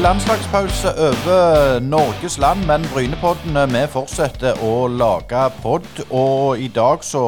landslagspause 0.00 0.88
over 0.96 1.78
Norges 1.80 2.38
land, 2.38 2.66
men 2.66 2.84
Brynepodden 2.92 3.58
vi 3.68 3.82
fortsetter 3.92 4.56
å 4.64 4.86
lage 4.88 5.42
pod. 5.60 5.84
Og 6.08 6.60
i 6.62 6.70
dag 6.72 7.04
så 7.04 7.24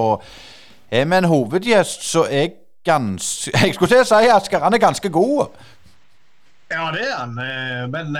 er 0.89 1.05
vi 1.05 1.19
en 1.19 1.29
hovedgjest 1.29 2.07
som 2.09 2.31
er 2.31 2.55
ganske 2.87 3.53
Jeg 3.61 3.77
skulle 3.77 3.93
til 3.93 4.01
å 4.01 4.09
si 4.09 4.31
Asker, 4.33 4.65
han 4.65 4.73
er 4.73 4.81
ganske 4.81 5.13
god. 5.13 5.53
Ja, 6.73 6.89
det 6.95 7.05
er 7.11 7.13
han. 7.19 7.37
Eh, 7.45 7.85
men 7.93 8.17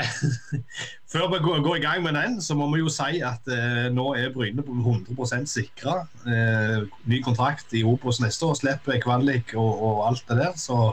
før 1.13 1.33
vi 1.33 1.41
går 1.47 1.79
i 1.79 1.85
gang 1.87 2.05
med 2.05 2.19
den, 2.21 2.37
så 2.45 2.59
må 2.59 2.69
vi 2.75 2.83
jo 2.83 2.93
si 2.93 3.23
at 3.25 3.49
eh, 3.49 3.89
nå 3.95 4.11
er 4.21 4.35
Bryne 4.37 4.67
100 4.69 5.49
sikra. 5.49 6.03
Eh, 6.29 6.85
ny 7.09 7.25
kontrakt 7.25 7.73
i 7.73 7.87
Obos 7.89 8.21
neste 8.21 8.51
år. 8.51 8.61
Slipper 8.61 9.01
kvalik 9.01 9.57
og, 9.57 9.73
og 9.81 10.07
alt 10.11 10.29
det 10.29 10.43
der. 10.45 10.57
Så 10.61 10.93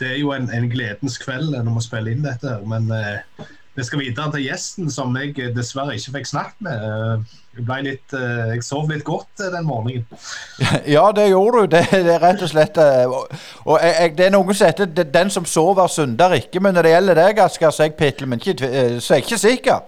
det 0.00 0.12
er 0.12 0.18
jo 0.20 0.32
en, 0.36 0.50
en, 0.52 0.70
gledens 0.70 1.18
kveld 1.22 1.54
når 1.56 1.78
vi 1.78 1.84
spiller 1.84 2.12
inn 2.12 2.26
dette. 2.26 2.58
Men 2.68 2.90
eh, 2.92 3.46
vi 3.76 3.84
skal 3.84 4.00
videre 4.00 4.30
til 4.32 4.46
gjesten, 4.46 4.90
som 4.90 5.16
jeg 5.20 5.50
dessverre 5.52 5.96
ikke 5.98 6.14
fikk 6.14 6.28
snakket 6.30 6.62
med. 6.64 6.84
Eh, 6.84 7.34
jeg, 7.58 7.84
litt, 7.84 8.14
eh, 8.16 8.52
jeg 8.54 8.64
sov 8.64 8.88
litt 8.88 9.04
godt 9.04 9.42
eh, 9.44 9.50
den 9.52 9.68
morgenen. 9.68 10.06
Ja, 10.96 11.10
det 11.16 11.28
gjorde 11.28 11.64
du. 11.64 11.74
Det, 11.76 11.82
det 11.92 12.14
er 12.14 12.22
rett 12.24 12.44
og 12.44 12.52
slett 12.52 12.80
Og, 12.80 13.28
og 13.64 13.76
jeg, 13.84 14.14
Det 14.16 14.26
er 14.26 14.32
noen 14.32 14.54
som 14.54 14.70
heter 14.70 14.88
'den 15.04 15.30
som 15.30 15.44
sover, 15.44 15.92
synder 15.92 16.38
ikke'. 16.38 16.60
Men 16.60 16.74
når 16.74 16.82
det 16.82 16.94
gjelder 16.94 17.20
deg, 17.20 17.42
Asker, 17.44 17.70
så 17.70 17.82
er 17.82 17.92
jeg 17.92 17.98
pittel, 18.00 18.28
men 18.28 18.40
ikke, 18.40 18.56
så 19.00 19.14
er 19.14 19.20
jeg 19.20 19.26
ikke 19.26 19.44
sikker. 19.44 19.84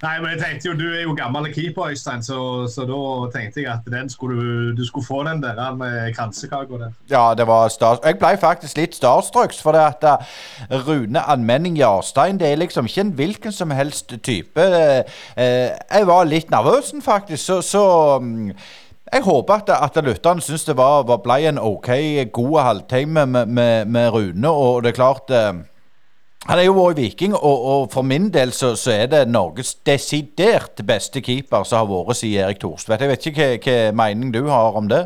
Nei, 0.00 0.14
men 0.20 0.30
jeg 0.32 0.40
tenkte 0.40 0.68
jo, 0.70 0.74
Du 0.80 0.86
er 0.88 1.02
jo 1.02 1.14
gammel 1.16 1.50
keeper, 1.52 1.90
Øystein, 1.92 2.22
så, 2.22 2.66
så, 2.72 2.86
da 2.88 3.38
tenkte 3.38 3.60
jeg 3.60 3.72
at 3.72 4.12
skulle 4.12 4.72
du, 4.76 4.84
skulle 4.86 5.06
få 5.06 5.22
den 5.28 5.42
der 5.42 5.74
med 5.74 6.14
kransekaka 6.14 6.78
der. 6.80 6.92
Ja, 7.10 7.34
det 7.34 7.46
var 7.46 7.68
stas. 7.68 7.98
Jeg 8.04 8.18
ble 8.18 8.36
faktisk 8.40 8.76
litt 8.76 8.96
starstruck, 8.96 9.52
for 9.62 9.76
det 9.76 9.80
at 9.80 10.04
uh, 10.08 10.88
Rune 10.88 11.20
Anmenning 11.20 11.76
Jarstein 11.78 12.40
det 12.40 12.48
er 12.48 12.56
liksom 12.56 12.88
ikke 12.88 13.00
en 13.00 13.12
hvilken 13.12 13.52
som 13.52 13.70
helst 13.70 14.14
type. 14.22 14.60
Uh, 14.60 15.04
jeg 15.36 16.06
var 16.06 16.24
litt 16.24 16.50
nervøs, 16.50 16.94
faktisk, 17.04 17.44
så, 17.44 17.60
så 17.62 18.16
um, 18.16 18.52
jeg 19.12 19.22
håper 19.22 19.54
at, 19.54 19.70
at 19.96 20.04
lytterne 20.04 20.40
syns 20.40 20.64
det 20.64 20.76
var, 20.76 21.02
var, 21.02 21.20
ble 21.20 21.42
en 21.48 21.58
OK 21.58 21.90
god 22.32 22.60
halvtime 22.62 23.26
med, 23.26 23.46
med, 23.46 23.84
med, 23.84 24.08
Rune. 24.08 24.48
Og 24.48 24.82
det 24.82 24.88
er 24.88 24.96
klart 24.96 25.32
han 26.48 26.58
er 26.58 26.64
jo 26.64 26.76
vært 26.76 26.96
viking, 26.96 27.34
og, 27.36 27.64
og, 27.70 27.82
for 27.92 28.06
min 28.06 28.30
del 28.32 28.54
så, 28.56 28.72
så, 28.78 28.94
er 29.02 29.10
det 29.12 29.26
Norges 29.28 29.74
desidert 29.86 30.80
beste 30.88 31.20
keeper 31.20 31.66
som 31.68 31.82
har 31.82 31.90
vært 31.90 32.16
siden 32.22 32.46
Erik 32.46 32.62
Thorstvedt. 32.62 33.04
Jeg 33.04 33.12
vet 33.12 33.28
ikke 33.28 33.50
hva, 33.58 33.76
mening 34.06 34.32
du 34.32 34.46
har 34.48 34.78
om 34.80 34.88
det? 34.88 35.04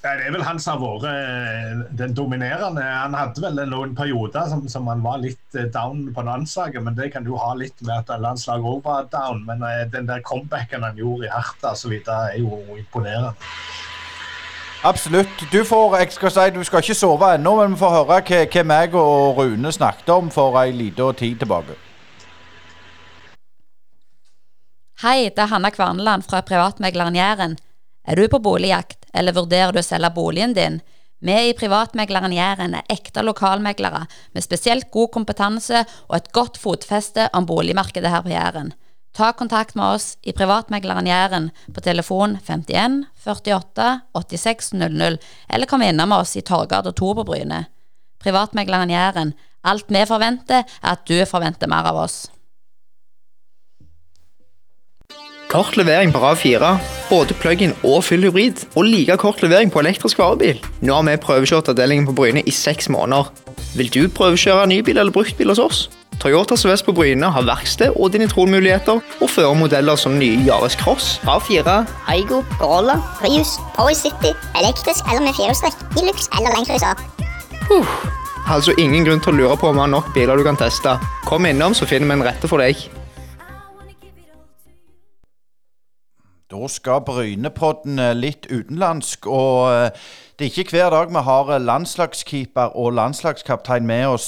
Ja, 0.00 0.14
det 0.16 0.26
er 0.26 0.32
vel 0.32 0.42
han 0.46 0.58
som 0.58 0.80
har 0.80 1.02
vært 1.04 1.06
eh, 1.12 1.80
den 2.00 2.14
dominerende. 2.16 2.82
Han 2.82 3.14
hadde 3.14 3.42
vel 3.44 3.60
noen 3.68 3.92
perioder 3.94 4.48
som, 4.48 4.62
som 4.72 4.88
han 4.88 5.04
var 5.04 5.20
litt 5.20 5.58
eh, 5.60 5.68
down 5.70 6.06
på 6.16 6.24
landslaget, 6.24 6.82
men 6.82 6.96
det 6.96 7.10
kan 7.14 7.26
du 7.26 7.34
ha 7.36 7.52
litt 7.54 7.84
med 7.84 7.98
at 8.00 8.22
landslaget 8.24 8.64
òg 8.72 8.80
var 8.88 9.10
down. 9.12 9.44
Men 9.46 9.62
eh, 9.68 9.84
den 9.92 10.08
der 10.08 10.24
comebacken 10.24 10.88
han 10.88 10.96
gjorde 10.98 11.28
i 11.28 11.74
så 11.76 11.92
vidt, 11.92 12.08
er 12.08 12.40
jo 12.40 12.62
imponerende. 12.80 13.36
Absolutt. 14.82 15.50
Du 15.52 15.60
får, 15.64 15.98
jeg 16.00 16.12
skal 16.14 16.30
si, 16.32 16.44
du 16.56 16.62
skal 16.64 16.80
ikke 16.80 16.96
sove 16.96 17.34
ennå, 17.36 17.52
men 17.58 17.74
vi 17.74 17.80
får 17.82 17.90
høre 17.98 18.20
hva, 18.24 18.44
hva 18.48 18.62
meg 18.64 18.94
og 18.96 19.36
Rune 19.36 19.72
snakket 19.76 20.08
om 20.14 20.30
for 20.32 20.56
ei 20.62 20.72
lita 20.72 21.10
tid 21.18 21.42
tilbake. 21.42 21.76
Hei, 25.04 25.28
det 25.28 25.44
er 25.44 25.52
Hanna 25.52 25.68
Kvarneland 25.72 26.24
fra 26.24 26.40
privatmegleren 26.48 27.16
Jæren. 27.16 27.58
Er 28.08 28.16
du 28.16 28.24
på 28.32 28.40
boligjakt, 28.40 29.04
eller 29.12 29.36
vurderer 29.36 29.76
du 29.76 29.82
å 29.82 29.84
selge 29.84 30.12
boligen 30.16 30.56
din? 30.56 30.80
Vi 31.20 31.36
i 31.50 31.52
Privatmegleren 31.52 32.32
Jæren 32.32 32.72
er 32.78 32.88
ekte 32.88 33.20
lokalmeglere 33.20 34.06
med 34.32 34.44
spesielt 34.44 34.88
god 34.92 35.10
kompetanse 35.12 35.82
og 36.08 36.14
et 36.16 36.30
godt 36.32 36.56
fotfeste 36.56 37.28
om 37.36 37.44
boligmarkedet 37.44 38.08
her 38.08 38.24
på 38.24 38.32
Jæren. 38.32 38.72
Ta 39.12 39.32
kontakt 39.32 39.74
med 39.74 39.96
oss 39.96 40.16
i 40.22 40.32
Privatmegleren 40.32 41.06
Jæren 41.06 41.50
på 41.74 41.82
telefon 41.82 42.38
51 42.46 43.04
48 43.24 44.00
86 44.14 44.72
00, 44.72 45.18
eller 45.48 45.66
kom 45.66 45.82
innom 45.82 46.12
oss 46.12 46.36
i 46.36 46.42
Torgata 46.46 46.92
2 46.92 47.14
på 47.18 47.24
Bryne. 47.24 47.64
Privatmegleren 48.22 48.90
Jæren. 48.90 49.32
Alt 49.64 49.90
vi 49.92 50.04
forventer, 50.08 50.62
er 50.64 50.92
at 50.94 51.02
du 51.08 51.18
forventer 51.28 51.68
mer 51.68 51.90
av 51.90 51.98
oss. 52.06 52.30
Kort 55.50 55.74
levering 55.76 56.12
på 56.14 56.20
RAV4, 56.22 56.68
både 57.10 57.34
plug-in 57.42 57.72
og 57.82 58.04
full 58.06 58.22
hybrid, 58.22 58.62
og 58.78 58.86
like 58.86 59.16
kort 59.18 59.42
levering 59.42 59.72
på 59.74 59.82
elektrisk 59.82 60.20
varebil. 60.22 60.62
Nå 60.80 60.94
har 60.94 61.08
vi 61.08 61.16
prøvekjørt 61.24 61.72
avdelingen 61.72 62.06
på 62.06 62.14
Bryne 62.14 62.44
i 62.46 62.54
seks 62.54 62.88
måneder. 62.88 63.32
Vil 63.74 63.90
du 63.90 64.04
prøvekjøre 64.14 64.68
ny 64.70 64.78
bil 64.86 65.02
eller 65.02 65.12
bruktbil 65.12 65.50
hos 65.50 65.58
oss? 65.58 65.88
Toyota 66.20 66.56
Sørvest 66.56 66.84
på 66.84 66.92
Bryne 66.92 67.30
har 67.32 67.46
verksted 67.48 67.94
og 67.96 68.12
dinitronmuligheter, 68.12 69.00
og 69.00 69.30
fører 69.32 69.56
modeller 69.56 69.96
som 69.96 70.18
nye 70.20 70.42
Yaris 70.44 70.76
Cross, 70.76 71.14
RAV4, 71.24 71.78
Aigo, 72.12 72.42
Corolla, 72.58 72.98
Prius, 73.22 73.56
Power 73.76 73.96
City, 73.96 74.34
elektrisk 74.60 75.08
eller 75.08 75.24
med 75.24 75.36
firehjulstrekk, 75.38 75.80
Hilux 75.96 76.28
eller 76.36 76.52
Landcruiser. 76.58 77.00
Uh, 77.72 77.96
altså 78.52 78.76
ingen 78.76 79.08
grunn 79.08 79.24
til 79.24 79.32
å 79.32 79.38
lure 79.40 79.56
på 79.56 79.72
om 79.72 79.80
vi 79.80 79.86
har 79.86 79.94
nok 79.96 80.12
biler 80.12 80.36
du 80.36 80.44
kan 80.44 80.60
teste. 80.60 80.98
Kom 81.24 81.48
innom, 81.48 81.72
så 81.72 81.88
finner 81.88 82.12
vi 82.12 82.18
en 82.18 82.28
rette 82.28 82.52
for 82.52 82.60
deg. 82.60 82.99
Da 86.60 86.68
skal 86.68 87.00
Brynepodden 87.00 87.98
eh, 87.98 88.10
litt 88.12 88.44
utenlandsk, 88.50 89.24
og 89.26 89.70
eh, 89.72 90.00
det 90.36 90.44
er 90.44 90.50
ikke 90.50 90.74
hver 90.74 90.90
dag 90.92 91.12
vi 91.14 91.22
har 91.24 91.52
eh, 91.54 91.60
landslagskeeper 91.64 92.74
og 92.76 92.92
landslagskaptein 92.98 93.86
med 93.86 94.06
oss 94.06 94.26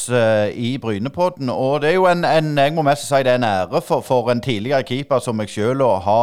i 0.55 0.79
Brynepodden. 0.81 1.51
Og 1.53 1.83
det 1.83 1.91
er 1.91 1.95
jo 1.99 2.07
en, 2.09 2.25
en 2.25 2.57
jeg 2.59 2.73
må 2.73 2.87
mest 2.87 3.05
si 3.05 3.21
det 3.21 3.35
er 3.35 3.41
en 3.41 3.45
ære 3.45 3.83
for, 3.85 4.01
for 4.01 4.31
en 4.33 4.41
tidligere 4.41 4.87
keeper 4.89 5.21
som 5.21 5.37
meg 5.37 5.53
sjøl 5.53 5.85
å 5.85 5.91
ha 6.07 6.23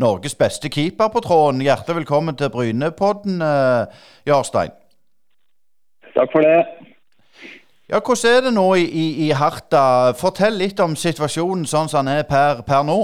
Norges 0.00 0.38
beste 0.40 0.72
keeper 0.72 1.12
på 1.12 1.20
tråden. 1.20 1.60
Hjertelig 1.60 2.00
velkommen 2.00 2.38
til 2.38 2.48
Brynepodden, 2.52 3.44
Jarstein. 4.26 4.72
Takk 6.16 6.32
for 6.32 6.48
det. 6.48 6.62
Ja, 7.92 8.00
Hvordan 8.00 8.36
er 8.36 8.40
det 8.46 8.54
nå 8.56 8.70
i, 8.80 8.86
i, 8.88 9.06
i 9.26 9.32
Harta? 9.36 10.14
Fortell 10.16 10.56
litt 10.64 10.80
om 10.80 10.96
situasjonen 10.96 11.68
sånn 11.68 11.92
som 11.92 12.08
den 12.08 12.22
er 12.22 12.24
per, 12.30 12.64
per 12.64 12.88
nå. 12.88 13.02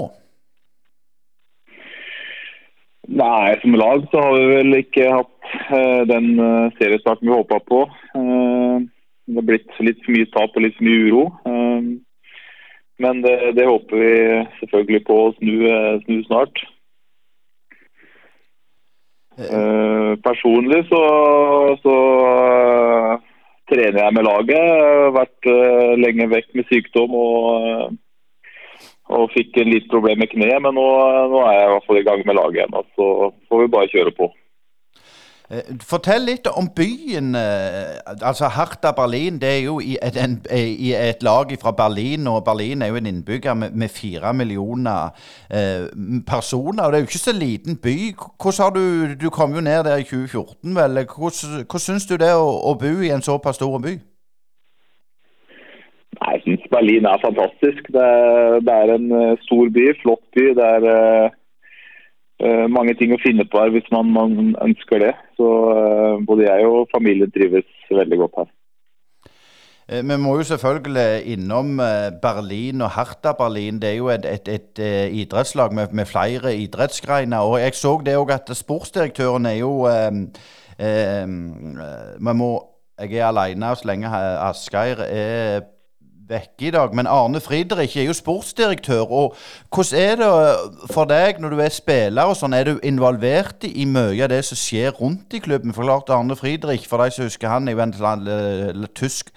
Nei, 3.09 3.57
som 3.61 3.73
lag 3.73 4.03
så 4.11 4.21
har 4.21 4.35
vi 4.37 4.49
vel 4.51 4.75
ikke 4.83 5.05
hatt 5.09 5.53
uh, 5.73 6.01
den 6.05 6.35
uh, 6.37 6.69
seriestarten 6.77 7.25
vi 7.25 7.33
håpa 7.33 7.57
på. 7.65 7.79
Uh, 8.13 8.85
det 9.25 9.39
har 9.39 9.47
blitt 9.47 9.79
litt 9.81 10.03
for 10.05 10.13
mye 10.13 10.29
tap 10.29 10.53
og 10.53 10.65
litt 10.65 10.77
for 10.77 10.85
mye 10.85 11.07
uro. 11.09 11.23
men 12.99 13.21
det, 13.23 13.33
det, 13.55 13.65
håper 13.65 14.01
vi 14.01 14.13
selvfølgelig 14.59 15.01
på 15.07 15.17
å 15.23 15.31
snu, 15.37 15.53
snu 16.03 16.15
snart. 16.25 16.61
personlig 20.25 20.81
så, 20.89 21.01
så 21.85 21.95
trener 23.71 24.01
jeg 24.01 24.15
med 24.17 24.27
laget. 24.27 24.57
Jeg 24.57 24.97
har 25.05 25.15
vært 25.15 25.51
lenge 26.01 26.27
vekk 26.33 26.49
med 26.57 26.67
sykdom 26.73 27.15
og 27.21 27.93
og 29.09 29.31
fikk 29.33 29.57
en 29.57 29.71
litt 29.73 29.87
problem 29.89 30.21
med 30.21 30.29
kneet, 30.33 30.61
men 30.61 30.77
nå, 30.77 30.85
nå, 31.33 31.41
er 31.47 31.57
jeg 31.57 31.65
i 31.65 31.73
hvert 31.73 31.87
fall 31.87 32.01
i 32.01 32.05
gang 32.05 32.21
med 32.27 32.37
laget 32.37 32.61
igjen. 32.61 32.93
Så 32.93 33.07
får 33.49 33.63
vi 33.63 33.73
bare 33.73 33.91
kjøre 33.93 34.13
på. 34.19 34.29
Eh, 35.49 35.71
fortell 35.81 36.27
litt 36.29 36.45
om 36.51 36.67
byen. 36.77 37.31
Eh, 37.35 37.95
altså 38.21 38.51
Harta 38.53 38.91
Berlin 38.93 39.39
det 39.41 39.49
er 39.49 39.63
jo 39.63 39.79
i 39.81 39.95
et, 39.97 40.17
en, 40.21 40.35
i 40.53 40.91
et, 40.93 41.23
lag 41.25 41.49
fra 41.61 41.73
Berlin, 41.73 42.27
og 42.29 42.43
Berlin 42.45 42.85
er 42.85 42.93
jo 42.93 42.99
en 42.99 43.09
innbygger 43.09 43.57
med 43.57 43.89
fire 43.89 44.33
millioner 44.33 45.09
eh, 45.49 45.89
personer. 46.27 46.83
og 46.83 46.91
Det 46.91 46.99
er 46.99 47.01
jo 47.01 47.09
ikke 47.09 47.23
så 47.23 47.33
liten 47.33 47.81
by. 47.81 47.97
Hvordan 48.37 48.63
har 48.63 48.69
Du 48.69 49.15
du 49.25 49.29
kom 49.29 49.55
jo 49.55 49.61
ned 49.61 49.83
der 49.83 49.97
i 49.97 50.03
2014, 50.03 50.75
vel. 50.75 51.05
Hvordan, 51.05 51.65
hvordan 51.65 51.79
syns 51.79 52.05
du 52.05 52.17
det 52.17 52.33
å, 52.33 52.45
å 52.69 52.77
bo 52.77 53.01
i 53.01 53.09
en 53.09 53.25
såpass 53.25 53.57
stor 53.57 53.81
by? 53.81 53.97
Jeg 56.27 56.41
syns 56.43 56.63
Berlin 56.71 57.05
er 57.05 57.21
fantastisk. 57.23 57.87
Det 57.95 58.05
er, 58.05 58.59
det 58.67 58.73
er, 58.81 58.95
en 58.95 59.11
eh, 59.21 59.37
stor 59.45 59.69
by, 59.75 59.85
flott 60.01 60.25
by. 60.35 60.45
Det 60.59 60.67
er 60.75 60.83
uh, 62.43 62.65
mange 62.77 62.95
ting 62.99 63.13
å 63.15 63.21
finne 63.23 63.45
på 63.47 63.61
her 63.61 63.71
hvis 63.75 63.87
man, 63.95 64.11
man 64.19 64.55
ønsker 64.67 65.05
det. 65.05 65.13
Så 65.39 65.47
uh, 65.47 66.19
både 66.27 66.49
jeg 66.49 66.67
og 66.67 66.91
familien 66.95 67.31
trives 67.31 67.67
veldig 68.01 68.23
godt 68.25 68.41
her. 68.43 68.55
Vi 69.89 70.15
må 70.21 70.35
jo 70.37 70.43
selvfølgelig 70.45 71.31
innom 71.33 71.79
Berlin 72.21 72.83
og 72.85 72.91
Hertha 72.93 73.31
Berlin. 73.33 73.79
Det 73.81 73.89
er 73.89 73.95
jo 73.97 74.11
et, 74.13 74.27
et, 74.29 74.51
et 74.53 74.81
idrettslag 75.17 75.73
med, 75.73 75.95
med, 75.97 76.05
flere 76.05 76.51
idrettsgreiner. 76.53 77.39
Og 77.41 77.57
jeg 77.63 77.73
så 77.73 77.95
det 78.05 78.13
òg 78.19 78.35
at 78.35 78.51
sportsdirektøren 78.53 79.49
er 79.49 79.55
jo 79.63 79.71
um, 79.89 80.21
um, 80.77 82.37
må, 82.37 82.51
Jeg 83.01 83.17
er 83.17 83.31
alene 83.31 83.73
så 83.73 83.89
lenge 83.89 84.13
Asgeir 84.45 85.01
er 85.07 85.65
vekke 86.29 86.67
i 86.67 86.71
dag. 86.75 86.93
Men 86.95 87.09
Arne 87.09 87.41
Friedrich 87.41 87.97
er 87.97 88.07
jo 88.07 88.13
sportsdirektør. 88.13 89.11
og 89.11 89.35
Hvordan 89.73 89.99
er 89.99 90.15
det 90.15 90.29
for 90.93 91.09
deg 91.09 91.39
når 91.39 91.49
du 91.49 91.63
er 91.63 91.73
spiller 91.73 92.29
og 92.29 92.37
sånn? 92.39 92.53
Er 92.53 92.69
du 92.69 92.79
involvert 92.83 93.65
i 93.65 93.85
mye 93.85 94.23
av 94.23 94.29
det 94.33 94.43
som 94.45 94.59
skjer 94.59 94.93
rundt 95.01 95.33
i 95.33 95.43
klubben? 95.43 95.73
Forklart 95.73 96.09
Arne 96.13 96.37
Friedrich, 96.39 96.87
for 96.87 97.03
de 97.03 97.11
som 97.11 97.27
husker 97.27 97.49
han, 97.49 97.67
er 97.67 97.77
jo 97.77 97.83
en 97.85 98.87
tysk 98.95 99.33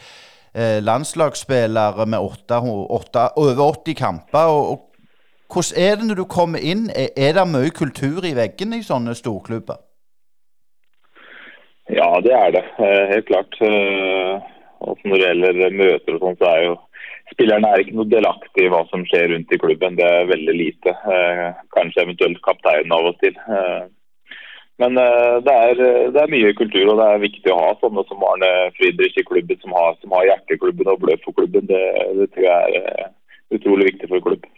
landslagsspiller 0.85 2.05
med 2.05 2.21
åtte, 2.21 2.59
åtte, 2.61 3.29
over 3.41 3.63
80 3.73 3.95
kamper. 3.97 4.53
og, 4.53 4.89
hvordan 5.53 5.85
er 5.85 5.97
det 5.97 6.07
når 6.07 6.15
du 6.15 6.25
kommer 6.25 6.59
inn? 6.59 6.91
Er 7.17 7.33
det 7.37 7.49
mye 7.49 7.71
kultur 7.77 8.25
i 8.25 8.37
veggene 8.37 8.79
i 8.81 8.87
sånne 8.87 9.13
storklubber? 9.15 9.77
Ja, 11.93 12.09
det 12.25 12.33
er 12.33 12.51
det. 12.57 12.63
Eh, 12.81 13.05
helt 13.13 13.27
klart. 13.29 13.59
Eh, 14.83 14.91
også 14.93 15.09
når 15.09 15.17
det 15.17 15.29
gjelder 15.29 15.79
møter 15.79 16.17
og 16.17 16.27
sånn, 16.27 16.39
så 16.41 16.51
er 16.51 16.65
jo 16.67 16.77
spillerne 17.33 17.71
er 17.73 17.83
ikke 17.83 17.97
noe 17.97 18.11
delaktig 18.13 18.67
i 18.67 18.71
hva 18.73 18.83
som 18.91 19.05
skjer 19.09 19.31
rundt 19.33 19.53
i 19.55 19.59
klubben. 19.63 19.97
Det 19.97 20.07
er 20.07 20.31
veldig 20.31 20.55
lite. 20.59 20.95
Eh, 21.17 21.45
kanskje 21.77 22.05
eventuelt 22.05 22.43
kapteinen 22.45 22.95
av 22.95 23.13
og 23.13 23.19
til. 23.23 23.37
Men 24.81 24.97
det 24.97 25.53
er, 25.53 25.81
det 26.11 26.19
er, 26.19 26.31
mye 26.33 26.55
kultur, 26.59 26.89
og 26.91 26.97
det 26.99 27.05
er 27.07 27.21
viktig 27.23 27.53
å 27.53 27.59
ha 27.61 27.75
sånne 27.79 28.03
som 28.09 28.25
Arne 28.27 28.49
Friedrich 28.75 29.19
i 29.21 29.25
klubben, 29.29 29.61
som 29.63 29.75
har, 29.77 29.95
som 30.01 30.15
har 30.17 30.27
hjerteklubben 30.27 30.91
og 30.91 31.05
blør 31.05 31.21
for 31.23 31.37
klubben. 31.37 31.69
Det, 31.69 31.83
det 32.19 32.27
tror 32.33 32.49
jeg 32.49 32.81
er 32.81 33.13
utrolig 33.55 33.93
viktig 33.93 34.11
for 34.11 34.25
klubben. 34.25 34.51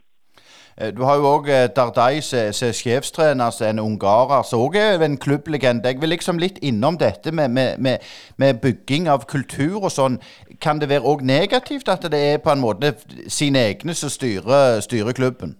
Eh, 0.80 0.90
du 0.96 1.04
har 1.06 1.20
jo 1.20 1.28
òg 1.36 1.48
eh, 1.54 1.68
Dardai 1.70 2.18
som 2.24 2.48
er 2.50 2.74
sjefstrener, 2.74 3.50
som 3.54 3.68
en 3.68 3.82
ungarer, 3.82 4.42
som 4.42 4.64
òg 4.64 4.78
er 4.80 5.04
en 5.06 5.18
klubblegende. 5.18 5.86
Jeg 5.86 6.00
vil 6.02 6.10
liksom 6.10 6.40
litt 6.42 6.58
innom 6.66 6.98
dette 6.98 7.30
med, 7.30 7.52
med, 7.54 7.78
med, 7.78 8.02
med 8.42 8.58
bygging 8.62 9.06
av 9.08 9.26
kultur 9.30 9.84
og 9.84 9.92
sånn. 9.94 10.18
Kan 10.62 10.82
det 10.82 10.90
være 10.90 11.06
òg 11.06 11.22
negativt 11.22 11.90
at 11.92 12.08
det 12.10 12.22
er 12.32 12.42
på 12.42 12.50
en 12.50 12.64
måte 12.64 12.96
sine 13.30 13.62
egne 13.70 13.94
som 13.94 14.10
styrer, 14.10 14.80
styrer 14.82 15.14
klubben? 15.14 15.54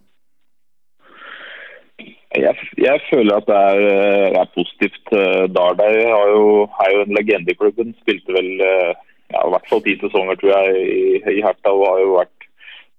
Jeg, 2.35 2.51
jeg, 2.83 2.99
føler 3.07 3.37
at 3.39 3.47
det 3.47 3.59
er, 3.71 3.83
eh, 3.95 4.39
er 4.41 4.55
positivt. 4.59 5.15
Dardai 5.55 5.93
jo, 5.95 6.67
er 6.67 6.97
jo 6.97 7.05
en 7.07 7.15
legende 7.15 7.55
i 7.55 7.61
klubben. 7.61 7.95
Spilte 8.03 8.35
vel 8.35 8.51
ja, 8.59 9.41
i 9.47 9.51
hvert 9.53 9.71
fall 9.71 9.83
ti 9.85 9.95
sesonger 10.03 10.41
tror 10.41 10.57
jeg, 10.59 10.89
i, 10.91 11.23
i 11.39 11.45
Herta 11.45 11.71
og 11.71 11.87
har 11.87 12.03
jo 12.03 12.17
vært 12.19 12.44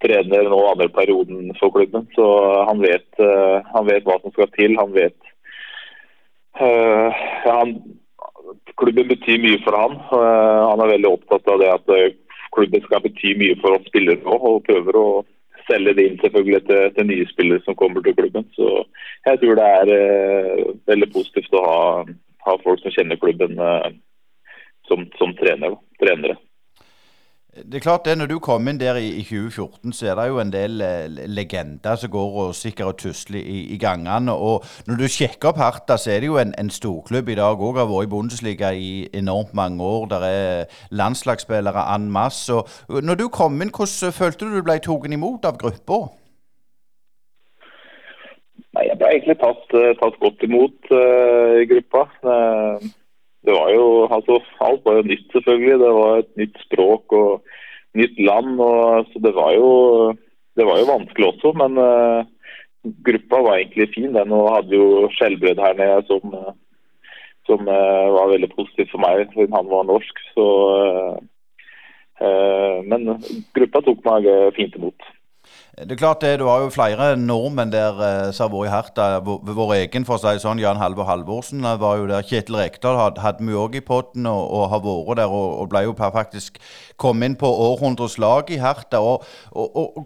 trener 0.03 0.49
nå 0.49 0.59
andre 0.69 0.89
perioden 0.89 1.53
for 1.59 1.73
klubben. 1.75 2.07
Så 2.15 2.25
han 2.67 2.81
vet, 2.83 3.07
uh, 3.19 3.61
han 3.73 3.87
vet 3.87 4.05
hva 4.07 4.17
som 4.21 4.33
skal 4.35 4.51
til. 4.55 4.75
Han 4.79 4.95
vet 4.95 5.17
uh, 6.61 7.23
han, 7.45 7.77
Klubben 8.75 9.07
betyr 9.07 9.39
mye 9.39 9.61
for 9.63 9.77
han. 9.79 9.95
Uh, 10.11 10.71
han 10.71 10.83
er 10.83 10.95
veldig 10.95 11.11
opptatt 11.13 11.47
av 11.51 11.61
det 11.61 11.71
at 11.71 11.93
klubben 12.55 12.83
skal 12.83 13.03
bety 13.03 13.33
mye 13.39 13.55
for 13.61 13.77
oss 13.77 13.87
spillere 13.87 14.19
nå, 14.23 14.35
og 14.35 14.65
prøver 14.67 14.99
å 14.99 15.07
selge 15.65 15.95
det 15.97 16.05
inn 16.07 16.19
selvfølgelig 16.21 16.61
til, 16.67 16.81
til, 16.95 17.07
nye 17.09 17.27
spillere 17.31 17.63
som 17.65 17.77
kommer 17.79 18.03
til 18.03 18.15
klubben. 18.17 18.45
Så 18.55 18.83
jeg 19.25 19.41
tror 19.41 19.59
det 19.59 19.69
er 19.79 19.93
veldig 20.91 21.09
positivt 21.15 21.55
å 21.57 21.63
ha, 21.65 21.79
ha, 22.45 22.57
folk 22.63 22.83
som 22.83 22.93
kjenner 22.93 23.19
klubben 23.19 23.57
som, 24.87 25.07
som 25.17 25.33
trener, 25.39 25.79
trenere. 26.03 26.37
Det 27.55 27.75
er 27.75 27.79
klart 27.79 28.05
det, 28.05 28.17
Når 28.17 28.27
du 28.27 28.39
kom 28.43 28.67
inn 28.67 28.79
der 28.79 28.97
i, 28.99 29.07
i 29.21 29.23
2014, 29.23 29.93
så 29.95 30.09
er 30.11 30.15
det 30.19 30.25
jo 30.27 30.39
en 30.41 30.51
del 30.51 30.81
eh, 30.83 31.05
legender 31.31 31.95
som 31.95 32.11
går 32.11 32.33
og 32.43 32.55
sikkert 32.55 32.89
og 32.89 32.97
tusler 32.99 33.39
i, 33.39 33.59
i, 33.71 33.77
gangene. 33.79 34.33
og 34.33 34.65
Når 34.87 34.99
du 34.99 35.07
sjekker 35.07 35.53
opp 35.53 35.61
Harta, 35.63 35.95
så 35.97 36.11
er 36.11 36.19
det 36.19 36.27
jo 36.27 36.35
en, 36.41 36.51
en 36.59 36.69
storklubb 36.69 37.31
i 37.31 37.37
dag 37.39 37.55
òg. 37.55 37.79
Har 37.79 37.87
vært 37.87 38.09
i 38.09 38.11
Bundesliga 38.11 38.73
i 38.75 39.07
enormt 39.13 39.53
mange 39.55 39.83
år. 39.83 40.09
Der 40.11 40.25
er 40.27 40.65
landslagsspillere 40.91 41.85
en 41.95 42.11
masse. 42.11 42.51
Og 42.51 42.99
når 43.03 43.21
du 43.23 43.27
kom 43.31 43.61
inn, 43.61 43.71
hvordan 43.71 44.11
følte 44.19 44.45
du 44.45 44.57
du 44.57 44.61
ble 44.67 44.75
tatt 44.83 45.07
imot 45.15 45.47
av 45.47 45.55
gruppa? 45.63 46.01
Nei, 48.75 48.87
Jeg 48.89 48.99
ble 48.99 49.13
egentlig 49.13 49.39
tatt, 49.39 49.65
eh, 49.79 49.95
tatt 50.03 50.19
godt 50.19 50.43
imot 50.43 50.91
uh, 50.91 51.55
i 51.63 51.67
gruppa. 51.71 52.03
Uh, 52.19 52.91
det 53.45 53.53
var 53.53 53.69
jo 53.73 53.85
altså, 54.11 54.39
Alt 54.65 54.85
var 54.85 54.99
jo 54.99 55.09
nytt, 55.09 55.27
selvfølgelig. 55.33 55.79
Det 55.83 55.91
var 55.99 56.17
et 56.17 56.31
nytt 56.41 56.61
språk 56.65 57.13
og 57.13 57.43
nytt 57.95 58.19
land. 58.19 58.59
Og, 58.59 59.05
så 59.11 59.21
det 59.25 59.33
var 59.35 59.51
jo 59.57 59.69
det 60.55 60.65
var 60.65 60.79
jo 60.79 60.87
vanskelig 60.87 61.27
også, 61.33 61.51
men 61.59 61.77
uh, 61.77 62.23
gruppa 63.07 63.41
var 63.43 63.57
egentlig 63.57 63.89
fin. 63.95 64.13
Den 64.15 64.31
og 64.31 64.53
hadde 64.55 64.77
jo 64.77 65.09
skjellbrød 65.17 65.59
her 65.59 65.75
nede 65.79 65.99
som, 66.07 66.35
som 67.47 67.67
uh, 67.67 68.07
var 68.15 68.31
veldig 68.31 68.51
positivt 68.55 68.93
for 68.93 69.03
meg, 69.03 69.25
siden 69.33 69.57
han 69.57 69.71
var 69.71 69.89
norsk. 69.89 70.21
Så, 70.37 70.45
uh, 72.23 72.77
men 72.87 73.17
gruppa 73.57 73.83
tok 73.83 74.07
meg 74.07 74.31
fint 74.55 74.79
imot. 74.79 75.11
Det 75.75 75.91
er 75.91 75.99
klart 75.99 76.21
det, 76.21 76.39
Du 76.39 76.45
har 76.47 76.61
jo 76.63 76.69
flere 76.71 77.17
nordmenn 77.19 77.71
der 77.71 77.97
eh, 77.99 78.31
som 78.31 78.47
har 78.47 78.53
vært 78.53 78.69
i 78.69 78.71
Herta. 78.71 79.05
Vår 79.59 79.73
egen, 79.75 80.05
for 80.07 80.15
å 80.15 80.21
si 80.23 80.39
sånn, 80.39 80.61
Jan 80.63 80.79
Halvor 80.79 81.03
Halvorsen 81.09 81.67
var 81.81 81.97
jo 81.99 82.07
der. 82.07 82.23
Kjetil 82.23 82.55
Rekdal 82.61 82.95
hadde, 82.95 83.19
hadde 83.19 83.43
vi 83.43 83.57
òg 83.59 83.75
i 83.75 83.83
potten 83.83 84.23
og, 84.31 84.39
og, 84.55 84.69
har 84.71 84.83
vært 84.85 85.19
der. 85.19 85.35
Og, 85.35 85.59
og 85.59 85.69
ble 85.73 85.83
jo 85.83 85.97
faktisk 85.99 86.61
kommet 86.95 87.33
inn 87.33 87.37
på 87.41 87.51
århundrets 87.67 88.15
lag 88.23 88.55
i 88.55 88.61
Herta. 88.63 89.03
Og, 89.03 89.27
og, 89.51 89.99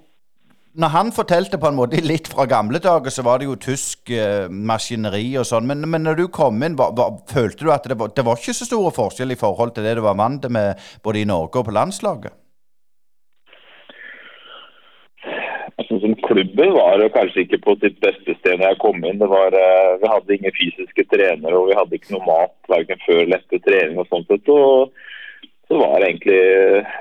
når 0.74 0.94
han 0.96 1.14
fortalte 1.14 1.62
på 1.62 1.70
en 1.70 1.78
måte 1.78 2.02
litt 2.02 2.34
fra 2.34 2.50
gamle 2.50 2.82
dager, 2.82 3.14
så 3.14 3.22
var 3.30 3.38
det 3.38 3.52
jo 3.52 3.62
tysk 3.62 4.10
eh, 4.10 4.50
maskineri 4.50 5.36
og 5.38 5.46
sånn. 5.46 5.70
Men, 5.70 5.86
men, 5.86 6.08
når 6.08 6.18
du 6.24 6.28
kom 6.34 6.66
inn, 6.66 6.82
var, 6.82 6.98
var, 6.98 7.22
følte 7.30 7.70
du 7.70 7.74
at 7.76 7.86
det 7.86 8.00
var, 8.00 8.10
det 8.18 8.26
var 8.26 8.42
ikke 8.42 8.58
så 8.58 8.66
store 8.66 8.96
forskjell 8.98 9.38
i 9.38 9.42
forhold 9.46 9.78
til 9.78 9.86
det 9.86 10.00
du 10.02 10.06
var 10.08 10.18
vant 10.18 10.50
med 10.50 10.82
både 11.06 11.22
i 11.22 11.30
Norge 11.30 11.62
og 11.62 11.70
på 11.70 11.78
landslaget? 11.78 12.34
som 15.90 15.98
klubben 16.30 16.74
var 16.74 17.02
kanskje 17.14 17.44
ikke 17.46 17.62
på 17.66 17.76
sitt 17.82 18.00
beste 18.04 18.36
sted 18.38 18.58
når 18.60 18.74
jeg 18.74 18.82
kom 18.84 19.06
inn. 19.06 19.22
Var, 19.34 19.56
eh, 19.58 19.94
vi 20.02 20.12
hadde 20.14 20.36
ingen 20.36 20.56
fysiske 20.56 21.06
trenere 21.12 21.58
og 21.58 21.70
vi 21.70 21.78
hadde 21.78 21.98
ikke 21.98 22.16
noe 22.16 22.28
mat 22.28 22.74
verken 22.74 23.02
før 23.06 23.24
eller 23.24 23.40
etter 23.40 23.64
trening. 23.66 23.98
og 23.98 24.08
sånt. 24.12 24.30
Og 24.32 24.92
så 25.70 25.78
var 25.82 26.00
det 26.00 26.10
egentlig 26.10 26.42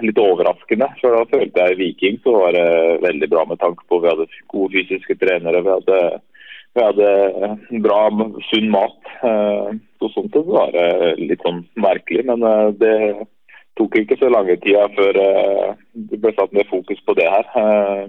litt 0.07 0.23
overraskende. 0.23 0.89
For 1.01 1.17
da 1.17 1.25
følte 1.33 1.67
jeg 1.67 1.81
Viking 1.81 2.21
så 2.25 2.35
var 2.37 2.57
det 2.57 2.69
veldig 3.05 3.29
bra 3.33 3.45
med 3.49 3.61
tanke 3.61 3.85
på 3.89 4.01
vi 4.03 4.11
hadde 4.13 4.29
gode 4.53 4.77
fysiske 4.77 5.17
trenere. 5.21 5.65
Vi 5.65 5.75
hadde, 5.77 5.99
vi 6.77 6.87
hadde 6.89 7.83
bra, 7.85 8.03
sunn 8.51 8.71
mat. 8.73 9.13
Eh, 9.25 9.75
så 9.99 10.13
sånt 10.15 10.33
sett 10.33 10.49
var 10.49 10.73
det 10.73 11.17
litt 11.21 11.45
sånn 11.45 11.67
merkelig. 11.77 12.25
Men 12.31 12.49
eh, 12.49 12.71
det 12.81 12.97
tok 13.79 14.01
ikke 14.01 14.19
så 14.19 14.33
lange 14.33 14.57
tida 14.65 14.89
før 14.97 15.13
det 15.15 16.19
ble 16.19 16.33
satt 16.35 16.57
mer 16.57 16.67
fokus 16.73 16.99
på 17.07 17.15
det 17.15 17.29
her. 17.31 18.09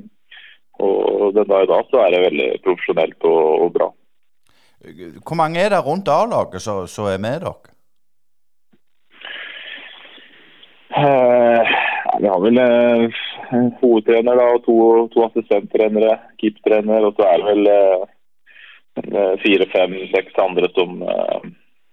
Og 0.80 1.34
den 1.36 1.50
dag 1.50 1.64
i 1.64 1.72
dag 1.72 1.90
så 1.92 2.04
er 2.04 2.14
det 2.14 2.22
veldig 2.26 2.50
profesjonelt 2.66 3.28
og, 3.28 3.42
og 3.66 3.74
bra. 3.76 3.90
Hvor 5.28 5.36
mange 5.36 5.60
er 5.60 5.74
det 5.74 5.82
rundt 5.86 6.08
A-laget 6.08 6.64
som 6.64 7.10
er 7.10 7.20
med 7.20 7.44
dere? 7.44 7.74
Eh, 11.00 11.74
vi 12.20 12.30
har 12.32 12.40
vel 12.44 12.62
eh, 12.64 13.20
hovedtrener 13.82 14.40
da, 14.40 14.48
og 14.56 14.64
to, 14.66 14.78
to 15.14 15.26
assistenttrenere, 15.28 16.16
keepertrener, 16.42 17.06
og 17.06 17.20
så 17.20 17.28
er 17.28 17.44
det 17.44 17.50
vel 17.52 17.70
eh, 17.76 19.36
fire, 19.44 19.68
fem, 19.76 20.00
seks 20.16 20.40
andre 20.42 20.72
som, 20.74 20.98
eh, 21.04 21.52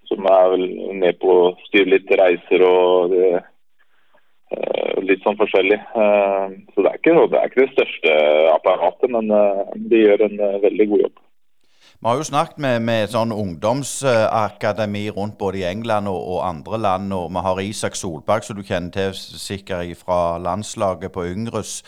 som 0.08 0.30
er 0.32 0.54
vel 0.54 0.66
med 1.02 1.20
på 1.20 1.37
å 1.42 1.52
styre 1.66 1.92
litt 1.96 2.16
reiser 2.22 2.64
og 2.70 3.12
det, 3.12 3.28
Eh, 3.37 3.52
litt 5.06 5.22
sånn 5.24 5.38
forskjellig. 5.38 5.78
Eh, 5.78 6.56
så 6.72 6.82
det 6.82 6.90
er 6.90 6.98
ikke, 7.00 7.14
det, 7.32 7.38
er 7.38 7.50
ikke 7.50 7.64
det 7.64 7.76
største 7.76 8.16
apparatet, 8.54 9.12
men 9.12 9.30
eh, 9.34 9.62
de 9.90 10.02
gjør 10.02 10.26
en 10.28 10.36
veldig 10.64 10.90
god 10.92 11.06
jobb. 11.06 11.22
Vi 11.96 12.10
har 12.10 12.18
jo 12.20 12.26
snakket 12.28 12.58
med, 12.60 12.82
med 12.84 13.08
sånn 13.08 13.32
ungdomsakademi 13.32 15.06
rundt 15.16 15.38
både 15.40 15.62
i 15.62 15.68
England 15.70 16.10
og, 16.10 16.18
og, 16.20 16.42
andre 16.44 16.80
land. 16.82 17.14
og 17.16 17.30
Vi 17.32 17.44
har 17.46 17.62
Isak 17.64 17.96
Solberg, 17.96 18.44
som 18.44 18.58
du 18.58 18.66
kjenner 18.66 18.92
til 18.92 19.16
sikkert 19.16 19.96
fra 20.02 20.36
landslaget 20.42 21.14
på 21.14 21.24
Yngres. 21.30 21.80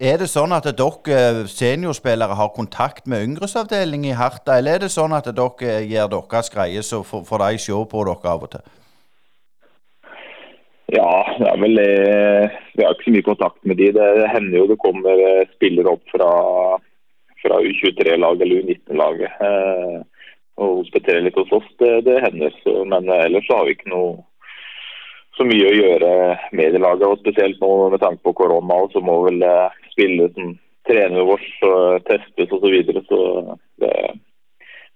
Er 0.00 0.16
det 0.22 0.30
sånn 0.30 0.54
at 0.54 0.68
dere 0.78 1.44
seniorspillere 1.50 2.38
har 2.38 2.54
kontakt 2.54 3.08
med 3.10 3.24
yngresavdeling 3.26 4.06
i 4.06 4.16
Harta, 4.16 4.56
eller 4.56 4.78
er 4.78 4.84
det 4.86 4.92
sånn 4.94 5.12
at 5.16 5.26
dere 5.26 5.80
gjør 5.90 6.12
deres 6.14 6.52
greie, 6.54 6.84
så 6.86 7.02
får 7.04 7.42
de 7.44 7.62
se 7.66 7.80
på 7.90 8.04
dere 8.06 8.32
av 8.32 8.46
og 8.46 8.52
til? 8.54 8.76
Ja, 10.88 11.36
det 11.36 11.48
er 11.50 11.58
vel 11.60 11.80
Vi 11.80 12.84
har 12.84 12.94
ikke 12.94 13.08
så 13.08 13.12
mye 13.12 13.26
kontakt 13.26 13.58
med 13.68 13.76
de. 13.76 13.90
Det 13.92 14.30
hender 14.32 14.62
jo 14.62 14.68
det 14.70 14.78
kommer 14.80 15.20
eh, 15.20 15.50
spillere 15.56 15.92
opp 15.92 16.14
fra, 16.14 16.30
fra 17.42 17.58
U23-laget 17.60 18.44
eller 18.46 18.62
U19-laget 18.62 19.42
eh, 19.48 19.98
og 20.58 20.80
hospiterer 20.80 21.26
litt 21.26 21.36
hos 21.38 21.52
oss. 21.52 21.68
Det, 21.82 21.92
det 22.08 22.22
hender. 22.24 22.54
Så, 22.62 22.80
men 22.88 23.10
ellers 23.12 23.46
så 23.46 23.60
har 23.60 23.68
vi 23.68 23.76
ikke 23.76 23.92
noe 23.92 24.16
så 25.38 25.46
mye 25.46 25.68
å 25.68 25.76
gjøre 25.76 26.12
med 26.56 26.74
i 26.74 26.82
laget. 26.82 27.06
og 27.06 27.20
Spesielt 27.20 27.60
nå 27.62 27.70
med 27.92 28.02
tanke 28.02 28.24
på 28.24 28.34
korona, 28.40 28.80
så 28.92 29.04
må 29.04 29.20
vel 29.28 29.44
eh, 29.44 29.78
spille 29.92 30.32
som 30.34 30.56
trener 30.88 31.28
vårt 31.28 31.68
og 31.68 32.04
testes 32.08 32.48
osv. 32.48 32.64
Så, 32.64 32.72
videre, 32.72 33.04
så 33.12 33.20
det, 33.82 33.94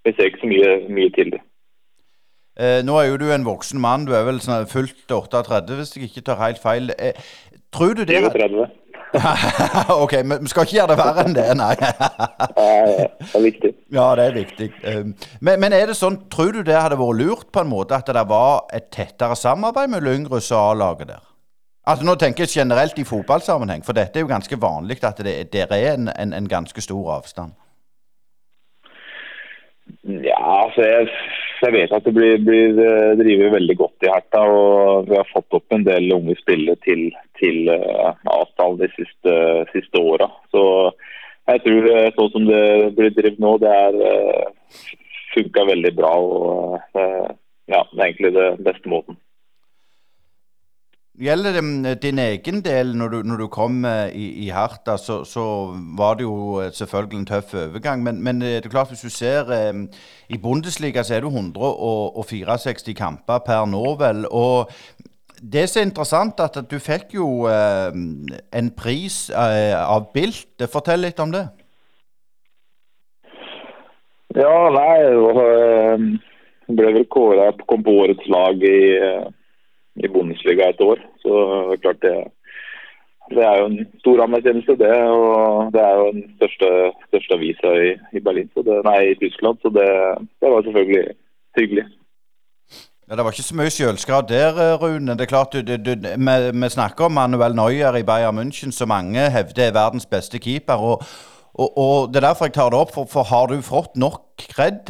vi 0.06 0.16
ser 0.16 0.32
ikke 0.32 0.46
så 0.46 0.52
mye, 0.56 0.76
mye 0.88 1.14
til 1.14 1.36
det. 1.36 1.42
Eh, 2.60 2.82
nå 2.84 2.98
er 3.00 3.08
jo 3.08 3.16
du 3.16 3.30
en 3.32 3.46
voksen 3.46 3.80
mann, 3.80 4.04
du 4.04 4.12
er 4.12 4.26
vel 4.28 4.40
sånn 4.44 4.68
fullt 4.68 5.08
38 5.08 5.78
hvis 5.78 5.96
jeg 5.96 6.10
ikke 6.10 6.24
tar 6.26 6.40
helt 6.42 6.60
feil. 6.60 6.92
Eh, 6.98 7.16
tror 7.72 7.96
du 7.96 8.04
det 8.04 8.20
37. 8.28 8.78
ok, 10.04 10.12
men 10.24 10.40
vi 10.40 10.48
skal 10.48 10.64
ikke 10.64 10.76
gjøre 10.78 10.92
det 10.92 10.98
verre 11.00 11.24
enn 11.26 11.34
det, 11.36 11.46
nei. 11.56 11.72
det 11.76 13.08
er 13.36 13.42
viktig. 13.44 13.72
Ja, 13.92 14.06
det 14.16 14.24
er 14.24 14.36
viktig. 14.36 14.68
Eh, 14.88 15.02
men, 15.40 15.60
men, 15.60 15.76
er 15.76 15.88
det 15.88 15.96
sånn, 15.96 16.22
tror 16.32 16.52
du 16.56 16.62
det 16.64 16.76
hadde 16.76 17.00
vært 17.00 17.20
lurt 17.20 17.50
på 17.52 17.64
en 17.64 17.72
måte 17.72 17.96
at 17.96 18.08
det 18.08 18.24
var 18.28 18.64
et 18.72 18.88
tettere 18.92 19.36
samarbeid 19.36 19.92
mellom 19.92 20.22
Yngres 20.22 20.52
og 20.52 20.72
A-laget 20.72 21.12
der? 21.12 21.28
Altså 21.88 22.06
Nå 22.06 22.14
tenker 22.14 22.46
jeg 22.46 22.62
generelt 22.62 22.98
i 23.00 23.04
fotballsammenheng, 23.04 23.82
for 23.84 23.96
dette 23.96 24.20
er 24.20 24.22
jo 24.22 24.30
ganske 24.30 24.60
vanlig 24.60 25.00
at 25.02 25.18
det, 25.24 25.34
det 25.52 25.66
er 25.66 25.96
en, 25.96 26.12
en, 26.14 26.32
en 26.36 26.48
ganske 26.48 26.84
stor 26.84 27.16
avstand. 27.16 27.56
Ja, 30.04 30.38
altså 30.62 30.86
jeg, 30.86 31.08
jeg 31.68 31.74
vet 31.76 31.94
at 31.94 32.06
det 32.06 32.12
blir, 32.16 32.40
blir 32.42 32.78
eh, 32.82 33.52
veldig 33.52 33.76
godt 33.78 34.06
i 34.06 34.10
Herta. 34.10 34.42
Og 34.50 35.08
vi 35.10 35.18
har 35.18 35.28
fått 35.30 35.58
opp 35.58 35.74
en 35.74 35.86
del 35.86 36.10
unge 36.14 36.36
spillere 36.40 36.78
til, 36.86 37.08
til 37.38 37.70
uh, 37.70 38.12
avtalen 38.34 38.80
de 38.80 38.88
siste, 38.96 39.34
siste 39.70 40.02
åra. 40.02 40.26
Så 40.50 40.64
jeg 41.50 41.64
tror 41.66 41.90
uh, 41.90 42.08
sånn 42.16 42.32
som 42.34 42.48
det 42.50 42.64
blir 42.98 43.14
drevet 43.14 43.42
nå, 43.42 43.56
det 43.62 43.72
er 43.72 44.00
funka 45.36 45.68
veldig 45.70 45.92
bra. 45.98 46.12
og 46.18 46.80
ja, 47.70 47.84
Det 47.92 48.00
er 48.00 48.06
egentlig 48.08 48.34
det 48.36 48.48
beste 48.66 48.90
måten. 48.90 49.20
Gjelder 51.22 51.54
det 51.54 52.02
din 52.02 52.18
egen 52.18 52.64
del, 52.64 52.96
når 52.98 53.08
du, 53.08 53.16
når 53.22 53.36
du 53.44 53.46
kom 53.46 53.84
i, 53.86 54.24
i 54.42 54.48
Harta, 54.50 54.96
så, 54.98 55.20
så, 55.24 55.44
var 55.98 56.16
det 56.18 56.24
jo 56.24 56.62
selvfølgelig 56.74 57.18
en 57.20 57.26
tøff 57.26 57.54
overgang. 57.54 58.02
Men, 58.02 58.18
men 58.24 58.40
det 58.40 58.64
er 58.64 58.72
klart 58.72 58.90
hvis 58.90 59.04
du 59.06 59.10
ser 59.10 59.52
i 60.28 60.38
Bundesliga 60.42 61.04
så 61.06 61.14
er 61.14 61.22
det 61.22 61.30
164 61.30 62.94
kamper 62.98 63.38
per 63.46 63.68
nå, 63.70 63.84
vel. 64.00 64.26
Og 64.30 64.72
det 65.54 65.68
som 65.68 65.80
er 65.80 65.86
interessant, 65.86 66.40
at 66.40 66.58
du 66.70 66.78
fikk 66.82 67.14
jo 67.14 67.46
en 67.46 68.70
pris 68.76 69.28
av 69.30 70.08
Bilt. 70.14 70.66
Fortell 70.72 71.06
litt 71.06 71.22
om 71.22 71.30
det. 71.34 71.44
Ja, 74.34 74.56
nei, 74.74 74.96
jeg 75.06 76.76
ble 76.78 76.92
vel 76.96 77.06
kåra 77.12 77.50
på 77.52 77.78
årets 77.94 78.26
lag 78.32 78.62
i, 78.64 78.78
i 79.96 80.08
Bundesliga 80.08 80.68
et 80.68 80.80
år. 80.80 80.98
Så 81.22 81.32
det 81.68 81.76
er 81.76 81.82
klart 81.84 82.02
det, 82.02 82.16
det 83.36 83.44
er 83.44 83.56
jo 83.60 83.66
en 83.66 83.80
stor 84.02 84.22
anerkjennelse, 84.24 84.76
det. 84.84 84.94
Og 85.18 85.72
det 85.74 85.80
er 85.80 85.94
jo 86.00 86.06
den 86.12 86.24
største, 86.36 86.68
største 87.08 87.34
avisa 87.38 87.72
i, 87.86 87.90
i, 88.16 88.20
Berlin, 88.20 88.50
det, 88.56 88.78
nei, 88.88 89.00
i 89.12 89.18
Tyskland. 89.22 89.58
Så 89.62 89.68
det, 89.78 89.88
det 90.40 90.52
var 90.52 90.62
selvfølgelig 90.62 91.04
hyggelig. 91.58 91.84
Ja, 93.08 93.16
Det 93.16 93.24
var 93.24 93.34
ikke 93.34 93.50
så 93.50 93.56
mye 93.56 93.70
selvskrav 93.70 94.22
der, 94.28 94.52
Rune. 94.82 95.12
Det 95.12 95.20
er 95.20 95.34
klart, 95.34 95.52
du, 95.52 95.60
du, 95.60 95.76
du, 95.76 95.92
vi, 96.26 96.36
vi, 96.62 96.68
snakker 96.68 97.04
om 97.04 97.12
Manuel 97.18 97.54
Neuer 97.54 97.96
i 97.96 98.06
Bayern 98.10 98.38
München, 98.38 98.72
som 98.72 98.88
mange 98.88 99.30
hevder 99.36 99.66
er 99.66 99.78
verdens 99.80 100.06
beste 100.06 100.38
keeper. 100.38 100.74
og 100.90 101.02
og, 101.54 101.78
og, 101.78 102.08
Det 102.08 102.16
er 102.16 102.28
derfor 102.28 102.44
jeg 102.44 102.54
tar 102.56 102.70
det 102.72 102.78
opp, 102.78 102.92
for, 102.94 103.04
for 103.12 103.22
har 103.28 103.46
du 103.46 103.60
fått 103.60 103.96
nok 103.96 104.22
kred? 104.40 104.88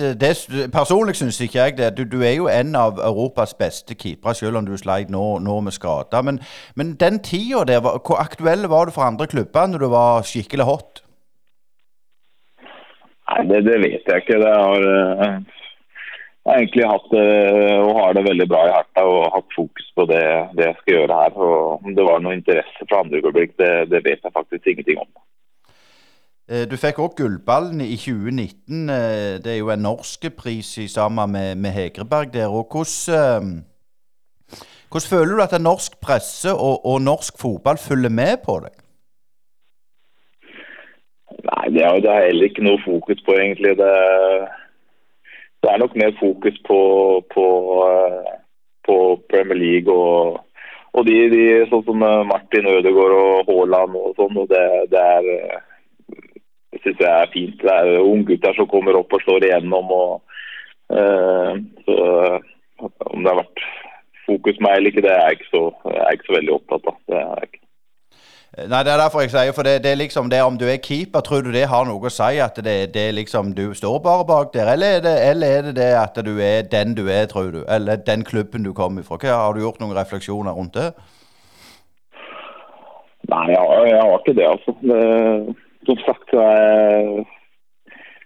Personlig 0.73 1.17
syns 1.19 1.41
ikke 1.43 1.59
jeg 1.59 1.79
det. 1.79 1.97
Du, 1.99 2.05
du, 2.07 2.21
er 2.23 2.37
jo 2.37 2.47
en 2.47 2.77
av 2.79 3.01
Europas 3.03 3.55
beste 3.55 3.97
keepere, 3.99 4.35
selv 4.39 4.61
om 4.61 4.67
du 4.67 4.77
sleit 4.79 5.11
nå, 5.11 5.25
nå 5.43 5.61
med 5.61 5.75
skader. 5.75 6.23
Men, 6.23 6.39
men, 6.79 6.95
den 7.01 7.19
tida 7.19 7.65
der, 7.67 7.81
hvor 7.83 8.21
aktuelle 8.23 8.71
var 8.71 8.87
du 8.87 8.95
for 8.95 9.03
andre 9.03 9.27
klubber 9.27 9.67
når 9.67 9.83
du 9.83 9.89
var 9.91 10.29
skikkelig 10.29 10.69
hot? 10.69 11.03
Nei, 13.33 13.43
det, 13.51 13.65
det 13.67 13.81
vet 13.83 14.07
jeg 14.07 14.23
ikke. 14.23 14.39
Det 14.45 14.55
har, 14.55 14.87
jeg 14.87 16.53
har 16.53 16.63
egentlig 16.63 16.87
hatt 16.93 17.11
og 17.89 17.93
har 17.99 18.15
det 18.15 18.25
veldig 18.29 18.49
bra 18.55 18.63
i 18.69 18.73
Herta 18.77 19.07
og 19.09 19.35
hatt 19.35 19.51
fokus 19.59 19.91
på 19.99 20.07
det, 20.15 20.25
det 20.55 20.71
jeg 20.71 20.79
skal 20.79 20.97
gjøre 21.01 21.21
her. 21.25 21.43
Om 21.83 21.99
det 21.99 22.07
var 22.07 22.23
noe 22.23 22.39
interesse 22.39 22.87
fra 22.87 23.03
andre 23.03 23.19
øyeblikk, 23.19 23.59
det, 23.59 23.73
det 23.91 24.05
vet 24.07 24.23
jeg 24.23 24.39
faktisk 24.39 24.71
ingenting 24.71 25.03
om. 25.03 25.11
Eh, 26.51 26.65
du 26.67 26.75
fikk 26.75 26.99
òg 26.99 27.13
Gullballen 27.21 27.81
i 27.85 27.95
2019. 27.95 28.89
Eh, 28.91 29.35
det 29.43 29.53
er 29.53 29.61
jo 29.61 29.71
en 29.71 29.85
norsk 29.87 30.27
pris 30.35 30.75
sammen 30.91 31.31
med, 31.31 31.55
med 31.63 31.71
Hegreberg 31.71 32.33
der. 32.35 32.51
og 32.51 32.67
eh, 32.83 33.63
hvordan 34.91 35.11
føler 35.13 35.37
du 35.37 35.43
at 35.43 35.55
en 35.57 35.69
norsk 35.71 36.01
presse 36.03 36.51
og, 36.51 36.83
og, 36.85 37.01
norsk 37.01 37.39
fotball 37.41 37.79
følger 37.79 38.11
med 38.11 38.43
på 38.47 38.59
deg? 38.65 38.75
Nei, 41.47 41.67
det 41.75 41.87
er, 41.87 42.03
det 42.05 42.11
er 42.11 42.27
heller 42.27 42.51
ikke 42.51 42.67
noe 42.67 42.83
fokus 42.85 43.23
på, 43.25 43.39
egentlig. 43.39 43.79
Det, 43.79 43.95
det 45.63 45.71
er 45.71 45.79
nok 45.79 45.95
mer 45.97 46.13
fokus 46.21 46.59
på, 46.69 46.81
på, 47.35 47.47
på 48.87 48.97
Premier 49.31 49.59
League 49.63 49.95
og, 49.95 50.43
og 50.93 51.07
de, 51.07 51.19
de, 51.33 51.45
sånn 51.71 51.87
som 51.87 52.03
Martin 52.03 52.69
Ødegaard 52.69 53.15
og 53.17 53.49
Haaland 53.49 53.97
og 53.97 54.17
sånn. 54.19 54.43
og 54.43 54.51
det, 54.51 54.67
det 54.93 55.11
er 55.17 55.63
det 56.73 56.81
syns 56.83 57.01
jeg 57.05 57.13
er 57.13 57.33
fint. 57.33 57.59
Det 57.61 57.73
er 57.73 58.01
unggutter 58.01 58.57
som 58.57 58.69
kommer 58.71 58.97
opp 58.99 59.13
og 59.13 59.25
slår 59.25 59.49
igjennom. 59.49 59.93
Og, 59.93 60.39
uh, 60.97 61.57
så, 61.87 61.97
om 63.13 63.23
det 63.23 63.33
har 63.33 63.43
vært 63.43 63.67
fokus 64.27 64.61
meg 64.65 64.79
eller 64.79 64.93
ikke, 64.93 65.05
det 65.05 65.13
er 65.13 65.27
jeg 65.27 65.41
ikke 65.41 65.51
så, 65.51 65.67
jeg 65.93 66.19
ikke 66.19 66.31
så 66.31 66.39
veldig 66.39 66.57
opptatt 66.57 66.89
av. 66.93 67.03
Det 67.11 67.21
er 67.21 67.45
ikke. 67.49 67.63
Nei, 68.53 68.83
Det 68.85 68.93
er 68.93 69.01
derfor 69.01 69.23
jeg 69.25 69.31
sier, 69.33 69.55
for 69.57 69.65
det, 69.65 69.79
det 69.85 69.91
er 69.93 69.97
liksom 69.97 70.27
det 70.29 70.43
om 70.45 70.59
du 70.61 70.67
er 70.69 70.77
keeper, 70.77 71.21
tror 71.25 71.41
du 71.41 71.49
det 71.55 71.65
har 71.71 71.87
noe 71.89 72.05
å 72.05 72.13
si? 72.13 72.37
At 72.45 72.59
det, 72.61 72.93
det 72.93 73.07
er 73.09 73.15
liksom 73.17 73.55
du 73.57 73.73
står 73.73 73.97
bare 74.05 74.27
bak 74.29 74.53
der, 74.53 74.69
eller 74.75 74.99
er, 74.99 75.01
det, 75.01 75.15
eller 75.31 75.55
er 75.57 75.63
det 75.69 75.75
det 75.79 75.89
at 75.97 76.21
du 76.21 76.35
er 76.37 76.69
den 76.69 76.93
du 76.99 77.07
er, 77.09 77.25
tror 77.31 77.49
du? 77.55 77.63
Eller 77.65 77.97
den 77.97 78.25
klubben 78.29 78.69
du 78.69 78.75
kommer 78.77 79.07
fra? 79.09 79.17
Hva, 79.17 79.39
har 79.47 79.57
du 79.57 79.65
gjort 79.65 79.81
noen 79.81 79.97
refleksjoner 79.97 80.53
rundt 80.53 80.77
det? 80.77 80.91
Nei, 83.33 83.47
jeg, 83.55 83.89
jeg 83.89 84.03
har 84.03 84.19
ikke 84.19 84.37
det, 84.37 84.47
altså. 84.51 84.77
Det, 84.85 85.01
som 85.87 85.99
sagt 86.07 86.31
så 86.31 86.43
er 86.43 87.25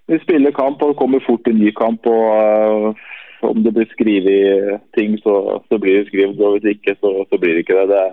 Vi 0.07 0.19
spiller 0.23 0.55
kamp 0.55 0.83
og 0.87 0.97
kommer 0.97 1.21
fort 1.27 1.49
en 1.51 1.59
ny 1.59 1.73
kamp. 1.75 2.07
og 2.07 2.95
uh, 2.95 2.95
Om 3.43 3.63
det 3.65 3.73
blir 3.75 3.89
skrevet 3.91 4.81
ting, 4.97 5.19
så, 5.19 5.61
så, 5.69 5.79
blir 5.79 5.99
det 5.99 6.07
skrevet. 6.09 6.41
Og 6.41 6.59
hvis 6.59 6.77
ikke, 6.77 6.95
så, 7.01 7.25
så 7.31 7.39
blir 7.39 7.57
det 7.57 7.65
ikke 7.65 7.81
det. 7.81 7.89
det 7.91 8.07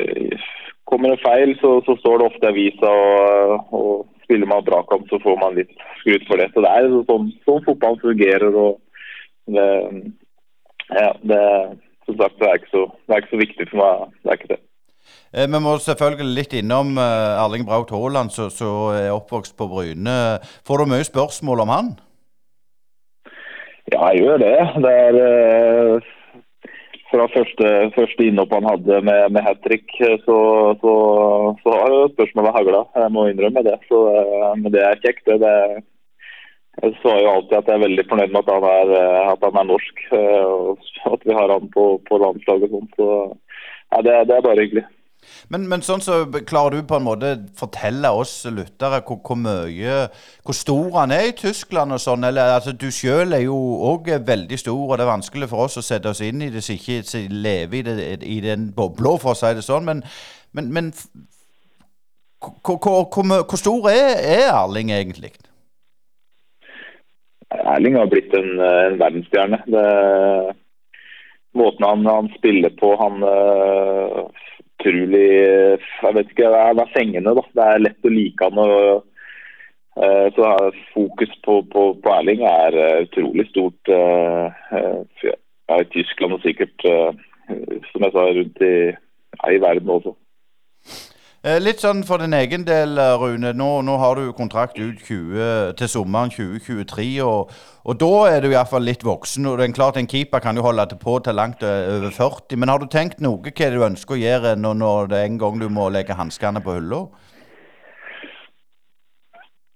uh, 0.00 0.46
kommer 0.88 1.12
det 1.12 1.20
feil, 1.26 1.52
så, 1.60 1.80
så, 1.86 1.96
står 2.00 2.18
det 2.18 2.26
ofte 2.26 2.46
i 2.46 2.50
avisa. 2.52 2.88
Og, 2.88 3.76
og, 3.76 4.08
spiller 4.24 4.46
man 4.46 4.64
bra 4.64 4.80
kamp, 4.88 5.04
så 5.10 5.18
får 5.20 5.36
man 5.42 5.56
litt 5.58 5.72
skryt 6.00 6.24
for 6.28 6.40
det. 6.40 6.48
Så 6.54 6.64
det 6.64 6.72
er 6.72 6.88
sånn, 7.10 7.28
sånn 7.44 7.64
fotball 7.66 7.98
fungerer. 8.00 8.54
og 8.56 8.80
det, 9.52 9.68
ja, 10.96 11.10
det, 11.28 11.42
som 12.06 12.16
sagt, 12.16 12.38
det 12.40 12.48
er, 12.48 12.68
så, 12.70 12.86
det 13.06 13.14
er 13.14 13.22
ikke 13.22 13.34
så 13.34 13.42
viktig 13.42 13.66
for 13.70 13.82
meg. 13.82 14.14
Det 14.22 14.30
er 14.30 14.40
ikke 14.40 14.54
det. 14.54 14.60
Eh, 15.32 15.48
vi 15.48 15.60
må 15.64 15.76
selvfølgelig 15.80 16.36
litt 16.36 16.54
innom 16.58 16.96
eh, 17.00 17.42
Erling 17.42 17.64
Braut 17.68 17.92
Haaland, 17.94 18.32
som 18.34 18.92
er 18.92 19.12
oppvokst 19.14 19.56
på 19.56 19.68
Bryne. 19.70 20.16
Får 20.68 20.82
du 20.82 20.90
mye 20.90 21.06
spørsmål 21.08 21.64
om 21.64 21.72
han? 21.72 21.92
Ja, 23.92 24.10
jeg 24.12 24.22
gjør 24.22 24.42
det. 24.42 24.56
Det 24.84 24.92
er 25.06 25.20
eh, 25.22 26.10
fra 27.12 27.28
første, 27.32 27.70
første 27.96 28.26
innhopp 28.26 28.52
han 28.56 28.68
hadde 28.68 29.00
med, 29.08 29.24
med 29.32 29.44
hat 29.44 29.60
trick, 29.64 29.88
så, 30.24 30.36
så, 30.80 30.92
så, 31.64 31.78
har 31.80 31.96
spørsmålet 32.12 32.56
hagla. 32.58 32.84
Jeg 33.00 33.14
må 33.16 33.26
innrømme 33.28 33.64
det. 33.66 33.78
Så, 33.88 34.04
men 34.60 34.72
det 34.72 34.84
er 34.84 35.00
kjekt. 35.00 35.24
Det, 35.28 35.40
det, 35.40 35.82
jeg 36.82 36.94
sa 37.02 37.16
jo 37.20 37.32
alltid 37.34 37.58
at 37.58 37.68
jeg 37.68 37.78
er 37.80 37.84
veldig 37.86 38.04
fornøyd 38.08 38.32
med 38.32 38.44
at 38.44 38.52
han 38.54 38.68
er, 38.68 38.94
at 39.32 39.44
han 39.48 39.60
er 39.60 39.68
norsk. 39.68 40.04
Og 40.12 41.12
at 41.16 41.26
vi 41.28 41.36
har 41.36 41.52
han 41.52 41.72
på, 41.72 41.86
på 42.08 42.20
landslaget 42.20 42.68
og 42.68 42.78
sånt. 42.78 42.96
Så 43.00 43.08
ja, 43.92 44.02
det, 44.04 44.18
det 44.28 44.36
er 44.36 44.44
bare 44.48 44.64
hyggelig. 44.64 44.84
Men, 45.52 45.68
men, 45.70 45.82
sånn 45.86 46.02
så 46.02 46.22
klarer 46.48 46.80
du 46.80 46.86
på 46.88 46.96
en 46.98 47.04
måte 47.06 47.32
fortelle 47.58 48.10
oss 48.10 48.32
lyttere 48.50 49.02
hvor, 49.06 49.20
hvor, 49.22 49.38
mye 49.38 49.98
Hvor 50.42 50.56
stor 50.56 50.96
han 50.96 51.14
er 51.14 51.28
i 51.28 51.36
Tyskland 51.38 51.94
og 51.94 52.02
sånn? 52.02 52.26
Eller 52.26 52.56
altså 52.56 52.74
du 52.74 52.88
sjøl 52.94 53.36
er 53.36 53.44
jo 53.44 53.58
òg 53.92 54.10
veldig 54.26 54.58
stor, 54.58 54.80
og 54.80 54.96
det 54.96 55.06
er 55.06 55.12
vanskelig 55.12 55.50
for 55.52 55.68
oss 55.68 55.78
å 55.78 55.84
sette 55.86 56.10
oss 56.10 56.22
inn 56.24 56.42
i 56.42 56.50
det, 56.50 56.64
så 56.64 56.74
ikke 56.74 57.22
lever 57.30 57.78
i, 57.78 57.84
det, 57.86 58.08
i 58.26 58.40
den 58.42 58.72
bobla, 58.76 59.14
for 59.22 59.34
å 59.34 59.38
si 59.38 59.52
det 59.54 59.64
sånn. 59.66 59.86
Men, 59.86 60.02
men, 60.56 60.72
men 60.74 60.90
hvor, 62.42 63.56
stor 63.60 63.88
er, 63.92 64.18
er 64.18 64.48
Erling 64.50 64.90
egentlig? 64.90 65.34
Erling 67.52 68.00
har 68.00 68.10
blitt 68.10 68.32
en, 68.34 68.56
en 68.58 68.98
verdensstjerne. 68.98 69.62
Måten 71.58 71.84
han, 71.84 72.06
han, 72.06 72.28
spiller 72.38 72.72
på, 72.80 72.94
han 72.96 73.22
utrolig 74.82 75.28
Jeg 75.28 76.14
vet 76.16 76.30
ikke, 76.32 76.50
det 76.50 76.60
er, 76.82 76.92
fengende. 76.96 77.34
da. 77.36 77.44
Det 77.54 77.66
er 77.66 77.84
lett 77.84 78.08
å 78.08 78.12
like 78.12 78.48
han. 78.48 78.58
og 78.58 79.04
uh, 79.98 80.26
så 80.34 80.72
Fokus 80.94 81.32
på, 81.44 81.62
på, 81.72 81.86
på 82.02 82.14
Erling 82.16 82.42
er 82.48 82.76
uh, 82.76 83.02
utrolig 83.06 83.46
stort 83.50 83.92
uh, 83.92 84.50
ja, 85.22 85.36
i 85.78 85.88
Tyskland 85.92 86.36
og 86.36 86.42
sikkert, 86.42 86.74
som 86.82 88.04
jeg 88.04 88.12
sa, 88.12 88.26
rundt 88.28 88.64
i, 88.64 88.74
ja, 88.92 89.52
i 89.52 89.60
verden 89.62 89.92
også. 89.92 90.12
Litt 91.42 91.82
sånn 91.82 92.04
for 92.06 92.22
din 92.22 92.36
egen 92.38 92.62
del, 92.62 92.94
Rune. 93.18 93.50
Nå, 93.58 93.70
nå 93.82 93.96
har 93.98 94.14
du 94.14 94.28
kontrakt 94.36 94.76
ut 94.78 95.00
20, 95.02 95.72
til 95.74 95.88
sommeren 95.90 96.30
2023. 96.30 97.08
og 97.26 97.50
og 97.82 97.98
Da 97.98 98.10
er 98.30 98.44
du 98.44 98.52
iallfall 98.52 98.84
litt 98.86 99.02
voksen. 99.02 99.46
og 99.46 99.58
det 99.58 99.68
er 99.68 99.72
klart 99.74 99.96
En 99.96 100.06
keeper 100.06 100.38
kan 100.38 100.56
jo 100.56 100.62
holde 100.62 100.86
på 100.86 101.18
til 101.18 101.34
langt 101.34 101.62
over 101.62 102.10
40. 102.10 102.56
Men 102.56 102.68
har 102.68 102.78
du 102.78 102.86
tenkt 102.86 103.20
noe 103.20 103.42
hva 103.42 103.70
du 103.70 103.82
ønsker 103.82 104.14
å 104.14 104.22
gjøre 104.22 104.56
når, 104.56 104.74
når 104.74 105.06
det 105.10 105.24
en 105.24 105.38
gang 105.38 105.58
du 105.58 105.68
må 105.68 105.88
legge 105.90 106.14
hanskene 106.14 106.62
på 106.62 106.78
hylla? 106.78 107.08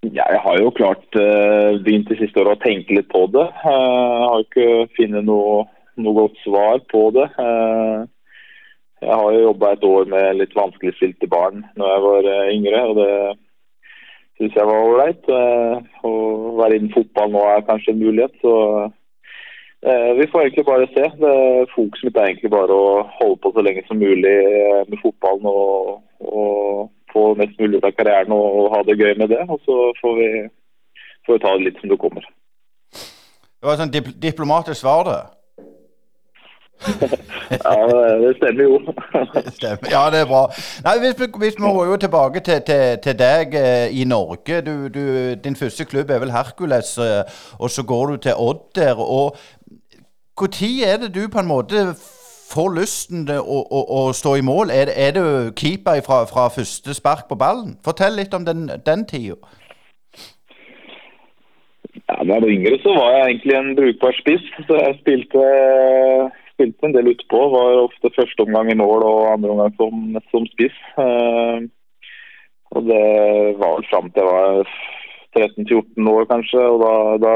Jeg 0.07 0.39
har 0.39 0.61
jo 0.63 0.71
klart 0.71 1.19
uh, 1.19 1.83
begynt 1.83 2.09
de 2.09 2.17
siste 2.21 2.39
åra 2.39 2.55
å 2.55 2.63
tenke 2.63 2.95
litt 2.95 3.09
på 3.11 3.27
det. 3.27 3.47
Uh, 3.65 4.15
jeg 4.23 4.29
har 4.31 4.45
ikke 4.45 4.69
funnet 4.95 5.27
noe, 5.27 5.65
noe, 5.97 6.15
godt 6.15 6.39
svar 6.45 6.79
på 6.93 7.11
det. 7.17 7.27
Uh, 7.41 8.07
jeg 9.07 9.15
har 9.15 9.33
jo 9.33 9.43
jobba 9.43 9.73
et 9.73 9.85
år 9.87 10.09
med 10.11 10.39
litt 10.41 10.55
vanskeligstilte 10.57 11.29
barn 11.31 11.63
når 11.79 11.91
jeg 11.93 12.05
var 12.05 12.29
eh, 12.33 12.53
yngre, 12.57 12.81
og 12.91 12.97
det 12.99 13.11
syns 14.39 14.59
jeg 14.59 14.69
var 14.71 14.87
ålreit. 14.89 15.29
Eh, 15.31 15.75
å 16.11 16.13
være 16.59 16.79
innen 16.79 16.95
fotball 16.95 17.31
nå 17.35 17.45
er 17.53 17.67
kanskje 17.69 17.95
en 17.95 18.03
mulighet, 18.03 18.35
så 18.43 18.55
eh, 19.87 20.11
vi 20.19 20.27
får 20.33 20.43
egentlig 20.43 20.67
bare 20.67 20.91
se. 20.91 21.07
Fokuset 21.77 22.09
mitt 22.09 22.19
er 22.19 22.33
egentlig 22.33 22.53
bare 22.57 22.75
å 22.75 22.91
holde 23.21 23.39
på 23.45 23.55
så 23.55 23.65
lenge 23.67 23.87
som 23.87 24.03
mulig 24.03 24.37
med 24.91 24.99
fotballen 25.05 25.47
og, 25.53 26.03
og 26.27 26.91
få 27.15 27.29
mest 27.39 27.63
mulig 27.63 27.83
av 27.85 27.95
karrieren 27.95 28.35
og, 28.35 28.73
ha 28.75 28.83
det 28.89 28.99
gøy 28.99 29.15
med 29.23 29.31
det. 29.31 29.45
Og 29.47 29.63
så 29.69 29.79
får 30.03 30.19
vi, 30.19 30.29
får 31.29 31.39
vi 31.39 31.47
ta 31.47 31.55
det 31.55 31.69
litt 31.69 31.81
som 31.81 31.95
det 31.95 32.03
kommer. 32.03 32.27
Det 32.91 33.71
var 33.71 33.79
et 33.79 33.87
sånn 33.87 33.95
dip 33.95 34.11
diplomatisk 34.21 34.83
svar, 34.83 35.07
det. 35.07 35.21
Ja, 37.51 37.75
det- 38.21 38.37
stemmer 38.37 38.63
jo. 38.65 38.81
Stemmer. 39.51 39.91
Ja, 39.91 40.03
det 40.11 40.21
er 40.21 40.27
bra. 40.27 40.43
Nei, 40.85 40.95
Hvis 40.99 41.21
vi, 41.21 41.27
hvis 41.39 41.55
vi 41.59 41.63
går 41.63 41.87
jo 41.87 41.97
tilbake 41.97 42.41
til, 42.41 42.61
til, 42.67 42.99
til 43.03 43.19
deg 43.19 43.55
eh, 43.55 44.01
i 44.01 44.05
Norge. 44.05 44.61
Du, 44.67 44.89
du, 44.89 45.35
din 45.45 45.57
første 45.57 45.85
klubb 45.85 46.11
er 46.11 46.19
vel 46.19 46.31
Hercules, 46.35 46.99
eh, 46.99 47.23
og 47.59 47.71
så 47.71 47.83
går 47.83 48.07
du 48.07 48.17
til 48.17 48.33
Odd 48.37 48.61
der. 48.75 48.95
og 48.99 49.37
Når 50.41 50.87
er 50.87 50.97
det 50.97 51.15
du 51.15 51.29
på 51.33 51.39
en 51.41 51.47
måte 51.49 51.87
får 52.53 52.75
lysten 52.81 53.27
til 53.27 53.39
å, 53.41 53.63
å, 53.71 53.81
å 53.99 54.13
stå 54.13 54.35
i 54.35 54.41
mål? 54.45 54.71
Er, 54.71 54.85
det- 54.85 54.95
er 54.97 55.11
du 55.17 55.53
keeper 55.57 56.01
fra, 56.07 56.25
fra 56.25 56.49
første 56.49 56.95
spark 56.95 57.29
på 57.29 57.35
ballen? 57.35 57.79
Fortell 57.85 58.15
litt 58.21 58.35
om 58.35 58.45
den, 58.45 58.69
den 58.87 59.07
tida. 59.07 59.35
Ja, 62.09 62.15
da 62.23 62.35
jeg 62.37 62.43
var 62.43 62.51
yngre, 62.53 62.79
så 62.83 62.93
var 62.95 63.11
jeg 63.17 63.25
egentlig 63.31 63.55
en 63.57 63.73
brukbar 63.79 64.13
spiss. 64.21 64.45
Så 64.69 64.77
jeg 64.79 64.99
spilte, 65.01 65.43
spilte 66.57 66.89
en 66.89 66.97
del 66.97 67.13
utpå. 67.13 67.41
Var 67.53 67.81
ofte 67.85 68.13
første 68.17 68.47
omgang 68.47 68.73
i 68.73 68.79
mål 68.79 69.05
og 69.07 69.33
andre 69.35 69.55
omgang 69.55 69.75
som, 69.79 70.21
som 70.33 70.49
spiss. 70.51 70.77
Eh, 71.01 71.65
og 72.75 72.89
det 72.89 73.03
var 73.61 73.77
vel 73.77 73.89
fram 73.91 74.11
til 74.11 74.25
jeg 74.25 74.33
var 74.35 74.77
13-14 75.37 76.13
år, 76.13 76.29
kanskje. 76.33 76.65
Og 76.67 76.83
da, 76.83 76.95
da, 77.23 77.35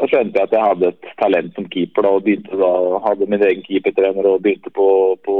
da 0.00 0.10
skjønte 0.10 0.40
jeg 0.40 0.48
at 0.48 0.56
jeg 0.56 0.66
hadde 0.66 0.92
et 0.92 1.10
talent 1.22 1.56
som 1.56 1.70
keeper. 1.70 2.08
Da, 2.08 2.14
og 2.16 2.26
begynte 2.26 2.60
da, 2.60 2.74
hadde 3.06 3.30
min 3.30 3.46
egen 3.46 3.64
keepertrener 3.68 4.32
og 4.32 4.42
begynte 4.42 4.72
på, 4.74 4.88
på 5.28 5.38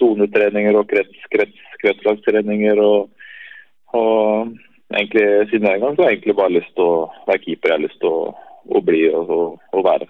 sonetreninger 0.00 0.80
og 0.80 0.88
krets, 0.90 1.28
krets, 1.30 1.66
kretslagstreninger. 1.84 2.82
og 2.82 3.10
og 3.92 4.48
egentlig 4.96 5.48
siden 5.50 5.66
den 5.66 5.80
gang 5.80 5.96
så 5.96 6.02
har 6.02 6.08
jeg 6.08 6.16
egentlig 6.16 6.36
bare 6.36 6.56
lyst 6.56 6.72
til 6.76 6.84
å 6.84 7.10
være 7.28 7.42
keeper. 7.44 7.68
Jeg 7.68 7.78
har 7.78 7.84
lyst 7.84 8.00
til 8.00 8.08
å, 8.08 8.32
å 8.76 8.82
bli 8.84 9.02
og, 9.12 9.32
og, 9.72 9.82
være. 9.84 10.08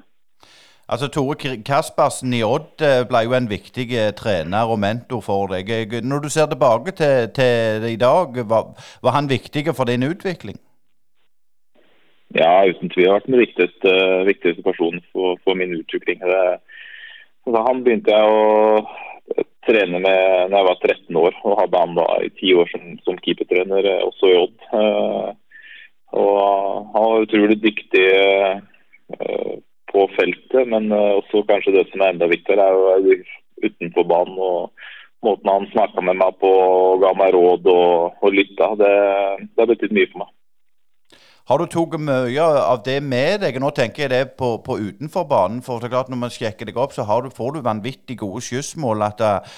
Altså, 0.88 1.08
Tore 1.08 1.36
Kaspersen 1.66 2.32
i 2.34 2.42
Odd 2.42 2.82
eh, 2.82 3.04
ble 3.06 3.22
jo 3.24 3.36
en 3.36 3.48
viktig 3.50 3.86
eh, 3.94 4.10
trener 4.18 4.66
og 4.66 4.80
mentor 4.82 5.22
for 5.22 5.52
deg. 5.52 5.70
Eh, 5.70 6.02
Når 6.02 6.24
du 6.24 6.28
ser 6.28 6.50
tilbake 6.50 6.94
til, 6.98 7.30
til 7.36 7.86
i 7.92 7.96
dag, 7.96 8.34
var, 8.50 8.74
var 9.02 9.16
han 9.16 9.30
viktig 9.30 9.68
for 9.76 9.86
din 9.86 10.02
utvikling? 10.02 10.58
Ja, 12.34 12.64
uten 12.66 12.90
tvil 12.90 13.08
har 13.08 13.20
vært 13.20 13.30
den 13.30 13.38
viktigste, 13.44 13.94
viktigste 14.26 14.66
personen 14.66 15.04
for, 15.12 15.38
for 15.44 15.54
min 15.54 15.76
utvikling. 15.78 16.18
Det, 16.18 16.42
altså, 17.46 17.64
han 17.68 17.82
begynte 17.84 18.16
jeg 18.16 18.36
å 18.36 19.40
trene 19.68 20.00
med 20.02 20.50
da 20.50 20.58
jeg 20.58 20.66
var 20.66 20.78
13 20.82 21.18
år, 21.24 21.36
og 21.46 21.60
hadde 21.60 21.82
han 21.84 21.98
da 22.00 22.06
i 22.26 22.32
ti 22.40 22.54
år 22.58 22.72
som, 22.72 22.96
som 23.06 23.20
keepertrener, 23.22 23.86
også 24.08 24.32
i 24.32 24.38
Odd. 24.40 24.56
Og 26.12 26.38
han 26.96 27.04
var 27.06 27.22
utrolig 27.28 27.60
dyktig 27.62 28.08
på 29.92 30.08
feltet, 30.16 30.68
men 30.72 30.90
eh, 30.92 31.14
også 31.20 31.44
kanskje 31.48 31.76
det 31.76 31.86
som 31.90 32.02
er 32.02 32.14
enda 32.14 32.28
viktigere, 32.30 32.66
er 32.66 32.76
jo 32.76 32.88
være 32.88 33.16
utenfor 33.68 34.08
banen. 34.14 34.38
og 34.38 34.70
Måten 35.22 35.50
han 35.52 35.68
snakka 35.70 36.02
med 36.02 36.18
meg 36.18 36.38
på 36.42 36.50
og 36.50 37.02
ga 37.04 37.12
meg 37.14 37.34
råd 37.34 37.68
og, 37.70 38.22
og 38.22 38.32
lytta, 38.34 38.72
det, 38.80 38.94
det 39.52 39.62
har 39.62 39.70
betydd 39.70 39.94
mye 39.94 40.10
for 40.10 40.24
meg. 40.24 40.32
Har 41.50 41.58
du 41.58 41.66
tatt 41.66 41.94
mye 41.98 42.42
av 42.42 42.82
det 42.86 42.96
med 43.02 43.42
deg? 43.42 43.58
Nå 43.60 43.70
tenker 43.74 44.04
jeg 44.04 44.12
det 44.12 44.36
på, 44.38 44.56
på 44.62 44.78
utenfor 44.78 45.26
banen. 45.30 45.62
For 45.62 45.78
det 45.82 45.90
er 45.90 45.94
klart 45.96 46.10
når 46.10 46.20
man 46.20 46.34
sjekker 46.34 46.66
deg 46.66 46.78
opp, 46.78 46.94
så 46.94 47.06
du, 47.22 47.30
får 47.34 47.54
du 47.56 47.64
vanvittig 47.66 48.18
gode 48.18 48.42
skyssmål. 48.46 49.02
At, 49.06 49.22
eh, 49.26 49.56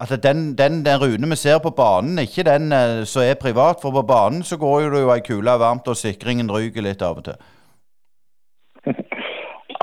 at 0.00 0.14
den, 0.22 0.54
den, 0.58 0.84
den 0.86 1.02
Rune 1.02 1.30
vi 1.32 1.38
ser 1.38 1.58
på 1.62 1.74
banen, 1.76 2.18
ikke 2.22 2.46
den 2.46 2.70
eh, 2.72 3.02
som 3.10 3.26
er 3.26 3.38
privat. 3.38 3.82
For 3.82 3.94
på 3.94 4.02
banen 4.06 4.42
så 4.46 4.58
går 4.58 4.84
jo 4.84 4.92
det 4.94 5.02
jo 5.02 5.14
ei 5.14 5.22
kule 5.26 5.56
varmt, 5.62 5.90
og 5.90 5.98
sikringen 5.98 6.50
ryker 6.50 6.86
litt 6.86 7.02
av 7.02 7.18
og 7.18 7.26
til. 7.26 7.50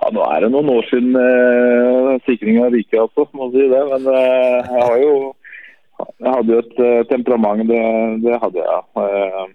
Ja, 0.08 0.14
Nå 0.16 0.24
er 0.24 0.40
det 0.46 0.54
noen 0.54 0.70
år 0.72 0.86
siden 0.88 1.18
eh, 1.20 2.14
sikringa 2.24 2.70
ryker, 2.72 3.02
altså, 3.04 3.26
må 3.36 3.50
si 3.52 3.66
det. 3.68 3.82
Men 3.92 4.06
eh, 4.08 4.70
jeg 4.72 4.86
har 4.88 5.02
jo 5.04 5.16
Jeg 5.98 6.32
hadde 6.32 6.54
jo 6.54 6.60
et 6.62 6.78
eh, 6.80 7.02
temperament, 7.10 7.64
det, 7.68 7.82
det 8.24 8.38
hadde 8.40 8.64
jeg. 8.64 8.84
Eh, 9.04 9.50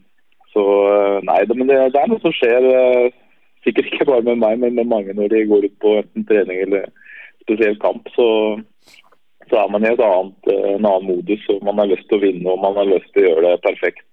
så 0.53 0.65
eh, 0.91 1.19
nei, 1.25 1.39
det, 1.49 1.57
men 1.57 1.71
det, 1.71 1.79
det 1.95 2.03
er 2.03 2.11
noe 2.11 2.21
som 2.21 2.35
skjer. 2.37 2.67
Eh, 2.69 3.17
sikkert 3.65 3.89
ikke 3.89 4.09
bare 4.11 4.27
med 4.29 4.43
meg, 4.43 4.59
men 4.61 4.77
med 4.77 4.91
mange 4.93 5.17
når 5.17 5.33
de 5.33 5.47
går 5.49 5.65
ut 5.71 5.79
på 5.81 5.95
enten 6.03 6.29
trening 6.29 6.61
eller 6.67 6.91
spesiell 7.47 7.79
kamp. 7.81 8.13
Så, 8.13 8.29
så 9.49 9.63
er 9.63 9.73
man 9.73 9.87
i 9.87 9.95
et 9.95 10.05
annet, 10.05 10.53
eh, 10.53 10.69
en 10.75 10.85
annen 10.85 11.09
modus, 11.15 11.49
og 11.55 11.65
man 11.65 11.81
har 11.81 11.95
lyst 11.95 12.11
til 12.11 12.21
å 12.21 12.25
vinne 12.27 12.53
og 12.53 12.61
man 12.61 12.77
har 12.77 12.93
lyst 12.93 13.09
til 13.17 13.25
å 13.25 13.31
gjøre 13.31 13.47
det 13.49 13.65
perfekt. 13.71 14.09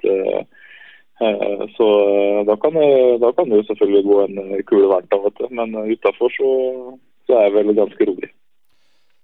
Eh, 1.21 1.35
Eh, 1.45 1.67
Så 1.77 1.85
eh, 2.15 2.45
da 2.49 2.55
kan, 2.55 2.73
det- 2.79 3.19
da 3.21 3.31
kan 3.31 3.49
det 3.49 3.57
jo 3.57 3.63
selvfølgelig 3.69 4.03
gå 4.11 4.17
en 4.25 4.37
eh, 4.53 4.63
kule 4.69 4.87
hvert 4.87 5.13
av, 5.13 5.31
du. 5.39 5.45
Men 5.55 5.75
utafor 5.93 6.29
så, 6.37 6.49
så 7.27 7.33
er 7.37 7.43
jeg 7.43 7.53
vel 7.53 7.75
ganske 7.75 8.05
rolig. 8.09 8.29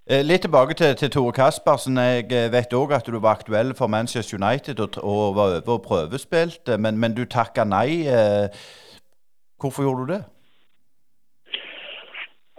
Eh, 0.09 0.21
Litt 0.25 0.41
tilbake 0.41 0.73
til, 0.73 0.95
til 0.95 1.09
Tore 1.09 1.31
Kaspersen. 1.31 1.97
Jeg 1.97 2.25
eh, 2.31 2.51
vet 2.51 2.73
òg 2.73 2.91
at 2.93 3.07
du 3.07 3.19
var 3.19 3.35
aktuell 3.39 3.73
for 3.73 3.87
Manchester 3.87 4.37
United 4.37 4.79
og, 4.79 4.89
og 5.03 5.35
var 5.35 5.47
over 5.55 5.73
og 5.77 5.81
prøvespilte, 5.81 6.77
men, 6.77 6.97
men 6.97 7.15
du 7.15 7.25
takka 7.25 7.63
nei. 7.63 8.05
eh. 8.07 8.47
Hvorfor 9.61 9.83
gjorde 9.83 10.01
du 10.07 10.13
det? 10.13 10.23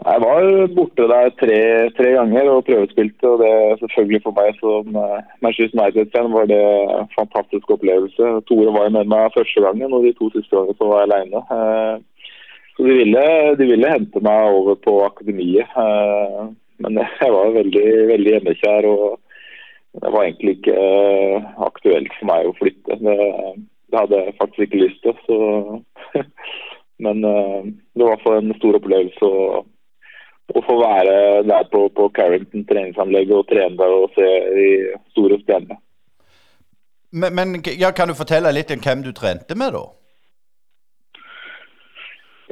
Jeg 0.06 0.20
var 0.22 0.44
borte 0.76 1.04
der 1.10 1.32
tre, 1.40 1.56
tre 1.98 2.10
ganger 2.14 2.48
og 2.50 2.64
prøvespilte, 2.66 3.30
og 3.30 3.40
det 3.42 3.80
selvfølgelig 3.80 4.20
for 4.22 4.36
meg 4.36 4.60
som 4.60 4.98
eh, 5.02 5.24
Manchester 5.42 5.80
United-fan 5.80 6.28
var 6.36 6.46
det 6.50 6.60
en 6.62 7.10
fantastisk 7.16 7.72
opplevelse. 7.74 8.28
Tore 8.46 8.74
var 8.76 8.92
med 8.94 9.10
meg 9.10 9.34
første 9.34 9.64
gangen, 9.64 9.96
og 9.96 10.06
de 10.06 10.12
to 10.14 10.30
siste 10.36 10.54
gangene 10.54 10.90
var 10.92 11.02
jeg 11.02 11.08
alene. 11.08 11.42
Eh, 11.56 12.30
Så 12.76 12.84
de 12.86 12.94
ville, 13.00 13.26
de 13.58 13.66
ville 13.72 13.90
hente 13.90 14.20
meg 14.20 14.54
over 14.60 14.74
på 14.86 14.96
akademiet, 15.08 15.76
eh, 15.84 16.40
men 16.84 17.02
jeg 17.22 17.34
var 17.38 17.54
veldig, 17.58 17.86
veldig 18.14 18.34
hjemmekjær. 18.36 18.90
og 18.94 19.20
det 20.02 20.12
var 20.12 20.22
egentlig 20.22 20.58
ikke 20.58 20.80
aktuelt 21.66 22.12
for 22.20 22.30
meg 22.30 22.46
å 22.46 22.58
flytte. 22.62 23.02
Det, 23.02 23.22
det 23.90 24.04
hadde 24.04 24.18
jeg 24.22 24.40
faktisk 24.40 24.68
ikke 24.68 24.84
lyst 24.86 25.02
til. 25.02 25.16
Så. 25.26 26.20
Men 27.04 27.20
det 27.20 28.04
var 28.04 28.20
for 28.22 28.38
en 28.38 28.54
stor 28.56 28.76
opplevelse 28.78 29.28
å, 29.28 29.64
å 30.54 30.62
få 30.62 30.76
være 30.78 31.42
der 31.48 31.66
på, 31.72 31.88
på 31.96 32.08
Carrington 32.14 32.64
treningsanlegg 32.68 33.32
og 33.34 33.48
trene 33.50 33.78
der 33.80 33.94
og 33.96 34.14
se 34.14 34.28
de 34.54 34.70
store 35.14 35.40
stjernene. 35.42 35.80
Men, 37.16 37.34
men 37.34 37.62
ja, 37.78 37.90
kan 37.96 38.10
du 38.10 38.14
fortelle 38.18 38.52
litt 38.54 38.70
om 38.74 38.82
hvem 38.82 39.02
du 39.06 39.12
trente 39.16 39.56
med, 39.58 39.74
da? 39.74 39.84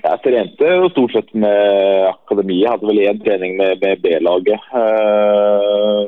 Jeg 0.05 0.21
trente 0.25 0.69
jo 0.69 0.91
stort 0.93 1.15
sett 1.15 1.31
med 1.39 2.09
akademiet. 2.11 2.71
Hadde 2.73 2.89
vel 2.91 3.03
én 3.07 3.21
trening 3.23 3.57
med, 3.57 3.81
med 3.81 4.03
B-laget. 4.05 4.61
eh, 4.81 6.03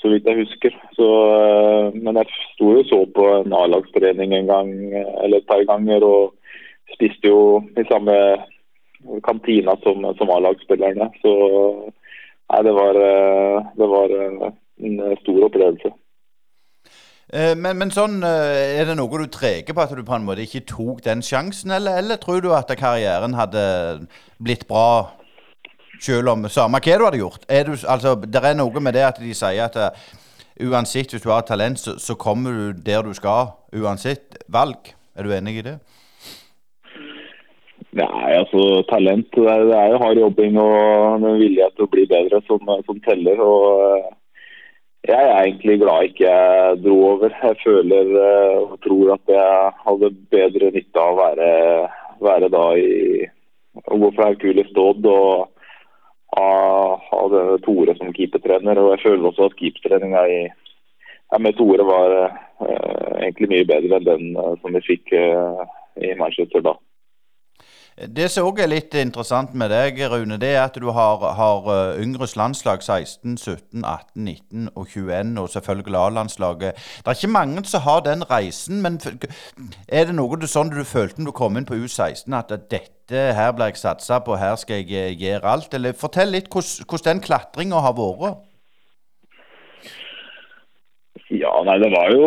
så 0.00 0.10
vidt 0.12 0.28
jeg 0.28 0.42
husker. 0.42 0.74
Så, 0.98 1.06
eh, 1.36 1.94
men 1.94 2.18
jeg 2.20 2.34
sto 2.52 2.72
jo 2.76 2.82
så 2.90 2.98
på 3.16 3.28
en 3.38 3.54
A-lagstrening 3.56 4.34
en 4.36 4.50
gang 4.50 4.74
eh, 4.92 5.14
eller 5.24 5.40
et 5.40 5.48
par 5.48 5.64
ganger. 5.70 6.04
Og 6.04 6.34
spiste 6.92 7.32
jo 7.32 7.62
i 7.78 7.86
samme 7.88 8.16
kantina 9.26 9.76
som, 9.82 10.04
som 10.18 10.32
A-lagsspillerne. 10.34 11.10
Så 11.22 11.32
nei, 12.52 12.60
det 12.66 12.74
var, 12.76 12.98
eh, 13.02 13.70
det 13.78 13.88
var 13.92 14.16
eh, 14.16 14.50
en 14.86 14.98
stor 15.22 15.46
opplevelse. 15.48 15.92
Eh, 17.32 17.54
Men, 17.58 17.78
men 17.80 17.90
sånn, 17.90 18.20
er 18.22 18.84
det 18.86 18.96
noe 18.98 19.22
du 19.22 19.26
treger 19.32 19.74
på 19.74 19.82
at 19.82 19.94
du 19.94 20.04
på 20.06 20.14
en 20.14 20.26
måte 20.28 20.44
ikke 20.46 20.66
tok 20.70 21.02
den 21.06 21.24
sjansen, 21.26 21.74
eller, 21.74 21.98
eller 22.02 22.20
tror 22.22 22.42
du 22.44 22.52
at 22.54 22.70
karrieren 22.78 23.34
hadde 23.34 23.64
blitt 24.38 24.66
bra 24.68 25.16
selv 26.00 26.28
om 26.28 26.46
samme 26.52 26.78
hva 26.78 26.98
du 26.98 27.04
hadde 27.06 27.22
gjort? 27.22 27.46
Er 27.48 27.66
du, 27.66 27.74
altså, 27.88 28.14
det 28.14 28.42
er 28.44 28.54
noe 28.58 28.80
med 28.80 28.94
det 28.94 29.04
at 29.08 29.20
de 29.22 29.34
sier 29.34 29.64
at 29.64 29.76
uh, 29.80 29.90
uansett 30.60 31.12
hvis 31.12 31.24
du 31.24 31.30
har 31.32 31.46
talent, 31.48 31.80
så, 31.80 31.96
så 31.98 32.14
kommer 32.14 32.52
du 32.52 32.82
der 32.84 33.02
du 33.02 33.14
skal 33.16 33.54
uansett 33.74 34.38
valg. 34.48 34.92
Er 35.16 35.24
du 35.24 35.32
enig 35.32 35.58
i 35.58 35.64
det? 35.64 35.78
Nei, 37.96 38.32
altså 38.36 38.82
talent 38.90 39.30
det 39.32 39.46
er, 39.48 39.62
det 39.70 39.76
er 39.78 39.92
jo 39.94 40.00
hard 40.02 40.18
jobbing 40.20 40.56
og 40.60 41.14
en 41.16 41.38
vilje 41.40 41.68
til 41.72 41.86
å 41.86 41.92
bli 41.94 42.04
bedre 42.10 42.42
som, 42.44 42.60
som 42.84 42.98
teller. 43.06 43.40
og 43.40 43.62
eh, 43.96 44.08
Jeg 45.08 45.22
er 45.22 45.36
egentlig 45.38 45.78
glad 45.80 46.10
ikke 46.10 46.26
jeg 46.26 46.80
dro 46.84 46.96
over. 47.14 47.32
Jeg 47.40 47.56
føler 47.62 48.10
eh, 48.20 48.58
og 48.66 48.76
tror 48.84 49.14
at 49.14 49.32
jeg 49.32 49.72
hadde 49.86 50.12
bedre 50.34 50.72
nytte 50.74 51.04
av 51.06 51.14
å 51.14 51.20
være, 51.22 51.50
være 52.26 52.50
da 52.52 52.64
i 52.76 52.90
å 53.86 54.00
gå 54.02 54.10
fra 54.16 54.28
Hercules 54.32 54.68
Dodd 54.76 55.08
og 55.08 55.46
ha, 56.36 57.22
Tore 57.64 57.96
som 57.96 58.12
keepertrener. 58.12 58.82
Og 58.82 58.92
jeg 58.92 59.04
føler 59.06 59.30
også 59.30 59.48
at 59.48 59.56
keepertreninga 59.60 60.26
med 61.40 61.56
Tore 61.56 61.86
var 61.86 62.16
uh, 62.20 63.16
egentlig 63.22 63.50
mye 63.54 63.68
bedre 63.72 64.00
enn 64.00 64.10
den 64.10 64.28
uh, 64.36 64.52
som 64.60 64.76
vi 64.76 64.84
fikk 64.84 65.16
uh, 65.16 65.64
i 65.96 66.12
Manchester 66.20 66.64
da. 66.64 66.76
Det 67.96 68.26
som 68.28 68.44
òg 68.44 68.58
er 68.60 68.68
litt 68.68 68.92
interessant 69.00 69.54
med 69.56 69.70
deg, 69.72 70.02
Rune, 70.12 70.36
det 70.36 70.50
er 70.52 70.66
at 70.66 70.74
du 70.76 70.90
har, 70.92 71.22
har 71.38 71.68
yngres 71.96 72.34
landslag 72.36 72.82
16, 72.84 73.38
17, 73.40 73.86
18, 73.88 74.24
19 74.24 74.66
og 74.74 74.90
21, 74.92 75.30
og 75.40 75.48
selvfølgelig 75.48 75.96
A-landslaget. 75.96 76.76
Det 76.76 77.08
er 77.08 77.16
ikke 77.16 77.30
mange 77.32 77.62
som 77.64 77.80
har 77.86 78.02
den 78.04 78.26
reisen, 78.28 78.82
men 78.84 78.98
er 79.88 80.10
det 80.10 80.16
noe 80.18 80.36
du, 80.36 80.44
sånn 80.44 80.74
du 80.74 80.82
følte 80.84 81.22
når 81.22 81.30
du 81.30 81.36
kom 81.38 81.56
inn 81.56 81.64
på 81.64 81.78
U16, 81.80 82.36
at 82.36 82.52
dette 82.68 83.22
her 83.38 83.54
blir 83.56 83.72
jeg 83.72 83.80
satsa 83.80 84.18
på, 84.20 84.36
her 84.36 84.58
skal 84.60 84.84
jeg 84.84 85.16
gjøre 85.16 85.54
alt? 85.54 85.72
Eller 85.72 85.96
fortell 85.96 86.34
litt 86.36 86.52
hvordan 86.52 87.06
den 87.06 87.22
klatringa 87.24 87.80
har 87.80 87.96
vært. 87.96 88.44
Ja, 91.32 91.54
nei, 91.64 91.78
det 91.80 91.88
var 91.96 92.12
jo 92.12 92.26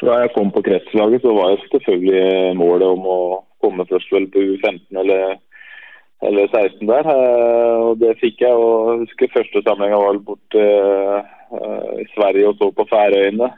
Fra 0.00 0.16
jeg 0.22 0.32
kom 0.32 0.48
på 0.52 0.64
kretslaget, 0.64 1.20
så 1.20 1.36
var 1.36 1.52
jo 1.52 1.60
selvfølgelig 1.60 2.56
målet 2.56 2.88
om 2.96 3.04
å 3.08 3.20
komme 3.66 3.88
først 3.90 4.14
vel 4.14 4.30
på 4.32 4.44
U15 4.54 5.00
eller, 5.02 5.36
eller 6.30 6.48
16 6.54 6.86
der. 6.88 7.10
Eh, 7.12 7.74
og 7.90 8.00
det 8.00 8.14
fikk 8.22 8.46
jeg. 8.46 8.54
og 8.54 8.92
Jeg 8.92 9.02
husker 9.04 9.34
første 9.34 9.64
samlinga 9.66 10.00
var 10.00 10.22
borte 10.30 10.64
uh, 10.64 11.92
i 12.00 12.08
Sverige 12.14 12.54
og 12.54 12.56
så 12.62 12.70
på 12.72 12.88
Færøyene. 12.94 13.50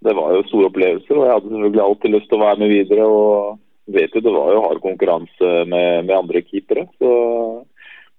Det 0.00 0.14
var 0.16 0.30
jo 0.32 0.44
store 0.48 0.70
opplevelser, 0.70 1.16
og 1.16 1.26
jeg 1.26 1.34
hadde 1.34 1.50
selvfølgelig 1.50 1.82
alltid 1.84 2.14
lyst 2.14 2.30
til 2.30 2.38
å 2.38 2.44
være 2.46 2.60
med 2.62 2.70
videre. 2.72 3.08
og 3.08 3.58
vet 3.90 4.14
jo 4.14 4.22
Det 4.22 4.32
var 4.32 4.52
jo 4.54 4.62
hard 4.64 4.80
konkurranse 4.84 5.50
med, 5.72 6.06
med 6.06 6.14
andre 6.16 6.42
keepere. 6.46 6.86
så 6.98 7.10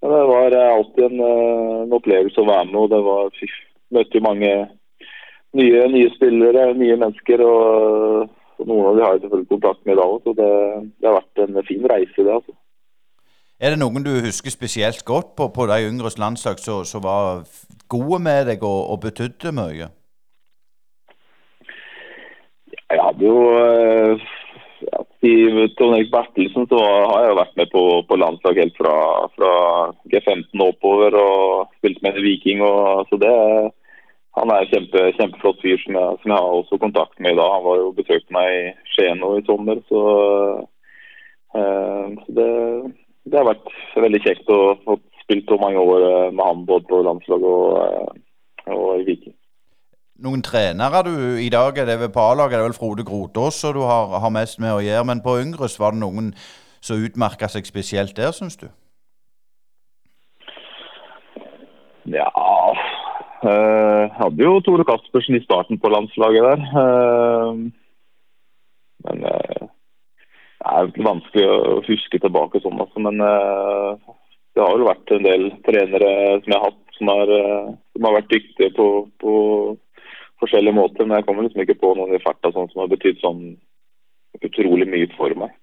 men 0.02 0.12
det 0.12 0.26
var 0.26 0.52
alltid 0.52 1.04
en, 1.04 1.20
en, 1.22 1.92
opplevelse 1.94 2.42
å 2.42 2.48
være 2.48 2.66
med. 2.66 2.76
og 2.76 2.90
det 2.90 3.02
var, 3.06 3.42
Møtte 3.92 4.18
jo 4.18 4.24
mange 4.24 4.52
nye, 5.54 5.82
nye 5.94 6.10
spillere, 6.16 6.72
nye 6.74 6.98
mennesker. 6.98 7.44
og 7.46 8.30
og 8.62 8.68
Noen 8.70 8.90
av 8.90 8.98
de 8.98 9.06
har 9.06 9.16
jeg 9.16 9.24
selvfølgelig 9.26 9.52
kontakt 9.56 9.86
med 9.86 9.96
i 9.96 10.00
dag 10.00 10.12
òg, 10.16 10.20
så 10.26 10.34
det, 10.38 10.50
det, 10.98 11.08
har 11.08 11.18
vært 11.18 11.42
en 11.46 11.64
fin 11.68 11.88
reise. 11.94 12.26
det 12.26 12.36
altså. 12.36 12.54
Er 13.62 13.74
det 13.74 13.82
noen 13.82 14.06
du 14.06 14.14
husker 14.26 14.54
spesielt 14.54 15.04
godt 15.06 15.34
på, 15.38 15.50
på 15.54 15.68
de 15.70 15.80
yngres 15.90 16.18
landslag 16.22 16.62
som 16.62 17.04
var 17.06 17.44
gode 17.90 18.22
med 18.22 18.48
deg 18.50 18.64
og, 18.66 18.80
og 18.94 19.02
betydde 19.06 19.54
mye? 19.58 19.90
Jeg 22.92 23.04
hadde 23.06 23.26
jo 23.26 23.42
ja, 24.82 25.04
i 25.30 25.36
Trond 25.78 25.96
Erik 25.96 26.10
Bertelsen 26.14 26.66
så 26.72 26.80
har 26.82 27.28
jeg 27.28 27.38
vært 27.38 27.60
med 27.60 27.70
på, 27.74 27.84
på 28.10 28.18
landslag 28.18 28.58
helt 28.64 28.80
fra, 28.80 28.96
fra, 29.38 29.52
G15 30.12 30.66
oppover 30.66 31.16
og 31.22 31.70
spilt 31.78 32.02
med 32.06 32.18
Viking. 32.26 32.64
Og, 32.66 33.06
så 33.10 33.20
det, 33.22 33.36
han 34.38 34.52
er 34.52 34.64
en 34.64 34.72
kjempe, 34.72 35.02
kjempeflott 35.18 35.60
fyr 35.64 35.80
som 35.84 35.98
jeg, 36.00 36.20
som 36.22 36.32
jeg, 36.32 36.40
har 36.40 36.60
også 36.60 36.80
kontakt 36.80 37.20
med 37.20 37.34
i 37.34 37.40
dag. 37.40 37.50
Han 37.56 37.66
var 37.66 37.82
jo 37.82 37.92
besøkt 37.98 38.30
meg 38.32 38.48
i 38.56 38.62
Skien 38.94 39.20
nå 39.20 39.34
i 39.38 39.44
sommer. 39.48 39.82
Så, 39.92 40.04
eh, 41.60 42.06
så 42.24 42.36
det, 42.38 42.48
det, 43.28 43.36
har 43.36 43.50
vært 43.50 43.76
veldig 44.08 44.22
kjekt 44.24 44.54
å 44.56 44.62
få 44.86 44.98
spilt 45.26 45.52
så 45.52 45.60
mange 45.60 45.84
år 45.84 46.08
eh, 46.08 46.32
med 46.32 46.44
han 46.48 46.66
både 46.70 46.88
på 46.88 47.04
landslaget 47.10 47.52
og, 47.52 47.78
eh, 47.84 48.74
og 48.78 49.04
i 49.04 49.08
Viking 49.12 49.38
noen 50.22 50.44
trenere 50.46 51.00
du 51.02 51.16
i 51.42 51.48
dag 51.50 51.80
er 51.82 51.88
det 51.90 51.96
ved 51.98 52.12
på 52.14 52.22
A-laget? 52.22 52.54
Det 52.54 52.60
er 52.60 52.68
vel 52.68 52.76
Frode 52.78 53.02
Grotås 53.02 53.58
som 53.58 53.74
du 53.74 53.80
har, 53.90 54.20
har, 54.22 54.30
mest 54.30 54.60
med 54.62 54.70
å 54.70 54.84
gjøre. 54.86 55.08
Men 55.10 55.24
på 55.26 55.34
Yngres, 55.42 55.80
var 55.82 55.96
det 55.96 56.04
noen 56.04 56.28
som 56.78 57.02
utmerka 57.02 57.50
seg 57.50 57.66
spesielt 57.66 58.14
der, 58.14 58.30
syns 58.30 58.60
du? 58.62 58.68
Ja 62.06 62.30
øh, 63.50 64.06
Hadde 64.18 64.44
jo 64.44 64.60
Tore 64.66 64.86
Kaspersen 64.88 65.38
i 65.38 65.44
starten 65.44 65.80
på 65.80 65.90
landslaget 65.90 66.44
der. 66.48 66.66
Øh, 66.84 67.56
men 69.06 69.24
det 69.26 69.38
er 70.72 70.92
vanskelig 71.10 71.46
å 71.50 71.80
huske 71.88 72.20
tilbake 72.22 72.62
sånn, 72.62 72.78
altså. 72.84 73.02
Men 73.02 73.18
det 73.18 74.62
har 74.62 74.76
jo 74.78 74.86
vært 74.86 75.14
en 75.16 75.26
del 75.26 75.48
trenere 75.66 76.12
som 76.44 76.54
jeg 76.54 76.60
har 76.60 76.68
hatt 76.68 77.00
som 77.00 77.10
er, 77.10 77.32
som 77.96 78.06
har 78.06 78.14
vært 78.20 78.30
dyktige 78.30 78.70
på, 78.78 78.86
på 79.24 79.34
forskjellige 80.44 80.78
måter. 80.78 81.08
Men 81.08 81.18
jeg 81.18 81.26
kommer 81.26 81.48
liksom 81.48 81.64
ikke 81.66 81.80
på 81.82 81.96
noen 81.98 82.14
i 82.14 82.22
farta 82.22 82.54
sånn 82.54 82.70
som 82.70 82.84
har 82.84 82.94
betydd 82.94 83.18
sånn 83.24 83.42
utrolig 84.46 84.88
mye 84.90 85.10
for 85.18 85.34
meg. 85.38 85.58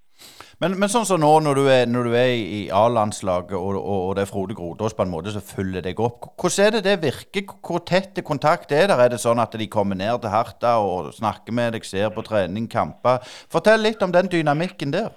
Men, 0.59 0.73
men 0.75 0.91
sånn 0.91 1.05
som 1.07 1.21
nå, 1.23 1.29
når 1.47 1.55
du 1.55 1.69
er, 1.71 1.85
når 1.87 2.09
du 2.09 2.15
er 2.19 2.33
i 2.35 2.63
A-landslaget 2.75 3.55
og, 3.55 3.77
og, 3.79 3.93
og, 4.09 4.09
det 4.19 4.25
er 4.25 4.31
Frode 4.31 4.57
Grodås 4.59 4.97
på 4.99 5.05
en 5.05 5.13
måte 5.13 5.31
som 5.31 5.45
følger 5.47 5.85
deg 5.85 6.01
opp, 6.03 6.33
hvordan 6.35 6.65
er 6.65 6.73
det 6.75 6.81
det 6.89 6.97
virker? 7.05 7.53
Hvor 7.63 7.85
tett 7.87 8.19
kontakt 8.27 8.75
er 8.75 8.89
der? 8.91 8.99
Er 9.05 9.13
det 9.13 9.21
sånn 9.23 9.39
at 9.39 9.55
de 9.55 9.69
kommer 9.71 9.95
ned 9.95 10.19
til 10.19 10.33
Harta 10.33 10.81
og 10.83 11.13
snakker 11.15 11.55
med 11.55 11.77
deg, 11.77 11.87
ser 11.87 12.11
på 12.11 12.27
trening, 12.27 12.67
kamper? 12.73 13.23
Fortell 13.55 13.87
litt 13.87 14.03
om 14.03 14.11
den 14.11 14.31
dynamikken 14.33 14.97
der. 14.97 15.13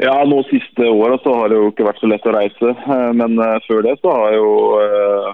Ja, 0.00 0.14
nå 0.24 0.40
siste 0.48 0.88
åra 0.88 1.18
så 1.20 1.34
har 1.34 1.52
det 1.52 1.58
jo 1.58 1.68
ikke 1.68 1.84
vært 1.90 2.00
så 2.00 2.08
lett 2.08 2.26
å 2.30 2.32
reise. 2.32 2.72
Eh, 2.72 3.10
men 3.18 3.36
eh, 3.42 3.56
før 3.66 3.84
det 3.84 3.98
så 3.98 4.14
har 4.14 4.38
jo 4.38 4.50
eh, 4.78 5.28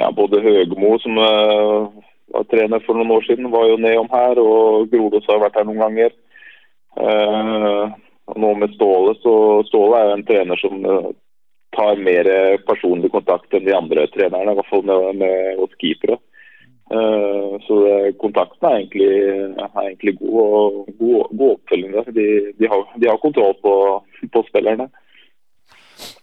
ja, 0.00 0.10
både 0.16 0.42
Høgmo, 0.42 0.96
som 1.04 1.22
var 1.22 2.46
trener 2.50 2.82
for 2.82 2.98
noen 2.98 3.14
år 3.14 3.26
siden, 3.28 3.50
var 3.52 3.68
jo 3.68 3.78
nedom 3.78 4.10
her. 4.10 4.42
Og 4.42 4.90
Grodås 4.90 5.30
har 5.30 5.42
vært 5.44 5.60
her 5.60 5.70
noen 5.70 5.84
ganger. 5.84 6.18
Uh, 7.00 7.92
nå 8.36 8.54
med 8.60 8.74
Ståle, 8.76 9.14
så 9.22 9.34
Ståle 9.68 9.98
er 9.98 10.10
jo 10.10 10.16
en 10.18 10.26
trener 10.28 10.60
som 10.60 10.84
uh, 10.84 11.12
tar 11.76 12.00
mer 12.04 12.28
personlig 12.68 13.12
kontakt 13.14 13.54
enn 13.56 13.64
de 13.64 13.74
andre 13.76 14.04
trenerne. 14.12 14.52
I 14.52 14.58
hvert 14.58 14.70
fall 14.70 14.84
med, 14.88 15.22
med 15.24 15.64
oss 15.64 15.80
keepere. 15.80 16.20
så 17.64 17.76
kontakten 18.20 18.66
er 18.68 18.74
egentlig, 18.76 19.06
er 19.64 19.78
egentlig 19.80 20.12
god, 20.18 20.34
og 20.42 20.90
god, 20.98 21.30
god 21.38 21.52
oppfølging. 21.54 21.94
De, 22.18 22.26
de, 22.58 22.68
har, 22.68 22.82
de, 23.00 23.08
har, 23.08 23.16
kontroll 23.22 23.54
på, 23.62 23.72
på 24.34 24.42
spillerne. 24.50 24.90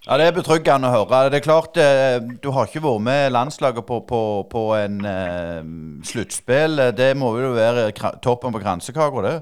Ja, 0.07 0.17
Det 0.17 0.25
er 0.27 0.35
betryggende 0.35 0.89
å 0.89 0.93
høre. 0.93 1.29
Det 1.29 1.39
er 1.39 1.45
klart, 1.45 1.77
eh, 1.77 2.19
Du 2.43 2.49
har 2.55 2.67
ikke 2.67 2.83
vært 2.83 3.05
med 3.05 3.31
landslaget 3.35 3.85
på, 3.85 3.99
på, 4.09 4.21
på 4.51 4.63
en 4.77 5.01
uh, 5.05 5.61
sluttspill. 6.03 6.81
Det 6.97 7.11
må 7.17 7.35
jo 7.37 7.53
være 7.57 7.91
toppen 8.23 8.55
på 8.55 8.61
kransekaka, 8.63 9.25
det? 9.27 9.35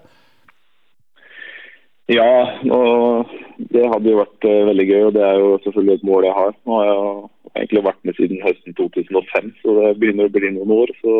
Ja, 2.08 2.60
og 2.72 3.32
det 3.74 3.84
hadde 3.92 4.12
jo 4.14 4.20
vært 4.22 4.46
uh, 4.48 4.68
veldig 4.70 4.86
gøy. 4.88 5.02
og 5.10 5.16
Det 5.18 5.24
er 5.28 5.40
jo 5.42 5.50
selvfølgelig 5.64 5.96
et 5.98 6.06
mål 6.08 6.28
jeg 6.28 6.36
har. 6.38 6.54
Nå 6.64 6.78
har 6.80 6.88
jeg 6.88 7.64
egentlig 7.64 7.84
vært 7.88 8.06
med 8.08 8.20
siden 8.20 8.46
høsten 8.46 8.78
2005, 8.78 9.50
så 9.64 9.76
det 9.80 9.90
begynner 10.00 10.30
å 10.30 10.36
bli 10.38 10.54
noen 10.56 10.72
år. 10.78 10.94
så 11.02 11.16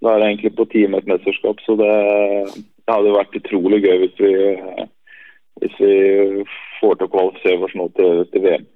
Da 0.00 0.14
er 0.14 0.22
det 0.22 0.30
egentlig 0.30 0.54
på 0.56 0.68
tide 0.72 0.88
med 0.88 1.02
et 1.02 1.10
mesterskap. 1.12 1.60
Så 1.66 1.76
det, 1.76 1.92
det 2.56 2.94
hadde 2.94 3.16
vært 3.18 3.36
utrolig 3.42 3.82
gøy 3.84 3.96
hvis 4.06 4.16
vi, 4.24 4.32
hvis 5.60 5.76
vi 5.84 5.94
får 6.80 6.96
til 6.96 7.08
å 7.10 7.12
kvalifisere 7.16 7.68
oss 7.68 7.76
nå 7.76 7.90
til, 7.98 8.24
til, 8.32 8.46
VM. 8.46 8.68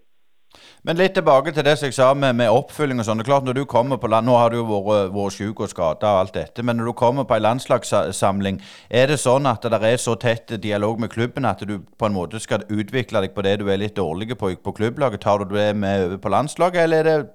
Men 0.85 0.99
litt 1.01 1.14
tilbake 1.16 1.53
til 1.57 1.64
det 1.64 1.79
som 1.81 1.88
jeg 1.88 1.94
sa 1.97 2.11
med, 2.12 2.35
med 2.37 2.53
oppfylling 2.53 2.99
og 3.01 3.07
sånn. 3.07 3.23
Det 3.23 3.25
er 3.25 3.31
klart 3.31 3.47
når 3.49 3.57
du 3.57 3.62
kommer 3.64 3.97
på 3.97 4.09
land, 4.12 4.27
Nå 4.29 4.35
har 4.37 4.53
du 4.53 4.59
jo 4.59 4.64
vært, 4.68 5.14
vært 5.14 5.33
syk 5.33 5.62
og 5.64 5.70
skada 5.73 6.11
og 6.11 6.18
alt 6.20 6.35
dette, 6.37 6.61
men 6.61 6.77
når 6.77 6.90
du 6.90 6.92
kommer 7.01 7.25
på 7.25 7.38
en 7.38 7.44
landslagssamling, 7.47 8.59
er 8.92 9.09
det 9.09 9.16
sånn 9.23 9.49
at 9.49 9.64
det 9.64 9.81
er 9.81 9.97
så 10.03 10.18
tett 10.20 10.53
dialog 10.61 11.01
med 11.01 11.12
klubben 11.14 11.49
at 11.49 11.64
du 11.64 11.79
på 11.81 12.11
en 12.11 12.16
måte 12.16 12.40
skal 12.40 12.66
utvikle 12.68 13.25
deg 13.25 13.33
på 13.33 13.47
det 13.47 13.57
du 13.62 13.70
er 13.73 13.81
litt 13.81 13.97
dårlig 13.97 14.37
på 14.37 14.53
på 14.61 14.77
klubblaget? 14.77 15.25
Tar 15.25 15.40
du 15.40 15.57
det 15.57 15.70
med 15.73 16.05
over 16.05 16.20
på 16.20 16.35
landslaget, 16.37 16.83
eller 16.85 17.01
er 17.01 17.09
det 17.09 17.33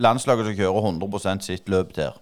landslaget 0.00 0.48
som 0.48 0.58
kjører 0.62 0.90
100% 0.94 1.48
sitt 1.50 1.68
løp 1.68 1.92
der? 2.00 2.16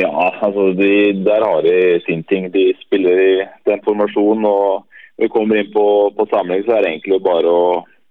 Ja, 0.00 0.08
altså 0.40 0.70
de, 0.80 1.12
der 1.28 1.44
har 1.44 1.60
de 1.60 2.00
sin 2.06 2.24
ting. 2.24 2.48
De 2.54 2.70
spiller 2.86 3.20
i 3.20 3.32
den 3.68 3.84
formasjonen. 3.84 4.44
og 4.44 4.86
når 5.20 5.26
vi 5.26 5.28
kommer 5.28 5.56
inn 5.60 5.72
på, 5.72 5.86
på 6.16 6.24
samling, 6.32 6.64
så 6.64 6.78
er 6.78 6.80
det 6.80 6.90
egentlig 6.94 7.20
bare 7.20 7.50
å 7.52 7.64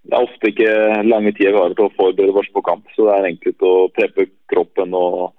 Det 0.09 0.17
er 0.17 0.25
ofte 0.25 0.49
ikke 0.49 0.71
lange 1.05 1.33
tider 1.37 1.53
vi 1.53 1.59
har 1.61 1.75
til 1.77 1.85
å 1.85 1.93
forberede 1.93 2.41
oss 2.41 2.49
på 2.55 2.63
kamp. 2.65 2.87
Så 2.95 3.05
det 3.05 3.17
er 3.17 3.27
enkelt 3.29 3.65
å 3.67 3.73
preppe 3.93 4.25
kroppen 4.49 4.95
og, 4.97 5.35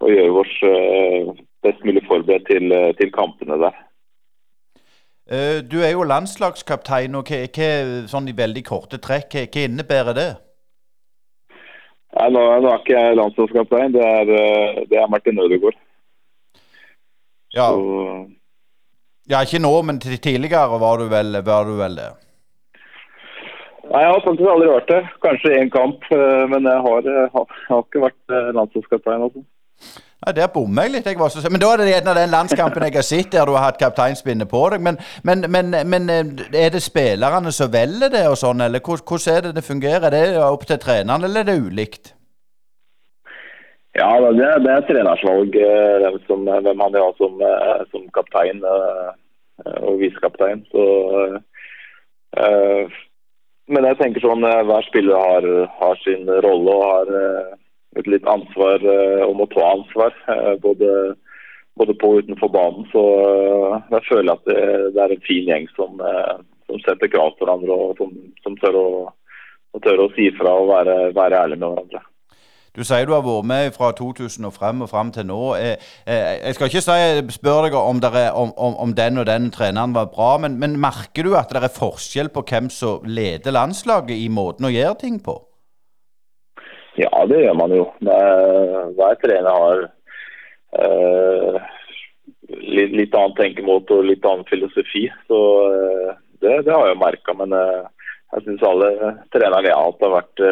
og 0.00 0.12
gjøre 0.12 0.40
oss 0.40 0.54
uh, 0.64 1.34
best 1.66 1.84
mulig 1.84 2.00
forberedt 2.08 2.48
til, 2.48 2.72
til, 2.96 3.12
kampene 3.12 3.60
der. 3.60 3.76
Uh, 5.28 5.60
du 5.68 5.82
er 5.82 5.92
jo 5.92 6.06
landslagskaptein, 6.08 7.18
og 7.18 7.28
hva, 7.28 7.44
hva, 7.50 7.70
sånn 8.08 8.32
i 8.32 8.36
veldig 8.36 8.64
korte 8.64 9.02
trekk, 9.04 9.36
hva, 9.36 9.46
hva 9.52 9.68
innebærer 9.68 10.16
det? 10.16 10.30
Nei, 12.16 12.30
nå, 12.32 12.42
nå, 12.64 12.70
er 12.70 12.80
ikke 12.80 12.96
jeg 12.96 13.16
landslagskaptein, 13.18 13.92
det 13.92 14.04
er, 14.08 14.30
eh, 14.32 14.84
det 14.88 14.96
er 14.96 15.10
Martin 15.12 15.40
Ødegaard. 15.42 15.76
Ja. 17.52 17.66
Så, 17.68 17.82
ja, 19.28 19.42
ikke 19.44 19.60
nå, 19.60 19.72
men 19.84 20.00
tidligere 20.00 20.80
var 20.80 21.02
du 21.02 21.10
vel, 21.12 21.42
var 21.44 21.68
du 21.68 21.74
vel 21.76 21.98
det? 22.00 22.08
Nei, 23.96 24.02
Jeg 24.04 24.12
har 24.12 24.24
faktisk 24.26 24.48
aldri 24.52 24.66
vært 24.68 24.90
det. 24.92 25.02
Kanskje 25.24 25.54
én 25.56 25.70
kamp, 25.72 26.02
eh, 26.12 26.42
men 26.52 26.66
jeg 26.68 26.80
har, 26.86 27.06
jeg 27.08 27.28
har, 27.32 27.46
har 27.68 27.84
ikke 27.86 28.02
vært 28.02 28.34
eh, 28.36 28.50
landslagskaptein. 28.58 29.22
Altså. 29.24 29.40
Ja, 30.26 30.32
Der 30.36 30.50
bommer 30.52 30.84
jeg 30.84 30.92
litt. 30.92 31.06
Jeg 31.08 31.18
var 31.18 31.32
så, 31.32 31.40
men 31.48 31.62
da 31.62 31.70
er 31.72 31.80
det 31.80 31.86
gjerne 31.94 32.16
den 32.18 32.34
landskampen 32.34 32.84
jeg 32.84 32.96
har 32.98 33.06
sett 33.08 33.32
der 33.32 33.48
du 33.48 33.54
har 33.56 33.64
hatt 33.70 33.80
kapteinspinnet 33.80 34.50
på 34.52 34.60
deg. 34.74 34.84
Men, 34.84 35.00
men, 35.24 35.46
men, 35.48 35.72
men, 35.94 36.10
eh, 36.12 36.44
er 36.66 36.76
det 36.76 36.82
spillerne 36.84 37.52
som 37.56 37.72
velger 37.72 38.12
det 38.12 38.26
og 38.28 38.36
sånn, 38.36 38.60
eller 38.68 38.84
hvordan 38.84 39.32
er 39.32 39.48
det 39.48 39.56
det 39.56 39.64
fungerer? 39.64 40.12
Er 40.12 40.36
det 40.36 40.44
opp 40.44 40.68
til 40.68 40.82
treneren, 40.82 41.24
eller 41.24 41.40
er 41.40 41.48
det 41.48 41.56
ulikt? 41.56 42.12
Ja, 43.96 44.12
det, 44.20 44.52
det 44.60 44.72
er 44.76 44.88
treners 44.90 45.24
valg 45.24 45.56
eh, 45.56 45.96
hvem, 46.04 46.20
som, 46.28 46.44
hvem 46.44 46.84
han 46.84 46.92
vil 46.92 47.06
ha 47.06 47.12
som, 47.16 47.40
eh, 47.40 47.84
som 47.88 48.04
kaptein 48.12 48.60
eh, 48.60 49.12
og 49.88 50.02
visekaptein. 50.04 50.66
Så 50.68 50.84
Men 53.72 53.86
jeg 53.88 53.98
tenker 53.98 54.22
sånn 54.22 54.46
hver 54.46 54.86
spiller 54.86 55.18
har, 55.18 55.46
har 55.80 56.02
sin 56.04 56.28
rolle 56.44 56.74
og 56.74 56.84
har 56.86 57.12
uh, 57.12 57.54
et 57.98 58.10
litt 58.10 58.26
ansvar 58.30 58.82
uh, 58.86 59.22
om 59.26 59.42
å 59.42 59.48
ta 59.50 59.64
ansvar. 59.72 60.14
både, 60.62 60.90
både 61.80 61.96
på 62.00 62.12
og 62.14 62.24
utenfor 62.24 62.52
banen. 62.54 62.86
Så 62.92 63.04
jeg 63.90 64.02
føler 64.08 64.32
at 64.36 64.44
det, 64.46 64.60
det, 64.94 65.02
er 65.02 65.14
en 65.16 65.26
fin 65.26 65.50
gjeng 65.50 65.66
som, 65.74 65.98
som 66.70 66.82
setter 66.86 67.10
krav 67.10 67.34
til 67.34 67.46
hverandre 67.46 67.78
og 67.86 67.98
som, 68.00 68.12
som 68.46 68.58
tør, 68.62 68.78
å, 68.80 69.80
tør 69.82 70.06
å 70.06 70.12
si 70.14 70.30
fra 70.38 70.54
og 70.62 70.70
være, 70.70 70.98
være 71.18 71.42
ærlig 71.44 71.58
med 71.60 71.72
hverandre. 71.72 72.06
Du 72.76 72.82
sier 72.84 73.06
du 73.08 73.14
har 73.14 73.22
vært 73.24 73.46
med 73.48 73.72
fra 73.72 73.88
2000 73.96 74.44
og 74.44 74.52
frem 74.52 74.82
og 74.84 74.90
frem 74.90 75.08
til 75.14 75.24
nå. 75.30 75.40
Jeg, 75.56 75.78
eh, 76.04 76.32
jeg 76.44 76.56
skal 76.56 76.68
ikke 76.68 77.32
spørre 77.32 77.70
deg 77.70 77.76
om, 77.80 78.02
er, 78.04 78.34
om, 78.36 78.50
om, 78.84 78.90
den 78.92 79.22
og 79.22 79.24
den 79.30 79.48
treneren 79.54 79.94
var 79.96 80.10
bra, 80.12 80.34
men, 80.42 80.58
men, 80.60 80.76
merker 80.80 81.24
du 81.24 81.32
at 81.40 81.54
det 81.56 81.62
er 81.64 81.72
forskjell 81.72 82.28
på 82.34 82.44
hvem 82.50 82.68
som 82.68 83.06
leder 83.08 83.56
landslaget 83.56 84.18
i 84.20 84.28
måten 84.28 84.68
å 84.68 84.72
gjøre 84.74 84.98
ting 85.00 85.16
på? 85.24 85.38
Ja, 87.00 87.24
det 87.28 87.40
gjør 87.46 87.56
man 87.56 87.72
jo. 87.76 87.86
Hver 88.04 89.16
trener 89.24 89.56
har 89.62 89.82
uh, 90.76 91.56
litt, 92.48 92.92
litt 92.92 93.16
annen 93.16 93.36
tenkemåte 93.40 93.98
og 93.98 94.08
litt 94.08 94.24
annen 94.24 94.48
filosofi. 94.48 95.06
Så 95.28 95.40
uh, 95.72 96.12
det, 96.40 96.62
det, 96.68 96.72
har 96.72 96.88
jeg 96.88 97.00
merka. 97.00 97.36
Men 97.36 97.52
uh, 97.56 97.88
jeg 98.36 98.46
syns 98.46 98.68
alle 98.68 98.92
trenere 99.32 99.64
jeg 99.68 99.76
har 99.76 99.90
hatt, 99.90 100.06
har 100.08 100.16
vært, 100.18 100.46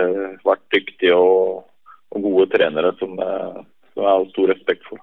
vært 0.45 0.67
dyktige 0.77 1.17
og 1.17 1.65
og 2.13 2.23
gode 2.23 2.47
trenere 2.53 2.93
som, 2.99 3.19
eh, 3.19 3.61
som 3.93 4.03
jeg 4.03 4.13
har 4.13 4.31
stor 4.31 4.53
respekt 4.53 4.89
for. 4.89 5.03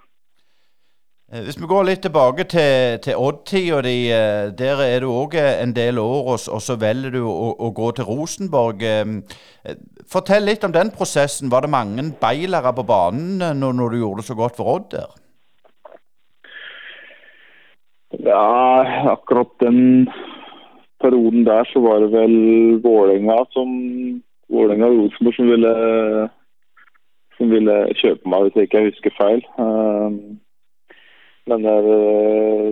Eh, 1.32 1.44
hvis 1.46 1.60
vi 1.62 1.68
går 1.68 1.88
litt 1.88 2.04
tilbake 2.04 2.44
til, 2.52 3.00
til 3.04 3.20
Odd-tida 3.20 3.82
di, 3.86 3.96
eh, 4.12 4.52
der 4.62 4.84
er 4.86 5.00
du 5.04 5.12
òg 5.12 5.38
en 5.40 5.76
del 5.76 6.00
år, 6.00 6.34
og, 6.34 6.44
og 6.56 6.62
så 6.64 6.78
velger 6.80 7.16
du 7.16 7.22
å, 7.24 7.54
å, 7.56 7.72
gå 7.72 7.92
til 7.96 8.08
Rosenborg. 8.10 8.84
Fortell 10.12 10.48
litt 10.48 10.64
om 10.68 10.76
den 10.76 10.92
prosessen. 10.92 11.52
Var 11.52 11.64
det 11.64 11.72
mange 11.72 12.12
beilere 12.20 12.74
på 12.76 12.88
banen 12.88 13.40
når, 13.40 13.76
når, 13.80 13.90
du 13.90 14.04
gjorde 14.04 14.24
det 14.24 14.30
så 14.32 14.40
godt 14.40 14.60
for 14.60 14.76
Odd 14.76 14.92
der? 14.96 15.18
Ja, 18.20 18.84
akkurat 19.08 19.54
den 19.64 20.10
perioden 21.02 21.46
der 21.48 21.64
så 21.72 21.80
var 21.80 22.04
det 22.04 22.12
vel 22.12 22.36
Vålerenga 22.84 23.38
som 23.56 23.72
Vålerenga 24.52 24.90
og 24.92 24.98
Rosenborg 25.00 25.38
som 25.38 25.50
ville 25.50 25.72
som 27.42 27.50
ville 27.50 27.76
kjøpe 27.98 28.30
meg, 28.30 28.46
hvis 28.46 28.58
jeg 28.58 28.70
ikke 28.70 28.86
husker 28.90 29.18
feil. 29.18 29.42
Ehm, 29.64 30.18
men 31.50 31.66
eh, 31.66 31.86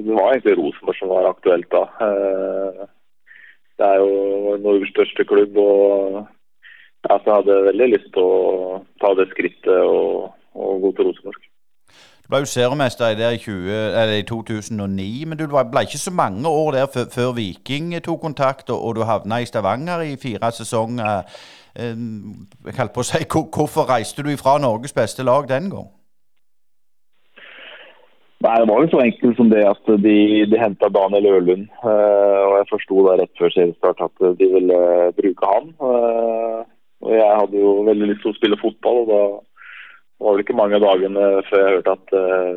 det 0.05 0.13
var 0.13 0.31
egentlig 0.31 0.57
Rosenborg 0.59 0.97
som 0.99 1.13
var 1.13 1.29
aktuelt 1.33 1.69
da. 1.73 1.83
Eh, 2.05 2.81
det 3.79 3.87
er 3.87 3.97
jo 4.03 4.57
Norges 4.61 4.91
største 4.93 5.25
klubb, 5.25 5.57
og 5.57 6.25
jeg 7.09 7.21
hadde 7.25 7.61
veldig 7.69 7.87
lyst 7.95 8.11
til 8.13 8.25
å 8.27 8.81
ta 9.01 9.13
det 9.17 9.29
skrittet 9.31 9.79
og, 9.81 10.35
og 10.53 10.83
gå 10.85 10.91
til 10.97 11.09
Rosenborg. 11.09 11.45
Du 12.23 12.35
ble 12.35 12.43
jo 12.43 12.49
seriemester 12.51 13.15
i, 13.15 13.37
20, 13.41 14.19
i, 14.19 14.25
2009, 14.29 15.05
men 15.25 15.39
du 15.39 15.47
ble 15.49 15.81
ikke 15.87 15.97
så 15.97 16.11
mange 16.13 16.45
år 16.45 16.75
der 16.75 17.07
før 17.15 17.31
Viking 17.39 17.95
tok 18.05 18.21
kontakt, 18.21 18.69
og, 18.69 18.83
og 18.85 18.99
du 18.99 19.07
havna 19.09 19.39
i 19.41 19.49
Stavanger 19.49 20.05
i 20.05 20.13
fire 20.21 20.51
sesonger. 20.53 21.23
Jeg 21.79 22.75
holdt 22.77 22.93
på 22.95 23.03
å 23.03 23.07
si, 23.07 23.23
Hvorfor 23.29 23.87
reiste 23.89 24.25
du 24.25 24.33
ifra 24.33 24.57
Norges 24.59 24.95
beste 24.95 25.23
lag 25.23 25.47
den 25.49 25.69
gang? 25.71 25.87
Nei, 28.39 28.55
Det 28.59 28.69
var 28.69 28.81
jo 28.81 28.89
så 28.91 29.01
enkelt 29.03 29.35
som 29.35 29.49
det 29.51 29.65
at 29.67 29.91
de, 30.03 30.17
de 30.47 30.59
henta 30.59 30.87
Daniel 30.95 31.27
Ørlund. 31.33 31.67
Uh, 31.83 32.43
og 32.47 32.53
Jeg 32.59 32.69
forsto 32.71 33.05
rett 33.09 33.33
før 33.39 33.51
seriestart 33.55 34.03
at 34.05 34.25
de 34.39 34.47
ville 34.53 34.79
bruke 35.17 35.51
han. 35.53 35.73
Uh, 35.83 36.63
og 37.03 37.15
Jeg 37.15 37.39
hadde 37.41 37.59
jo 37.59 37.73
veldig 37.87 38.11
lyst 38.11 38.23
til 38.23 38.31
å 38.31 38.37
spille 38.37 38.59
fotball, 38.61 39.03
og 39.03 39.11
da 39.11 39.21
var 40.19 40.35
det 40.35 40.43
ikke 40.43 40.59
mange 40.59 40.79
dagene 40.83 41.27
før 41.47 41.61
jeg 41.63 41.75
hørte 41.77 41.95
at 41.95 42.09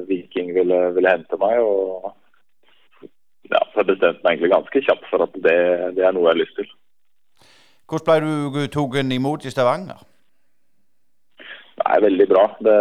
Viking 0.08 0.48
ville, 0.54 0.78
ville, 0.96 1.12
hente 1.14 1.38
meg. 1.38 1.60
og 1.62 2.10
ja, 3.52 3.60
så 3.70 3.82
Jeg 3.82 3.90
bestemte 3.92 4.24
meg 4.24 4.32
egentlig 4.32 4.50
ganske 4.50 4.82
kjapt 4.86 5.06
for 5.10 5.22
at 5.26 5.36
det, 5.46 5.58
det 5.94 6.02
er 6.02 6.16
noe 6.16 6.26
jeg 6.26 6.32
har 6.32 6.40
lyst 6.40 6.58
til. 6.58 6.72
Hvordan 7.92 8.24
ble 8.24 8.62
du 8.64 8.68
tatt 8.72 9.12
imot 9.12 9.44
i 9.44 9.50
Stavanger? 9.52 9.98
Nei, 11.82 11.96
Veldig 12.00 12.26
bra. 12.30 12.44
Det, 12.64 12.76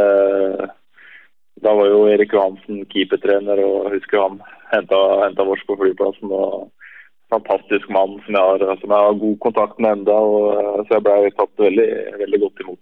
da 1.64 1.74
var 1.76 1.90
jo 1.92 2.06
Erik 2.08 2.34
Johansen 2.34 2.86
keepertrener, 2.92 3.60
og 3.60 3.90
jeg 3.90 4.00
husker 4.00 4.22
han 4.24 4.38
henta, 4.72 5.44
oss 5.44 5.66
på 5.68 5.76
flyplassen. 5.82 6.32
og 6.32 6.72
Fantastisk 7.32 7.90
mann 7.92 8.18
som 8.24 8.36
jeg 8.36 8.44
har, 8.44 8.78
som 8.80 8.92
jeg 8.92 9.04
har 9.08 9.20
god 9.20 9.36
kontakt 9.44 9.80
med 9.80 9.92
enda, 9.92 10.16
og, 10.16 10.86
Så 10.88 10.96
jeg 10.96 11.04
ble 11.04 11.32
tatt 11.36 11.66
veldig, 11.66 11.90
veldig 12.24 12.40
godt 12.46 12.64
imot. 12.64 12.82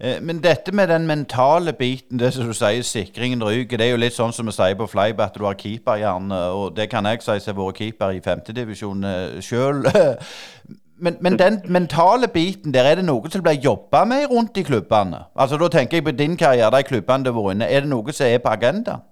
Eh, 0.00 0.18
men 0.22 0.42
dette 0.42 0.74
med 0.74 0.88
den 0.88 1.06
mentale 1.06 1.72
biten, 1.72 2.18
det 2.18 2.32
som 2.34 2.46
du 2.46 2.52
sier, 2.54 2.82
sikringen 2.82 3.42
ryker, 3.42 3.78
det 3.78 3.86
er 3.86 3.94
jo 3.94 4.02
litt 4.02 4.18
sånn 4.18 4.34
som 4.34 4.50
vi 4.50 4.54
sier 4.54 4.74
på 4.78 4.90
Fleip, 4.90 5.22
at 5.22 5.38
du 5.38 5.46
har 5.46 5.58
keeperhjerne. 5.58 6.40
Og 6.54 6.74
det 6.76 6.90
kan 6.90 7.06
jeg 7.06 7.22
si 7.22 7.38
som 7.38 7.54
har 7.54 7.62
vært 7.62 7.78
keeper 7.78 8.18
i 8.18 8.24
femtedivisjon 8.26 9.06
eh, 9.06 9.38
sjøl. 9.38 9.86
men, 10.98 11.16
men, 11.20 11.38
den 11.38 11.60
mentale 11.68 12.28
biten 12.28 12.74
der, 12.74 12.88
er 12.88 12.98
det 12.98 13.04
noe 13.04 13.28
som 13.30 13.42
blir 13.44 13.60
jobba 13.60 14.04
med 14.08 14.30
rundt 14.32 14.56
i 14.56 14.64
klubbene? 14.64 15.26
Altså 15.36 15.58
Da 15.60 15.68
tenker 15.68 15.98
jeg 15.98 16.06
på 16.06 16.16
din 16.16 16.36
karriere, 16.40 16.72
de 16.72 16.88
klubbene 16.88 17.24
du 17.24 17.32
har 17.32 17.36
vært 17.36 17.56
inne. 17.56 17.68
Er 17.68 17.84
det 17.84 17.90
noe 17.90 18.16
som 18.16 18.26
er 18.26 18.40
på 18.40 18.52
agendaen? 18.54 19.04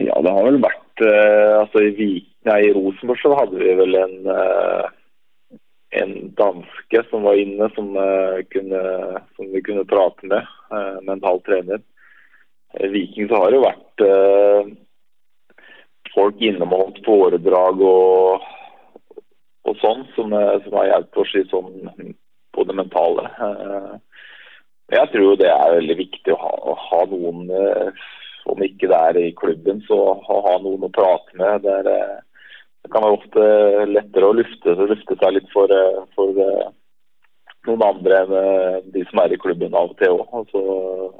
Ja, 0.00 0.16
det 0.24 0.32
har 0.34 0.46
vel 0.48 0.62
vært 0.62 1.04
uh, 1.04 1.60
altså 1.62 1.84
i, 1.86 2.10
nei, 2.48 2.58
I 2.66 2.72
Rosenborg 2.74 3.20
så 3.22 3.34
hadde 3.38 3.60
vi 3.60 3.74
vel 3.78 3.96
en, 4.00 4.16
uh, 4.26 5.58
en 6.02 6.14
danske 6.40 7.02
som 7.10 7.26
var 7.28 7.38
inne, 7.40 7.68
som, 7.76 7.92
uh, 7.94 8.40
kunne, 8.52 8.82
som 9.36 9.50
vi 9.54 9.62
kunne 9.66 9.86
prate 9.88 10.26
med. 10.26 10.56
mental 11.06 11.40
trener. 11.46 11.82
Viking 12.92 13.28
så 13.28 13.40
har 13.40 13.50
det 13.50 13.58
jo 13.58 13.66
vært 13.66 14.02
folk 16.14 16.42
innom 16.46 16.74
foredrag 17.04 17.82
og 17.82 18.44
og 19.68 19.76
sånn, 19.80 20.06
som, 20.16 20.32
eh, 20.32 20.56
som 20.64 20.78
har 20.78 20.88
hjulpet 20.90 21.20
oss 21.22 21.34
i 21.36 21.44
sånn 21.50 22.14
på 22.54 22.64
det 22.66 22.76
mentale. 22.78 23.28
Eh, 23.46 23.92
jeg 24.96 25.12
tror 25.12 25.36
det 25.38 25.50
er 25.52 25.76
veldig 25.76 25.96
viktig 26.00 26.34
å 26.34 26.40
ha, 26.40 26.54
å 26.72 26.74
ha 26.86 27.04
noen, 27.12 27.44
eh, 27.50 28.08
om 28.50 28.64
ikke 28.64 28.88
det 28.90 28.98
er 29.10 29.20
i 29.20 29.28
klubben, 29.36 29.84
så 29.86 30.00
å 30.16 30.40
ha 30.48 30.56
noen 30.64 30.88
å 30.88 30.92
prate 30.94 31.36
med. 31.38 31.62
Det, 31.66 31.76
er, 31.82 32.22
det 32.82 32.92
kan 32.92 33.04
være 33.04 33.20
ofte 33.20 33.46
lettere 33.90 34.30
å 34.30 34.36
lufte, 34.40 34.74
lufte 34.80 35.18
seg 35.20 35.36
litt 35.36 35.52
for, 35.52 35.70
for 36.16 36.40
noen 37.68 37.84
andre 37.84 38.24
enn 38.24 38.90
de 38.90 39.04
som 39.10 39.20
er 39.22 39.36
i 39.36 39.38
klubben 39.38 39.76
av 39.76 39.92
og 39.92 40.00
til 40.00 40.16
òg. 40.16 41.14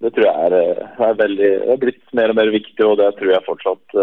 Det 0.00 0.14
tror 0.16 0.24
jeg 0.24 0.48
er, 0.48 0.54
er, 0.96 1.16
veldig, 1.20 1.48
det 1.60 1.72
er 1.74 1.80
blitt 1.82 2.14
mer 2.16 2.32
og 2.32 2.38
mer 2.40 2.50
viktig, 2.50 2.82
og 2.88 2.96
det 2.98 3.10
tror 3.18 3.34
jeg 3.34 3.46
fortsatt 3.46 3.98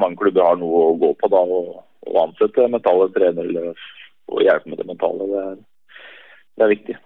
mange 0.00 0.16
klubber 0.16 0.48
har 0.48 0.56
noe 0.56 0.86
å 0.88 0.94
gå 0.96 1.12
på. 1.20 1.28
da, 1.28 1.44
og 1.44 1.82
å 2.08 2.18
ansette 2.26 2.68
mentale 2.72 3.08
trenere 3.14 3.72
og 4.32 4.44
hjelpe 4.44 4.70
med 4.70 4.82
det 4.82 4.88
mentale. 4.88 5.28
Det 5.30 5.46
er, 5.46 5.56
det 6.56 6.66
er 6.66 6.72
viktig. 6.76 6.98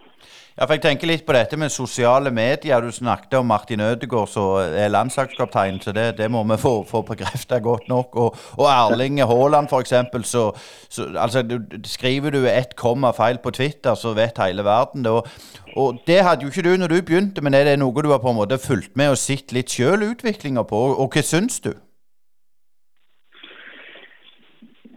Ja, 0.57 0.65
for 0.65 0.73
jeg 0.73 0.87
tenker 0.87 1.11
litt 1.11 1.27
på 1.29 1.35
dette 1.37 1.59
med 1.61 1.69
sosiale 1.69 2.31
medier. 2.33 2.81
Du 2.81 2.89
snakket 2.95 3.35
om 3.37 3.51
Martin 3.51 3.83
Ødegaard 3.85 4.31
som 4.33 4.55
er 4.65 4.89
landslagskaptein, 4.89 5.83
så 5.85 5.93
det, 5.93 6.07
det, 6.17 6.31
må 6.33 6.41
vi 6.49 6.57
få, 6.57 6.79
få 6.89 7.03
bekrefta 7.05 7.59
godt 7.61 7.91
nok. 7.93 8.17
Og, 8.17 8.39
og 8.57 8.71
Erling 8.71 9.21
Haaland, 9.21 9.69
f.eks. 9.69 9.93
Så, 10.25 10.47
så 10.89 11.11
altså, 11.13 11.45
skriver 11.85 12.33
du 12.33 12.47
ett 12.49 12.73
komma 12.77 13.13
feil 13.13 13.37
på 13.45 13.53
Twitter, 13.53 13.93
så 14.01 14.15
vet 14.17 14.41
hele 14.41 14.65
verden 14.65 15.05
det. 15.05 15.13
Og, 15.13 15.29
og, 15.77 16.01
det 16.09 16.23
hadde 16.25 16.49
jo 16.49 16.55
ikke 16.55 16.65
du 16.65 16.73
når 16.81 16.95
du 16.95 17.03
begynte, 17.03 17.45
men 17.45 17.53
er 17.53 17.69
det 17.69 17.77
noe 17.83 18.01
du 18.01 18.09
har 18.15 18.25
på 18.25 18.33
en 18.33 18.41
måte 18.41 18.57
fulgt 18.57 18.97
med 18.97 19.13
og 19.13 19.21
sett 19.21 19.53
litt 19.53 19.77
sjøl 19.77 20.09
utviklinga 20.09 20.65
på? 20.65 20.87
Og, 20.89 21.03
og 21.05 21.13
hva 21.13 21.27
syns 21.27 21.61
du? 21.61 21.75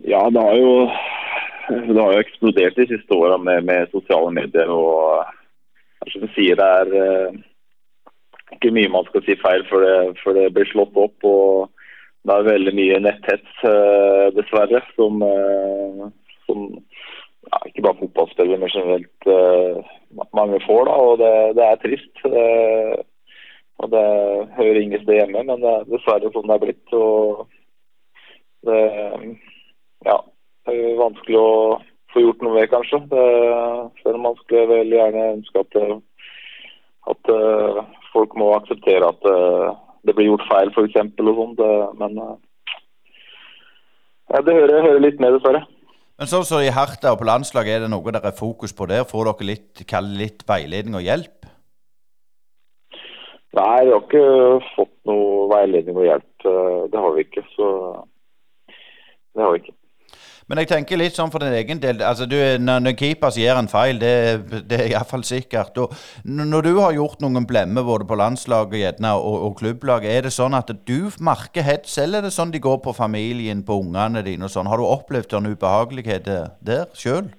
Ja, 0.10 0.30
det 0.30 0.42
har 0.42 0.56
jo, 0.58 0.90
det 1.94 2.02
har 2.02 2.16
jo 2.16 2.22
eksplodert 2.24 2.78
de 2.80 2.88
siste 2.90 3.14
åra 3.14 3.38
med, 3.38 3.66
med, 3.68 3.92
sosiale 3.92 4.32
medier. 4.34 4.72
og 4.74 6.10
Som 6.10 6.26
sier, 6.34 6.58
det 6.58 6.70
er 6.82 6.96
eh, 6.98 7.36
ikke 8.56 8.72
mye 8.74 8.90
man 8.90 9.06
skal 9.10 9.22
si 9.26 9.36
feil 9.38 9.66
for 9.70 9.86
det, 9.86 9.98
for 10.24 10.34
det 10.38 10.48
blir 10.56 10.70
slått 10.72 10.98
opp. 10.98 11.28
og 11.30 11.70
Det 12.26 12.36
er 12.36 12.48
veldig 12.48 12.74
mye 12.80 12.98
netthets, 13.06 13.62
eh, 13.70 14.26
dessverre, 14.38 14.82
som, 14.96 15.22
eh, 15.28 16.10
som 16.48 16.66
ja, 16.74 17.62
ikke 17.70 17.86
bare 17.86 18.02
fotballspillere, 18.02 18.58
men 18.64 18.74
generelt 18.74 19.30
eh, 19.36 19.94
mange 20.40 20.58
får. 20.66 20.90
da, 20.90 20.98
og 21.06 21.22
Det, 21.22 21.34
det 21.60 21.68
er 21.68 21.84
trist. 21.86 22.26
Det, 22.26 22.48
og 23.78 23.94
Det 23.94 24.08
hører 24.58 24.82
ingen 24.82 25.06
sted 25.06 25.22
hjemme, 25.22 25.46
men 25.54 25.62
det 25.62 25.76
er 25.76 25.88
dessverre 25.94 26.34
sånn 26.34 26.50
det 26.50 26.58
er 26.58 26.66
blitt. 26.66 26.98
og 26.98 27.46
det, 28.66 28.82
ja, 30.08 30.18
vanskelig 31.00 31.40
å 31.40 31.52
få 32.14 32.24
gjort 32.24 32.44
noe 32.46 32.56
med, 32.58 32.70
kanskje. 32.72 33.02
Selv 34.04 34.16
om 34.18 34.26
man 34.28 34.38
skulle 34.42 34.68
vel 34.72 34.94
gjerne 34.96 35.26
ønske 35.36 35.64
at, 35.64 35.80
at 37.14 37.32
uh, 37.34 37.82
folk 38.14 38.36
må 38.40 38.52
akseptere 38.58 39.10
at 39.10 39.28
uh, 39.30 39.74
det 40.08 40.16
blir 40.18 40.32
gjort 40.32 40.48
feil, 40.50 40.72
f.eks. 40.74 40.98
og 41.22 41.42
sånt. 41.42 41.66
Men 42.00 42.22
ja, 44.30 44.42
det 44.46 44.56
hører, 44.56 44.82
hører, 44.86 45.04
litt 45.04 45.20
med, 45.22 45.36
dessverre. 45.36 45.66
Men 46.20 46.28
sånn 46.28 46.44
som 46.44 46.60
så 46.60 46.66
i 46.66 46.74
Harta 46.76 47.14
og 47.14 47.22
på 47.22 47.28
landslaget, 47.28 47.78
er 47.78 47.86
det 47.86 47.92
noe 47.94 48.12
dere 48.12 48.32
er 48.32 48.36
fokus 48.38 48.74
på 48.76 48.88
der? 48.92 49.06
Får 49.08 49.30
dere 49.32 49.50
litt, 49.54 49.84
litt 50.20 50.44
veiledning 50.48 50.98
og 51.00 51.06
hjelp? 51.06 51.40
Nei, 53.58 53.80
vi 53.88 53.94
har 53.96 54.04
ikke 54.04 54.26
fått 54.76 54.96
noe 55.10 55.48
veiledning 55.50 55.98
og 55.98 56.06
hjelp. 56.06 56.48
Det 56.94 57.04
har 57.06 57.16
vi 57.16 57.26
ikke. 57.26 57.44
Så 57.56 57.70
det 59.34 59.46
har 59.46 59.56
vi 59.56 59.64
ikke. 59.64 59.79
Men 60.50 60.64
jeg 60.64 60.70
tenker 60.72 60.98
litt 60.98 61.14
sånn 61.14 61.30
for 61.30 61.44
din 61.44 61.54
egen 61.54 61.78
del. 61.78 62.00
altså 62.02 62.26
du, 62.26 62.34
Når 62.58 62.88
en 62.90 62.96
keeper 62.98 63.36
gjør 63.38 63.60
en 63.62 63.70
feil, 63.70 64.00
det, 64.02 64.14
det 64.66 64.80
er 64.80 64.88
iallfall 64.96 65.22
sikkert. 65.28 65.78
Og 65.78 65.94
når 66.26 66.66
du 66.66 66.72
har 66.80 66.96
gjort 66.98 67.22
noen 67.22 67.46
blemmer 67.46 67.86
både 67.86 68.08
på 68.10 68.18
landslaget 68.18 68.98
og, 69.12 69.36
og 69.46 69.60
klubblaget, 69.60 70.10
er 70.10 70.26
det 70.26 70.34
sånn 70.34 70.58
at 70.58 70.74
du 70.90 71.14
merker 71.22 71.68
hets, 71.68 72.00
eller 72.02 72.24
er 72.24 72.30
det 72.30 72.34
sånn 72.34 72.56
de 72.56 72.64
går 72.66 72.82
på 72.82 72.96
familien, 72.98 73.62
på 73.62 73.78
ungene 73.84 74.26
dine 74.26 74.50
og 74.50 74.56
sånn? 74.56 74.72
Har 74.74 74.82
du 74.82 74.90
opplevd 74.90 75.38
en 75.38 75.52
ubehagelighet 75.54 76.34
der 76.66 76.90
sjøl? 76.98 77.30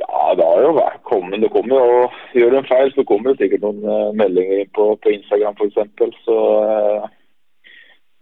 Ja, 0.00 0.32
det 0.40 0.48
har 0.48 0.64
jo 0.64 0.74
vært 0.80 1.04
kommet. 1.04 1.44
Det 1.44 1.52
kommer 1.52 1.76
jo 1.76 2.02
Gjør 2.32 2.52
du 2.54 2.60
en 2.62 2.72
feil, 2.72 2.92
så 2.96 3.04
kommer 3.04 3.34
det 3.34 3.42
sikkert 3.42 3.64
noen 3.66 3.84
uh, 3.84 4.10
meldinger 4.16 4.68
på, 4.72 4.92
på 5.02 5.16
Instagram 5.18 5.56
f.eks. 5.58 6.20
Så 6.24 6.36
uh, 6.64 7.08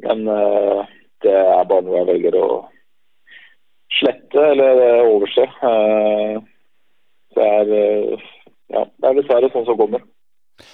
Men 0.02 0.26
uh, 0.26 0.88
det 1.24 1.35
er 1.35 1.64
bare 1.70 1.85
noe 1.87 2.00
jeg 2.00 2.11
velger 2.12 2.38
å 2.38 2.48
slette 3.98 4.44
eller 4.52 4.85
overse. 5.09 5.48
Eh, 5.70 6.37
det 7.37 7.48
er, 7.57 7.74
eh, 7.81 8.28
ja, 8.74 8.85
det 8.85 9.11
er 9.11 9.18
dessverre 9.20 9.50
sånn 9.52 9.66
som 9.68 9.78
kommer. 9.81 10.04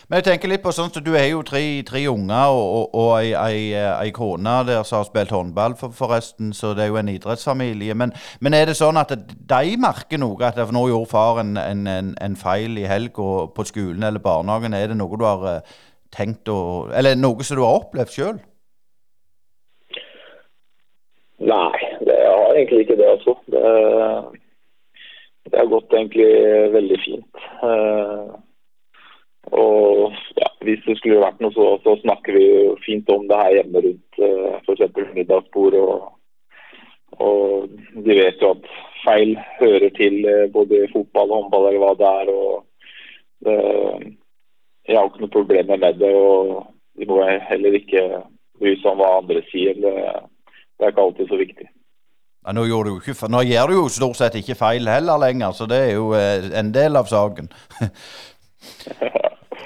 Men 0.09 0.21
jeg 0.21 0.25
tenker 0.25 0.49
litt 0.49 0.63
på 0.65 0.73
sånn 0.73 0.89
at 0.89 1.05
Du 1.05 1.11
er 1.13 1.27
jo 1.29 1.43
tre, 1.45 1.61
tre 1.85 2.07
unger 2.09 2.55
og, 2.57 2.69
og, 2.77 2.95
og 3.03 3.11
ei, 3.21 4.13
kone 4.17 4.55
der 4.65 4.83
som 4.89 5.03
har 5.03 5.09
spilt 5.09 5.35
håndball, 5.35 5.77
for, 5.77 5.93
forresten, 5.93 6.55
så 6.57 6.73
det 6.73 6.87
er 6.87 6.93
jo 6.93 7.01
en 7.01 7.13
idrettsfamilie. 7.13 7.95
Men, 7.95 8.15
men 8.41 8.57
er 8.57 8.71
det 8.71 8.79
sånn 8.79 9.01
at 9.01 9.13
de 9.13 9.77
merker 9.81 10.21
noe? 10.21 10.41
At 10.41 10.73
nå 10.73 10.87
gjorde 10.89 11.11
far 11.13 11.43
en, 11.45 11.57
en, 11.61 12.15
en, 12.17 12.37
feil 12.37 12.79
i 12.81 12.89
helga 12.89 13.29
på 13.55 13.69
skolen 13.69 14.09
eller 14.09 14.25
barnehagen. 14.25 14.77
Er 14.77 14.93
det 14.93 14.99
noe 15.01 15.21
du 15.21 15.29
har 15.29 15.47
eh, 15.53 15.77
tenkt 16.15 16.49
å 16.49 16.89
Eller 16.95 17.19
noe 17.19 17.45
som 17.45 17.61
du 17.61 17.65
har 17.67 17.83
opplevd 17.83 18.17
sjøl? 18.17 18.43
Nei, 21.45 21.79
det 22.01 22.15
har 22.25 22.55
egentlig 22.55 22.81
ikke 22.81 22.97
det, 22.97 23.09
altså. 23.11 23.35
Det, 23.53 23.61
har 25.59 25.67
gått 25.69 25.93
egentlig 25.93 26.29
veldig 26.73 26.99
fint. 27.03 27.43
Uh, 27.61 28.33
og 29.53 30.17
ja, 30.41 30.49
hvis 30.65 30.81
det 30.87 30.97
skulle 30.97 31.21
vært 31.21 31.45
noe, 31.45 31.53
så, 31.53 31.67
så, 31.85 31.99
snakker 32.01 32.39
vi 32.39 32.47
jo 32.49 32.73
fint 32.87 33.13
om 33.13 33.29
det 33.29 33.43
her 33.43 33.59
hjemme 33.59 33.85
rundt 33.85 34.21
uh, 34.25 34.57
f.eks. 34.65 35.13
middagsbord. 35.13 35.77
Og, 35.85 36.09
og 37.21 37.69
de 37.93 38.19
vet 38.23 38.41
jo 38.41 38.55
at 38.57 38.73
feil 39.05 39.37
hører 39.61 39.91
til 40.01 40.21
uh, 40.25 40.49
både 40.57 40.87
fotball 40.97 41.29
og 41.29 41.43
håndball 41.43 41.69
eller 41.71 41.83
hva 41.85 41.95
det 42.01 42.13
er. 42.23 42.37
og 42.39 42.55
det, 43.45 43.59
Jeg 44.89 44.97
har 44.97 45.13
ikke 45.13 45.27
noe 45.27 45.39
problemer 45.41 45.77
med 45.77 46.01
det. 46.01 46.15
og 46.17 46.71
De 46.97 47.11
må 47.11 47.21
heller 47.53 47.83
ikke 47.83 48.09
bry 48.57 48.79
seg 48.81 48.95
om 48.95 49.05
hva 49.05 49.19
andre 49.19 49.45
sier. 49.53 49.77
Det, 49.77 49.99
det 50.79 50.87
er 50.87 50.93
ikke 50.93 51.07
alltid 51.07 51.29
så 51.31 51.39
viktig. 51.41 51.67
Ja, 52.45 52.53
nå, 52.53 52.67
gjør 52.69 52.89
du 52.89 52.93
ikke, 52.99 53.17
nå 53.33 53.41
gjør 53.49 53.71
du 53.71 53.75
jo 53.79 53.89
stort 53.89 54.19
sett 54.21 54.35
ikke 54.37 54.59
feil 54.59 54.89
heller 54.89 55.21
lenger, 55.21 55.55
så 55.57 55.69
det 55.71 55.81
er 55.87 55.93
jo 55.95 56.11
eh, 56.19 56.51
en 56.59 56.75
del 56.75 57.01
av 57.01 57.11
saken. 57.11 57.51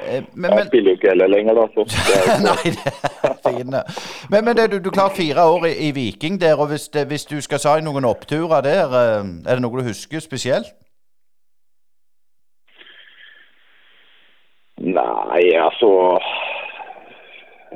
Eh, 0.09 0.23
men, 0.35 0.53
jeg 0.57 0.67
spiller 0.67 0.91
jo 0.91 0.97
ikke 0.97 1.09
heller 1.09 1.27
lenger, 1.27 1.55
da. 1.59 1.65
Så 1.75 1.85
Nei, 2.47 2.71
det 2.73 2.93
er 3.29 3.35
fine. 3.45 3.81
Men, 4.31 4.45
men 4.45 4.57
det, 4.57 4.65
du, 4.73 4.79
du 4.85 4.91
klarer 4.91 5.15
fire 5.17 5.45
år 5.45 5.67
i, 5.69 5.73
i, 5.89 5.91
Viking 5.95 6.41
der, 6.41 6.55
og 6.57 6.71
hvis, 6.71 6.89
det, 6.89 7.07
hvis 7.11 7.27
du 7.29 7.41
skal 7.45 7.61
si 7.61 7.75
noen 7.85 8.07
oppturer 8.09 8.65
der, 8.65 8.95
eh, 9.01 9.27
er 9.45 9.59
det 9.59 9.65
noe 9.65 9.83
du 9.83 9.91
husker 9.91 10.23
spesielt? 10.25 10.71
Nei, 14.79 15.43
altså 15.59 15.91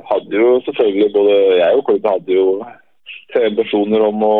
Hadde 0.09 0.39
jo 0.39 0.61
selvfølgelig 0.65 1.09
både 1.13 1.35
jeg 1.59 1.75
og 1.77 1.85
Klubb 1.85 2.07
hadde 2.07 2.33
jo 2.33 2.47
ambisjoner 3.39 4.03
om 4.05 4.25
å 4.27 4.35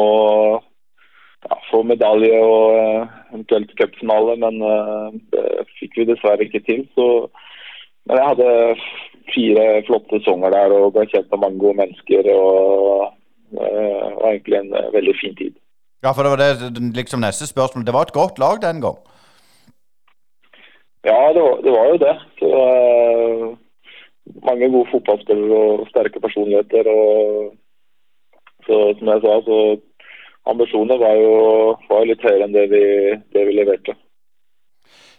ja, 0.60 1.58
få 1.70 1.82
medalje 1.88 2.38
og 2.40 2.76
uh, 2.78 3.08
eventuelt 3.34 3.74
cupfinale, 3.80 4.38
men 4.44 4.62
uh, 4.64 5.10
det 5.34 5.66
fikk 5.80 5.98
vi 6.00 6.08
dessverre 6.12 6.48
ikke 6.48 6.64
til. 6.68 6.86
Så, 6.98 7.08
men 8.08 8.20
jeg 8.20 8.30
hadde 8.32 8.52
fire 9.34 9.66
flotte 9.88 10.20
sesonger 10.20 10.54
der 10.56 10.76
og 10.78 10.94
ble 10.96 11.08
kjent 11.12 11.32
med 11.32 11.44
mange 11.46 11.62
gode 11.64 11.80
mennesker. 11.82 12.32
og 12.36 13.12
det 13.54 13.70
var 14.18 14.32
egentlig 14.32 14.58
en 14.58 14.72
veldig 14.94 15.14
fin 15.20 15.36
tid. 15.38 15.54
Ja, 16.04 16.12
for 16.12 16.26
det 16.26 16.32
var 16.34 16.42
det 16.42 16.80
liksom 16.98 17.22
neste 17.22 17.46
spørsmål. 17.48 17.86
Det 17.86 17.94
var 17.94 18.08
et 18.08 18.18
godt 18.18 18.40
lag 18.42 18.58
den 18.64 18.82
gang? 18.82 18.98
Ja, 21.06 21.20
det 21.36 21.42
var, 21.46 21.56
det 21.66 21.72
var 21.76 21.86
jo 21.92 22.00
det. 22.02 22.16
Så, 22.40 22.50
mange 24.50 24.70
gode 24.74 24.90
fotballspillere 24.92 25.60
og 25.64 25.88
sterke 25.92 26.20
personligheter. 26.26 26.90
og 26.90 27.54
så 28.68 28.80
som 29.00 29.12
jeg 29.14 29.24
sa, 29.26 29.36
så 29.48 29.60
ambisjonene 30.52 31.00
var 31.00 31.20
jo 31.20 31.36
var 31.90 32.08
litt 32.10 32.26
høyere 32.26 32.48
enn 32.48 32.56
det 32.56 32.66
vi, 32.72 32.84
det 33.36 33.46
vi 33.48 33.60
leverte. 33.60 33.96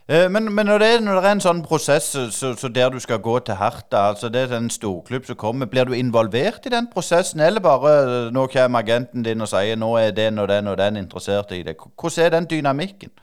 Eh, 0.08 0.26
men, 0.28 0.50
men 0.52 0.66
når, 0.68 0.78
det 0.78 0.88
er, 0.94 1.00
når, 1.00 1.16
det 1.16 1.24
er, 1.24 1.36
en 1.38 1.46
sånn 1.46 1.62
prosess 1.64 2.10
så, 2.12 2.50
så 2.60 2.68
der 2.68 2.90
du 2.92 2.98
skal 3.00 3.22
gå 3.24 3.38
til 3.40 3.56
Herta, 3.56 4.10
altså 4.10 4.28
det 4.28 4.42
er 4.44 4.58
en 4.58 4.68
storklubb 4.68 5.24
som 5.24 5.38
kommer, 5.40 5.70
blir 5.70 5.88
du 5.88 5.94
involvert 5.96 6.66
i 6.68 6.72
den 6.74 6.90
prosessen, 6.92 7.40
eller 7.40 7.64
bare 7.64 7.94
nå 8.34 8.44
kommer 8.52 8.84
agenten 8.84 9.24
din 9.24 9.40
og 9.40 9.48
sier 9.48 9.80
nå 9.80 9.94
er 10.02 10.12
den 10.12 10.42
og 10.42 10.50
den 10.52 10.68
og 10.68 10.76
den 10.76 11.00
interessert 11.00 11.56
i 11.56 11.62
det? 11.64 11.78
Hvordan 11.80 12.26
er 12.26 12.34
den 12.36 12.50
dynamikken? 12.52 13.14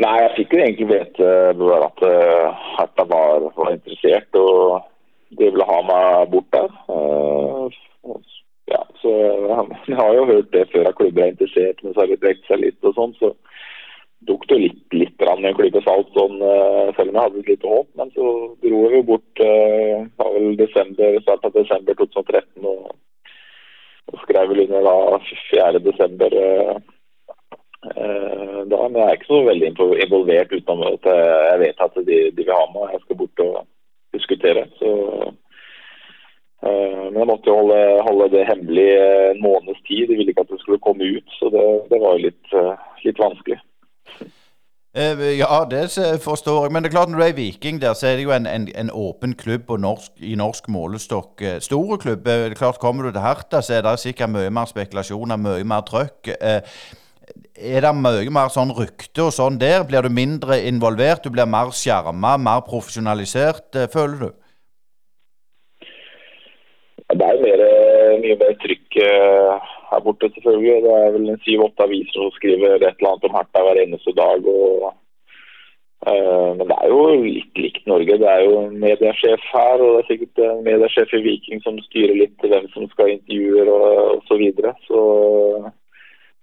Nei, 0.00 0.14
jeg 0.22 0.32
fikk 0.38 0.54
jo 0.56 0.62
egentlig 0.64 0.88
vite 0.88 1.26
at 1.52 2.00
uh, 2.00 2.62
Herta 2.78 3.04
var, 3.10 3.44
var 3.58 3.74
interessert. 3.74 4.40
og 4.40 4.80
de 5.38 5.50
ville 5.50 5.68
ha 5.68 5.78
meg 5.88 6.30
bort 6.32 6.48
der. 6.52 6.70
Uh, 6.88 7.68
ja, 8.70 8.82
så 9.02 9.12
Jeg 9.88 9.96
har 9.98 10.14
jo 10.14 10.28
hørt 10.30 10.52
det 10.52 10.68
før 10.72 10.90
at 10.90 10.98
klubber 10.98 11.24
er 11.24 11.32
interessert, 11.34 11.82
men 11.82 11.94
så 11.94 12.02
har 12.02 12.12
de 12.12 12.20
drekt 12.22 12.48
seg 12.48 12.62
litt 12.62 12.88
og 12.88 12.96
sånn. 12.98 13.14
Så 13.20 13.32
tok 14.28 14.46
det 14.50 14.58
litt, 14.60 14.82
litt 14.94 15.24
i 15.24 15.30
en 15.32 15.56
klype 15.58 15.82
salt, 15.82 16.10
sånn, 16.14 16.38
uh, 16.44 16.92
selv 16.96 17.10
om 17.10 17.16
jeg 17.16 17.24
hadde 17.24 17.42
et 17.42 17.52
lite 17.54 17.72
håp. 17.74 17.88
Men 17.98 18.12
så 18.16 18.28
dro 18.64 18.82
vi 18.86 18.98
jo 18.98 19.06
bort 19.12 19.44
var 20.20 20.34
vel 20.36 20.56
desember, 20.60 21.20
starten 21.24 21.50
av 21.50 21.56
desember 21.56 21.98
2013 21.98 22.68
og, 22.74 22.96
og 24.12 24.24
skrev 24.26 24.52
vel 24.52 24.66
under 24.66 24.88
da 24.88 25.20
4. 25.26 25.84
desember. 25.88 26.40
da, 27.82 28.78
men 28.78 28.98
jeg 29.00 29.08
er 29.08 29.16
ikke 29.16 29.26
så 29.26 29.38
veldig 29.42 29.68
involvert 30.04 30.52
utenom 30.54 30.82
at 30.86 31.06
jeg 31.10 31.60
vet 31.64 31.80
at 31.82 31.96
de, 32.06 32.18
de 32.30 32.44
vil 32.44 32.54
ha 32.54 32.66
meg. 32.70 32.92
Jeg 32.92 33.02
skal 33.02 33.18
bort 33.24 33.42
og 33.42 33.56
diskutere. 34.16 34.66
Så, 34.78 34.90
uh, 36.66 37.04
men 37.10 37.18
jeg 37.20 37.30
måtte 37.30 37.50
jo 37.50 37.58
holde, 37.60 37.80
holde, 38.08 38.30
det 38.36 38.48
hemmelig 38.48 38.88
en 39.32 39.42
måneds 39.42 39.82
tid. 39.88 40.08
De 40.08 40.16
ville 40.18 40.32
ikke 40.34 40.46
at 40.46 40.54
det 40.54 40.62
skulle 40.62 40.84
komme 40.86 41.04
ut, 41.16 41.36
så 41.38 41.50
det, 41.54 41.66
det 41.90 42.00
var 42.04 42.22
litt, 42.22 42.44
uh, 42.56 42.74
litt 43.06 43.20
vanskelig. 43.22 43.60
Eh, 44.92 45.22
ja, 45.38 45.62
det 45.70 45.86
forstår 46.20 46.66
jeg. 46.66 46.72
Men 46.72 46.84
det 46.84 46.90
er 46.90 46.96
klart 46.98 47.12
når 47.12 47.22
du 47.22 47.24
er 47.24 47.36
Viking 47.36 47.78
der, 47.80 47.94
så 47.96 48.10
er 48.10 48.18
det 48.18 48.26
jo 48.26 48.34
en, 48.36 48.46
en, 48.46 48.68
en 48.76 48.90
åpen 48.92 49.32
klubb 49.34 49.70
norsk, 49.80 50.12
i 50.20 50.34
norsk 50.36 50.68
målestokk. 50.68 51.44
Store 51.64 51.98
klubb. 51.98 52.24
Det 52.24 52.34
er 52.52 52.58
klart 52.58 52.80
Kommer 52.80 53.08
du 53.08 53.12
til 53.12 53.24
Herta, 53.24 53.62
så 53.64 53.78
er 53.78 53.86
det 53.86 53.98
sikkert 54.02 54.34
mye 54.34 54.50
mer 54.52 54.68
spekulasjoner, 54.68 55.40
mye 55.40 55.64
mer 55.64 55.86
trøkk. 55.88 56.34
Er 57.52 57.84
det 57.84 57.92
mye 57.94 58.32
mer 58.34 58.50
sånn 58.52 58.72
rykte 58.74 59.26
og 59.28 59.34
sånn 59.36 59.58
der? 59.60 59.84
Blir 59.86 60.06
du 60.06 60.10
mindre 60.12 60.58
involvert? 60.66 61.22
Du 61.24 61.30
blir 61.34 61.46
mer 61.46 61.70
skjerma, 61.76 62.38
mer 62.40 62.64
profesjonalisert, 62.66 63.68
eh, 63.76 63.90
føler 63.92 64.24
du? 64.24 64.30
Det 67.12 67.28
er 67.28 67.42
mer, 67.44 67.62
mye 68.24 68.38
mer 68.40 68.56
trykk 68.62 68.98
eh, 69.04 69.72
her 69.92 70.00
borte, 70.00 70.30
selvfølgelig. 70.34 70.82
Det 70.86 70.94
er 70.98 71.14
vel 71.16 71.30
syv-åtte 71.44 71.86
aviser 71.86 72.18
som 72.18 72.34
skriver 72.38 72.76
et 72.78 72.88
eller 72.88 73.10
annet 73.12 73.28
om 73.28 73.36
Herta 73.36 73.64
hver 73.66 73.80
eneste 73.82 74.14
dag. 74.16 74.48
og 74.54 74.86
uh, 76.08 76.50
Men 76.56 76.64
det 76.70 76.78
er 76.78 76.88
jo 76.94 77.02
litt 77.26 77.62
likt 77.64 77.86
Norge. 77.90 78.18
Det 78.22 78.30
er 78.32 78.42
jo 78.46 78.56
en 78.62 78.78
mediesjef 78.86 79.44
her, 79.52 79.84
og 79.84 79.92
det 79.92 80.00
er 80.02 80.08
sikkert 80.10 80.42
en 80.46 80.64
mediesjef 80.68 81.14
i 81.18 81.22
Viking 81.28 81.62
som 81.66 81.78
styrer 81.88 82.16
litt 82.22 82.48
hvem 82.48 82.68
som 82.74 82.88
skal 82.94 83.14
intervjuer 83.16 83.72
og, 83.76 83.86
og 84.16 84.26
så 84.30 84.40
videre. 84.40 84.74
Så, 84.88 85.02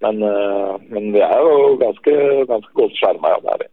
men, 0.04 0.24
eh, 0.24 0.78
men 0.94 1.12
vi 1.16 1.20
er 1.26 1.44
jo 1.44 1.76
ganske, 1.82 2.16
ganske 2.48 2.74
godt 2.80 2.96
skjerma, 3.00 3.36
ja. 3.36 3.58
Det. 3.60 3.70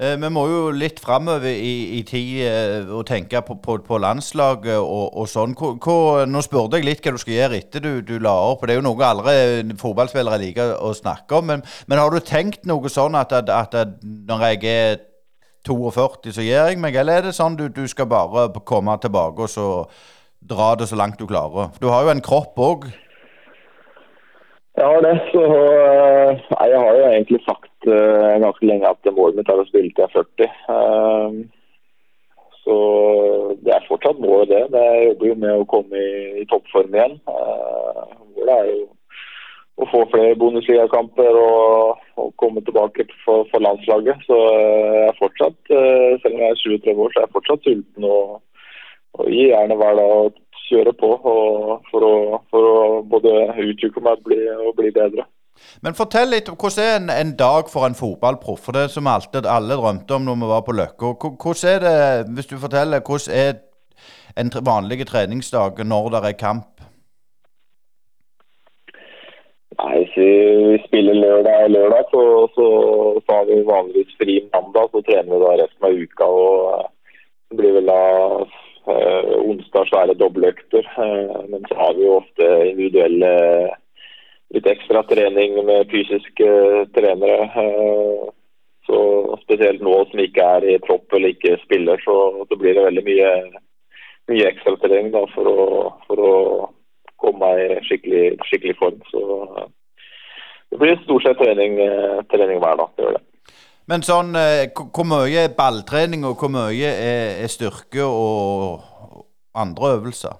Eh, 0.00 0.16
Vi 0.16 0.28
må 0.32 0.46
jo 0.48 0.60
litt 0.72 1.00
framover 1.04 1.52
i, 1.52 1.98
i 1.98 2.02
tid 2.08 2.46
eh, 2.48 2.88
og 2.88 3.04
tenke 3.10 3.42
på, 3.44 3.58
på, 3.60 3.76
på 3.84 3.98
landslaget 4.00 4.78
og, 4.78 5.10
og 5.20 5.28
sånn. 5.28 5.52
Hvor, 5.58 5.74
hvor, 5.76 6.24
nå 6.24 6.40
spurte 6.46 6.80
jeg 6.80 6.88
litt 6.88 7.04
hva 7.04 7.12
du 7.12 7.20
skal 7.20 7.36
gjøre 7.36 7.58
etter 7.60 7.84
du, 7.84 7.90
du 8.00 8.16
la 8.18 8.32
opp. 8.32 8.64
Det 8.64 8.74
er 8.76 8.80
jo 8.80 8.86
noe 8.88 9.10
alle 9.10 9.34
fotballspillere 9.82 10.40
liker 10.40 10.72
å 10.80 10.94
snakke 10.96 11.36
om. 11.36 11.50
Men, 11.52 11.66
men 11.86 12.00
har 12.00 12.08
du 12.08 12.24
tenkt 12.24 12.64
noe 12.70 12.88
sånn 12.88 13.18
at, 13.20 13.36
at, 13.36 13.52
at 13.52 14.00
når 14.00 14.46
jeg 14.48 14.64
er 14.72 14.98
42, 15.68 16.32
så 16.32 16.46
gjør 16.46 16.72
jeg 16.72 16.80
meg? 16.80 16.96
Eller 16.96 17.20
er 17.20 17.28
det 17.28 17.36
sånn 17.36 17.60
du, 17.60 17.66
du 17.68 17.84
skal 17.90 18.08
bare 18.08 18.48
komme 18.64 18.96
tilbake 19.02 19.44
og 19.44 19.52
så 19.52 19.68
dra 20.40 20.72
det 20.80 20.88
så 20.88 20.96
langt 20.96 21.20
du 21.20 21.28
klarer? 21.28 21.74
Du 21.76 21.90
har 21.92 22.08
jo 22.08 22.14
en 22.14 22.24
kropp 22.24 22.56
òg. 22.56 22.88
Jeg 24.80 24.88
har 24.88 25.00
det. 25.04 25.14
Så 25.30 25.40
eh, 25.44 26.42
nei, 26.54 26.66
jeg 26.72 26.82
har 26.82 26.98
jo 26.98 27.08
egentlig 27.10 27.40
sagt 27.44 27.88
uh, 27.88 28.36
ganske 28.44 28.68
lenge 28.68 28.88
at 28.88 29.10
målet 29.16 29.40
mitt 29.40 29.50
er 29.52 29.60
å 29.60 29.66
spille 29.68 29.92
til 29.92 30.04
jeg 30.04 30.08
er 30.08 30.14
40. 30.16 30.54
Uh, 30.72 31.32
så 32.60 32.76
det 33.64 33.74
er 33.74 33.88
fortsatt 33.88 34.22
målet, 34.22 34.54
det. 34.54 34.62
Men 34.72 34.86
Jeg 34.88 35.10
jobber 35.10 35.30
jo 35.30 35.36
med 35.44 35.52
å 35.58 35.68
komme 35.74 36.00
i, 36.00 36.40
i 36.40 36.48
toppform 36.48 36.96
igjen. 36.96 37.20
Uh, 37.28 38.08
det 38.40 38.56
er 38.56 38.72
jo 38.72 38.80
å 39.80 39.88
få 39.88 40.02
flere 40.12 40.36
bonusligakamper 40.40 41.38
og, 41.40 42.00
og 42.20 42.32
komme 42.40 42.62
tilbake 42.66 43.06
for, 43.24 43.46
for 43.52 43.64
landslaget. 43.64 44.20
Så 44.28 44.36
eh, 44.36 44.96
jeg 44.98 45.08
er 45.08 45.18
fortsatt, 45.20 45.58
eh, 45.72 46.18
selv 46.22 46.36
om 46.36 46.44
jeg 46.44 46.54
er 46.54 46.60
37 46.62 47.02
år, 47.04 47.12
så 47.12 47.20
er 47.20 47.26
jeg 47.26 47.34
fortsatt 47.36 47.68
sulten 47.68 48.08
og, 48.08 48.40
og 49.16 49.30
gir 49.32 49.52
gjerne 49.54 49.78
hver 49.80 49.96
dag 50.00 50.36
kjøre 50.70 50.94
på 50.96 51.10
for, 51.90 52.06
å, 52.06 52.40
for 52.52 52.70
å 52.70 52.80
både 53.10 53.34
utvikle 53.66 54.04
meg 54.06 54.18
og 54.18 54.26
bli, 54.30 54.40
og 54.68 54.74
bli 54.78 54.94
bedre. 54.94 55.26
Men 55.84 55.96
fortell 55.96 56.30
litt 56.32 56.48
hvordan 56.48 56.84
er 56.84 56.98
en, 56.98 57.10
en 57.12 57.32
dag 57.36 57.68
for 57.72 57.86
en 57.86 57.96
fotballproff? 57.96 58.62
For 58.64 58.76
det 58.76 58.86
som 58.94 59.08
alltid 59.10 59.48
alle 59.48 59.76
drømte 59.76 60.16
om 60.16 60.28
når 60.28 60.40
vi 60.40 60.52
var 60.52 60.62
på 60.66 60.76
Løkka. 60.76 61.14
Hvordan 61.42 61.72
er 61.74 61.84
det, 61.84 62.34
hvis 62.36 62.50
du 62.50 62.56
forteller, 62.62 63.04
hvordan 63.06 63.36
er 63.36 63.58
en 64.40 64.52
vanlig 64.66 65.06
treningsdag 65.06 65.82
når 65.84 66.14
det 66.14 66.22
er 66.30 66.38
kamp? 66.40 66.70
Nei, 69.80 70.00
så 70.12 70.24
vi 70.70 70.78
spiller 70.86 71.16
lørdag 71.16 71.66
og 71.66 71.70
lørdag, 71.76 72.08
så, 72.12 72.22
så, 72.56 72.66
så 73.24 73.36
har 73.36 73.46
vi 73.48 73.60
vanligvis 73.68 74.16
fri 74.20 74.34
mandag. 74.52 74.90
Så 74.92 75.04
trener 75.06 75.30
vi 75.32 75.44
da 75.44 75.52
resten 75.62 75.86
av 75.88 76.00
uka. 76.04 76.26
og 76.26 76.90
Det 77.50 77.60
blir 77.60 77.78
vel 77.78 77.88
da 77.88 78.02
onsdag 78.86 79.88
så 79.88 80.00
er 80.00 80.10
det 80.10 80.18
dobbeltøkter. 80.20 80.86
Eh, 81.04 81.40
men 81.48 81.64
så 81.68 81.78
har 81.78 81.94
vi 81.94 82.04
jo 82.06 82.18
ofte 82.20 82.48
individuelle 82.70 83.32
litt 84.54 84.66
ekstra 84.66 85.02
trening 85.08 85.58
med 85.66 85.90
fysiske 85.90 86.50
trenere. 86.96 87.48
Eh, 87.64 88.28
så 88.86 89.00
spesielt 89.44 89.82
nå 89.84 89.94
som 90.10 90.22
ikke 90.22 90.46
er 90.56 90.66
i 90.66 90.78
tropp 90.82 91.12
eller 91.14 91.34
ikke 91.34 91.58
spiller, 91.64 92.00
så, 92.04 92.16
så 92.48 92.58
blir 92.58 92.74
det 92.74 92.86
veldig 92.88 93.04
mye, 93.06 93.32
mye 94.32 94.48
ekstra 94.48 94.74
trening 94.82 95.12
da, 95.14 95.26
for, 95.34 95.46
å, 95.46 95.66
for 96.08 96.24
å 96.26 96.34
komme 97.20 97.52
i 97.60 97.68
skikkelig, 97.86 98.40
skikkelig 98.48 98.78
form. 98.80 99.02
Så 99.12 99.24
eh, 99.44 99.68
det 100.70 100.78
blir 100.82 101.02
stort 101.04 101.26
sett 101.26 101.38
trening, 101.42 101.78
eh, 101.84 102.22
trening 102.32 102.62
hver 102.62 102.80
dag. 102.80 102.96
Det 102.96 103.06
gjør 103.06 103.18
det. 103.18 103.26
Men 103.90 104.04
sånn, 104.06 104.36
eh, 104.38 104.68
hvor 104.94 105.06
mye 105.08 105.48
er 105.48 105.54
balltrening, 105.56 106.22
og 106.28 106.38
hvor 106.38 106.52
mye 106.54 106.90
er, 106.94 107.42
er 107.42 107.50
styrke 107.50 108.04
og 108.06 109.24
andre 109.58 109.96
øvelser? 109.96 110.36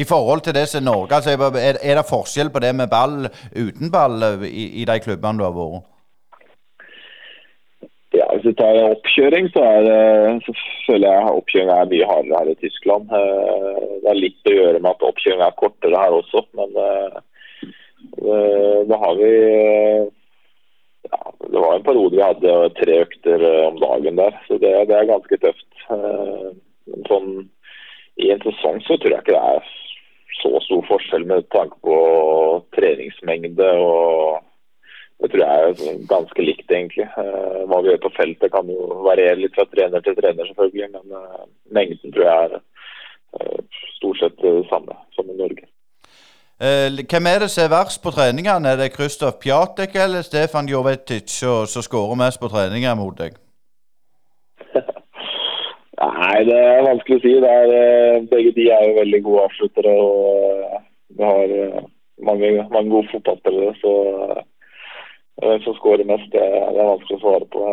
I 0.00 0.06
forhold 0.08 0.40
til 0.40 0.54
det 0.56 0.64
som 0.70 0.80
er 0.80 0.86
Norge, 0.86 1.18
altså, 1.18 1.34
er, 1.36 1.76
er 1.76 1.98
det 1.98 2.08
forskjell 2.08 2.48
på 2.48 2.62
det 2.64 2.70
med 2.74 2.88
ball 2.88 3.26
uten 3.52 3.92
ball 3.92 4.24
eh, 4.24 4.46
i, 4.48 4.64
i 4.80 4.86
de 4.88 4.96
klubbene 5.04 5.42
du 5.42 5.44
har 5.44 5.52
vært? 5.58 5.90
Ja, 8.16 8.24
Hvis 8.32 8.46
du 8.48 8.56
tar 8.56 8.80
oppkjøring, 8.86 9.50
så, 9.52 9.66
er 9.68 10.40
så 10.46 10.56
føler 10.86 11.12
jeg 11.12 11.36
oppkjøring 11.42 11.74
er 11.74 11.92
mye 11.92 12.08
hardere 12.08 12.40
her 12.40 12.54
i 12.54 12.58
Tyskland. 12.64 13.12
Eh, 13.20 13.84
Det 14.00 14.10
er 14.14 14.18
litt 14.22 14.48
å 14.48 14.56
gjøre 14.56 14.80
med 14.80 14.90
at 14.94 15.06
oppkjøring 15.10 15.44
er 15.44 15.60
kortere 15.60 16.00
her 16.06 16.16
også, 16.22 16.46
men 16.56 16.72
da 18.88 18.96
har 18.98 19.14
vi 19.20 19.30
Det 21.52 21.58
var 21.58 21.74
en 21.74 21.82
periode 21.84 22.16
vi 22.16 22.22
hadde 22.22 22.52
tre 22.78 22.98
økter 23.04 23.42
eh, 23.44 23.66
om 23.66 23.80
dagen 23.80 24.16
der, 24.16 24.36
så 24.46 24.58
det, 24.58 24.72
det 24.88 24.96
er 24.96 25.10
ganske 25.10 25.38
tøft. 25.42 25.68
Eh, 25.92 26.46
sånn, 27.08 27.32
I 28.22 28.30
en 28.32 28.44
sesong 28.46 28.80
så 28.86 28.96
tror 28.96 29.16
jeg 29.16 29.24
ikke 29.24 29.36
det 29.36 29.42
er 29.56 29.68
så 30.40 30.52
stor 30.64 30.86
forskjell 30.88 31.26
med 31.28 31.44
tanke 31.54 31.76
på 31.84 31.98
treningsmengde 32.76 33.68
og 33.84 34.40
det 35.22 35.30
tror 35.30 35.44
jeg 35.44 35.66
er 35.66 36.00
ganske 36.10 36.42
likt, 36.42 36.66
egentlig. 36.66 37.06
Eh, 37.20 37.60
hva 37.70 37.82
vi 37.82 37.92
gjør 37.92 38.00
på 38.06 38.14
feltet 38.16 38.54
kan 38.54 38.72
jo 38.72 38.88
variere 39.04 39.38
litt 39.38 39.54
fra 39.54 39.68
trener 39.70 40.02
til 40.02 40.16
trener, 40.18 40.48
selvfølgelig. 40.48 40.88
Men 40.96 41.44
mengden 41.76 42.16
tror 42.16 42.26
jeg 42.26 42.48
er 42.48 43.60
stort 44.00 44.18
sett 44.18 44.42
det 44.42 44.56
samme 44.72 44.96
som 45.14 45.30
i 45.30 45.38
Norge. 45.38 45.68
Eh, 46.62 46.88
hvem 47.10 47.26
er 47.26 47.38
det 47.42 47.50
som 47.50 47.64
er 47.64 47.74
verst 47.74 47.98
på 48.02 48.10
treningene? 48.14 48.68
Er 48.70 48.76
det 48.78 48.92
Krzysztof 48.94 49.40
Pjatek 49.42 49.96
eller 50.04 50.22
Stefan 50.22 50.68
Jovetic 50.70 51.32
som 51.72 51.82
skårer 51.86 52.20
mest 52.20 52.38
på 52.40 52.50
treninger 52.52 52.94
mot 52.94 53.16
deg? 53.18 53.32
Nei, 56.02 56.38
det 56.46 56.60
er 56.60 56.86
vanskelig 56.86 57.18
å 57.18 57.22
si. 57.24 57.32
Er, 57.54 57.74
eh, 57.78 58.22
begge 58.30 58.52
de 58.58 58.68
er 58.76 58.84
jo 58.86 59.00
veldig 59.00 59.20
gode 59.26 59.48
avsluttere. 59.48 59.96
og 60.04 60.68
eh, 60.68 60.78
Vi 61.18 61.26
har 61.32 61.56
mange, 62.30 62.52
mange 62.70 62.90
gode 62.94 63.10
fotballspillere. 63.10 63.74
så 63.82 63.92
Hvem 65.42 65.66
som 65.66 65.74
skårer 65.80 66.06
mest, 66.06 66.30
det, 66.30 66.46
er 66.46 66.78
vanskelig 66.78 67.18
å 67.18 67.24
svare 67.24 67.50
på. 67.50 67.66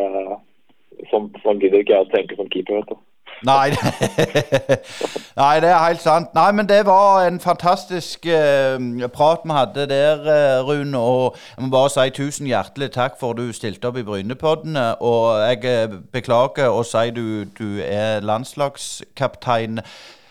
Sånn 1.14 1.62
gidder 1.62 1.84
ikke 1.84 1.94
jeg 1.94 2.08
å 2.08 2.14
tenke 2.16 2.40
som 2.42 2.50
keeper. 2.50 2.82
vet 2.82 2.90
du. 2.90 2.98
Nei, 3.46 3.70
Nei, 5.40 5.60
det 5.64 5.70
er 5.70 5.86
helt 5.86 6.02
sant. 6.02 6.34
Nei, 6.36 6.52
men 6.52 6.68
det 6.68 6.82
var 6.86 7.24
en 7.28 7.40
fantastisk 7.40 8.26
uh, 8.28 9.08
prat 9.14 9.46
vi 9.46 9.56
hadde 9.56 9.88
der, 9.88 10.20
uh, 10.28 10.68
Rune. 10.68 10.98
Og 11.00 11.36
jeg 11.56 11.64
må 11.64 11.72
bare 11.72 11.90
si 11.94 12.10
tusen 12.16 12.50
hjertelig 12.50 12.92
takk 12.98 13.16
for 13.20 13.34
du 13.34 13.54
stilte 13.56 13.88
opp 13.88 13.98
i 13.98 14.04
Brynepoddene. 14.04 14.86
Og 15.00 15.40
jeg 15.48 15.64
eh, 15.72 15.98
beklager 16.12 16.74
å 16.74 16.84
si 16.84 17.10
du, 17.16 17.46
du 17.60 17.80
er 17.86 18.20
landslagskaptein. 18.26 19.80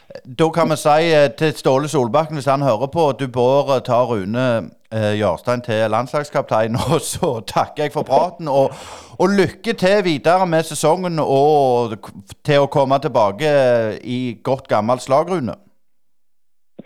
Da 0.09 0.49
kan 0.51 0.71
vi 0.71 0.77
si 0.81 1.11
eh, 1.13 1.27
til 1.37 1.53
Ståle 1.53 1.89
Solbakken, 1.89 2.39
hvis 2.39 2.49
han 2.49 2.63
hører 2.65 2.89
på, 2.89 3.11
at 3.13 3.19
du 3.21 3.27
bør 3.29 3.75
ta 3.85 3.99
Rune 4.09 4.45
eh, 4.89 5.19
Jarstein 5.21 5.61
til 5.67 5.91
landslagskaptein. 5.93 6.79
Og 6.95 7.03
så 7.05 7.35
takker 7.45 7.85
jeg 7.85 7.93
for 7.93 8.09
praten. 8.09 8.49
Og, 8.49 8.73
og 9.21 9.37
lykke 9.37 9.77
til 9.77 10.05
videre 10.07 10.47
med 10.49 10.65
sesongen 10.65 11.21
og 11.21 11.99
til 12.47 12.65
å 12.65 12.71
komme 12.73 12.97
tilbake 13.05 13.53
i 14.01 14.39
godt 14.45 14.71
gammelt 14.73 15.05
slag, 15.05 15.29
Rune. 15.29 15.59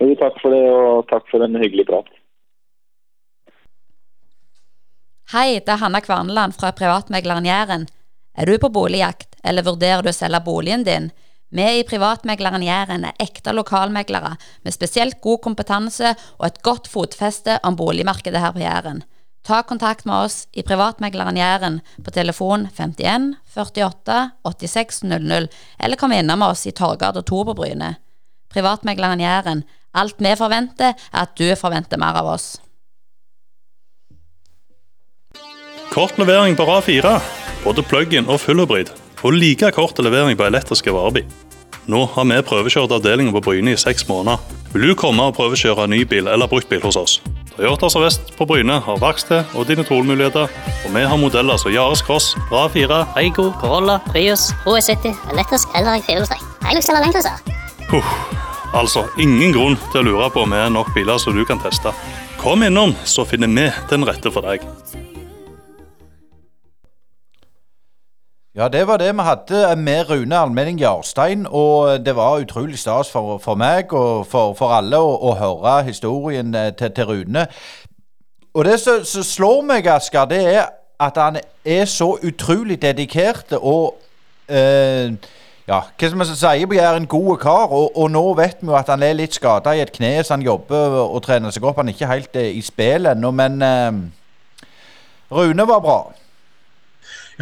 Jo, 0.00 0.10
takk 0.18 0.42
for 0.42 0.50
det, 0.50 0.62
og 0.72 1.06
takk 1.12 1.30
for 1.30 1.46
en 1.46 1.58
hyggelig 1.62 1.86
prat. 1.92 2.10
Hei, 5.32 5.60
det 5.62 5.70
er 5.70 5.80
Hanna 5.80 6.02
Kvarneland 6.02 6.56
fra 6.58 6.74
Privatmegleren 6.74 7.46
Jæren. 7.46 7.86
Er 8.34 8.48
du 8.48 8.58
på 8.58 8.72
boligjakt, 8.72 9.36
eller 9.44 9.62
vurderer 9.62 10.02
du 10.02 10.10
å 10.10 10.16
selge 10.16 10.42
boligen 10.42 10.82
din? 10.88 11.12
Vi 11.52 11.64
i 11.78 11.84
Privatmegleren 11.84 12.62
Jæren 12.64 13.02
er 13.04 13.18
ekte 13.20 13.52
lokalmeglere 13.52 14.38
med 14.64 14.72
spesielt 14.72 15.18
god 15.20 15.42
kompetanse 15.44 16.14
og 16.38 16.46
et 16.46 16.62
godt 16.64 16.88
fotfeste 16.88 17.58
om 17.62 17.76
boligmarkedet 17.76 18.40
her 18.40 18.54
på 18.54 18.62
Jæren. 18.62 19.02
Ta 19.44 19.60
kontakt 19.68 20.06
med 20.08 20.24
oss 20.24 20.46
i 20.56 20.62
Privatmegleren 20.64 21.36
Jæren 21.36 21.80
på 22.04 22.14
telefon 22.14 22.68
51 22.78 23.34
48 23.52 24.30
86 24.48 25.02
00, 25.04 25.48
eller 25.78 26.00
kom 26.00 26.16
innom 26.16 26.42
oss 26.48 26.64
i 26.66 26.72
Torgata 26.72 27.20
2 27.20 27.44
på. 27.44 27.68
Privatmegleren 28.48 29.20
Jæren. 29.20 29.64
Alt 29.94 30.16
vi 30.24 30.32
forventer, 30.36 30.94
er 31.12 31.22
at 31.26 31.36
du 31.36 31.52
forventer 31.56 32.00
mer 32.00 32.16
av 32.16 32.32
oss. 32.32 32.56
Kort 35.92 36.16
levering 36.16 36.56
på 36.56 36.64
RA4, 36.64 37.18
både 37.64 37.82
plug-in 37.84 38.24
og 38.24 38.40
fullhybrid, 38.40 38.88
og 39.22 39.36
like 39.38 39.70
kort 39.74 39.98
levering 40.02 40.38
på 40.38 40.46
elektriske 40.46 40.92
varebil. 40.94 41.26
Nå 41.90 42.04
har 42.14 42.26
vi 42.30 42.42
prøvekjørt 42.46 42.92
avdelingen 42.94 43.34
på 43.34 43.42
Bryne 43.42 43.72
i 43.74 43.78
seks 43.80 44.06
måneder. 44.06 44.38
Vil 44.72 44.92
du 44.92 44.94
komme 44.98 45.24
og 45.26 45.34
prøvekjøre 45.34 45.88
ny 45.90 46.04
bil 46.08 46.28
eller 46.30 46.46
bruktbil 46.46 46.82
hos 46.84 46.96
oss? 46.96 47.16
Toyota 47.56 47.90
Sør-Vest 47.90 48.30
på 48.38 48.46
Bryne 48.48 48.78
har 48.86 49.00
verksted 49.02 49.50
og 49.58 49.66
dine 49.68 49.84
tolmuligheter, 49.84 50.46
og 50.86 50.94
vi 50.94 51.02
har 51.02 51.20
modeller 51.20 51.58
som 51.60 51.74
Yaris 51.74 52.00
Cross, 52.06 52.36
RA4, 52.52 53.02
Eigo, 53.20 53.50
Corolla, 53.60 53.98
Prius, 54.08 54.52
HS70, 54.64 55.18
elektrisk 55.34 55.74
eller 55.76 55.98
i 55.98 56.06
firehjulstrekk. 56.06 56.46
Hilux 56.70 56.88
eller 56.88 57.04
Landcruiser. 57.04 57.58
Huff. 57.90 58.14
Altså, 58.72 59.04
ingen 59.20 59.52
grunn 59.52 59.76
til 59.92 60.00
å 60.00 60.06
lure 60.06 60.30
på 60.32 60.46
om 60.46 60.54
vi 60.54 60.62
er 60.62 60.70
nok 60.72 60.94
biler 60.94 61.20
som 61.20 61.36
du 61.36 61.44
kan 61.44 61.60
teste. 61.60 61.92
Kom 62.40 62.64
innom, 62.64 62.94
så 63.04 63.26
finner 63.28 63.50
vi 63.52 63.68
den 63.90 64.06
rette 64.08 64.32
for 64.32 64.48
deg. 64.48 64.64
Ja, 68.56 68.68
det 68.68 68.86
var 68.86 68.96
det 68.96 69.14
vi 69.16 69.22
hadde 69.22 69.76
med 69.76 70.10
Rune 70.10 70.38
Almenning 70.38 70.80
Jarstein. 70.80 71.46
Og 71.46 72.06
det 72.06 72.16
var 72.16 72.38
utrolig 72.38 72.78
stas 72.78 73.10
for, 73.10 73.38
for 73.38 73.54
meg 73.54 73.92
og 73.92 74.26
for, 74.26 74.52
for 74.54 74.74
alle 74.76 74.98
å, 75.00 75.14
å, 75.16 75.32
høre 75.40 75.78
historien 75.86 76.52
eh, 76.54 76.74
til, 76.76 76.92
til 76.92 77.08
Rune. 77.08 77.46
Og 78.52 78.68
det 78.68 78.76
som 78.80 79.24
slår 79.24 79.64
meg, 79.64 79.88
Asker, 79.88 80.28
det 80.28 80.42
er 80.52 80.68
at 81.00 81.16
han 81.16 81.40
er 81.64 81.88
så 81.88 82.18
utrolig 82.20 82.76
dedikert 82.82 83.56
og 83.56 83.96
eh, 84.52 85.16
ja, 85.64 85.80
hva 85.80 85.96
skal 85.96 86.20
man 86.20 86.28
si, 86.28 86.46
er 86.76 86.92
en 86.92 87.08
god 87.08 87.38
kar. 87.40 87.72
Og, 87.72 87.96
og, 87.96 88.10
nå 88.12 88.34
vet 88.36 88.60
vi 88.60 88.68
jo 88.68 88.76
at 88.76 88.92
han 88.92 89.02
er 89.02 89.16
litt 89.16 89.32
skada 89.32 89.72
i 89.72 89.80
et 89.80 89.96
kne, 89.96 90.18
så 90.20 90.36
han 90.36 90.44
jobber 90.44 91.00
og 91.06 91.22
trener 91.24 91.54
seg 91.54 91.64
opp. 91.64 91.80
Han 91.80 91.88
er 91.88 91.96
ikke 91.96 92.12
helt 92.12 92.36
eh, 92.36 92.52
i 92.52 92.60
spill 92.60 93.08
ennå, 93.16 93.32
men 93.32 93.62
eh, 93.64 94.02
Rune 95.32 95.72
var 95.72 95.80
bra. 95.80 96.02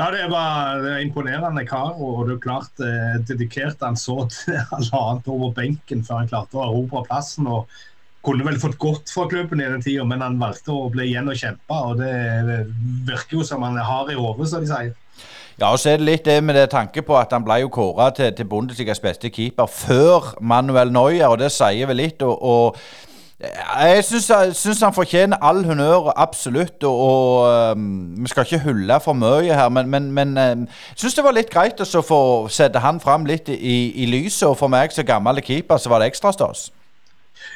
Ja, 0.00 0.06
det 0.14 0.30
var, 0.32 0.78
det 0.80 0.90
var 0.94 1.02
imponerende 1.04 1.66
kar. 1.68 1.92
Og 2.00 2.24
det 2.28 2.38
er 2.38 2.44
klart 2.46 2.80
eh, 2.80 3.18
dedikert 3.28 3.82
han 3.84 3.98
så 4.00 4.22
til 4.32 4.56
halvannet 4.72 5.28
over 5.28 5.52
benken 5.56 6.04
før 6.06 6.22
han 6.22 6.30
klarte 6.30 6.56
å 6.56 6.64
erobre 6.70 7.04
plassen. 7.10 7.50
og 7.50 7.68
kunne 8.24 8.44
vel 8.44 8.58
fått 8.60 8.78
godt 8.80 9.12
fra 9.12 9.26
klubben 9.28 9.60
i 9.60 9.68
den 9.68 9.80
tida, 9.80 10.04
men 10.04 10.20
han 10.20 10.40
valgte 10.40 10.74
å 10.76 10.88
bli 10.92 11.06
igjen 11.08 11.28
og 11.32 11.36
kjempe. 11.40 11.76
og 11.76 12.00
Det, 12.00 12.14
det 12.48 12.58
virker 13.08 13.40
jo 13.40 13.44
som 13.48 13.64
han 13.64 13.76
har 13.80 14.12
i 14.12 14.16
hodet, 14.16 14.48
som 14.50 14.64
de 14.64 14.72
sier. 14.72 14.96
Ja, 15.60 15.70
og 15.70 15.80
så 15.80 15.92
er 15.92 16.00
det 16.00 16.08
litt 16.08 16.24
det 16.24 16.38
med 16.44 16.56
det 16.56 16.70
tanke 16.72 17.04
på 17.04 17.16
at 17.20 17.32
han 17.36 17.44
ble 17.44 17.58
jo 17.60 17.72
kåra 17.72 18.08
til, 18.16 18.32
til 18.36 18.48
Bundesligas 18.48 19.00
beste 19.04 19.28
keeper 19.32 19.68
før 19.68 20.34
Manuel 20.40 20.92
Neuer, 20.92 21.28
og 21.28 21.40
det 21.42 21.50
sier 21.52 21.88
vel 21.90 22.00
litt. 22.00 22.24
og, 22.24 22.36
og 22.40 23.09
jeg 23.40 24.04
syns 24.04 24.82
han 24.84 24.92
fortjener 24.92 25.38
all 25.40 25.62
honnør, 25.64 26.10
absolutt. 26.16 26.82
Og, 26.84 26.98
og 27.00 27.72
um, 27.76 28.22
Vi 28.22 28.28
skal 28.28 28.44
ikke 28.44 28.64
hulle 28.66 29.00
for 29.00 29.16
mye 29.16 29.54
her, 29.54 29.68
men, 29.68 29.88
men, 29.88 30.12
men 30.12 30.36
jeg 30.36 30.66
syns 30.96 31.16
det 31.16 31.24
var 31.24 31.36
litt 31.36 31.52
greit 31.52 31.80
å 31.80 32.02
få 32.04 32.20
sette 32.52 32.82
han 32.84 33.00
fram 33.00 33.24
litt 33.28 33.48
i, 33.48 33.78
i 34.02 34.10
lyset. 34.10 34.48
Og 34.50 34.58
for 34.60 34.72
meg 34.72 34.92
som 34.92 35.08
gammel 35.08 35.40
keeper, 35.44 35.80
så 35.80 35.92
var 35.92 36.04
det 36.04 36.12
ekstra 36.12 36.34
stas. 36.36 36.68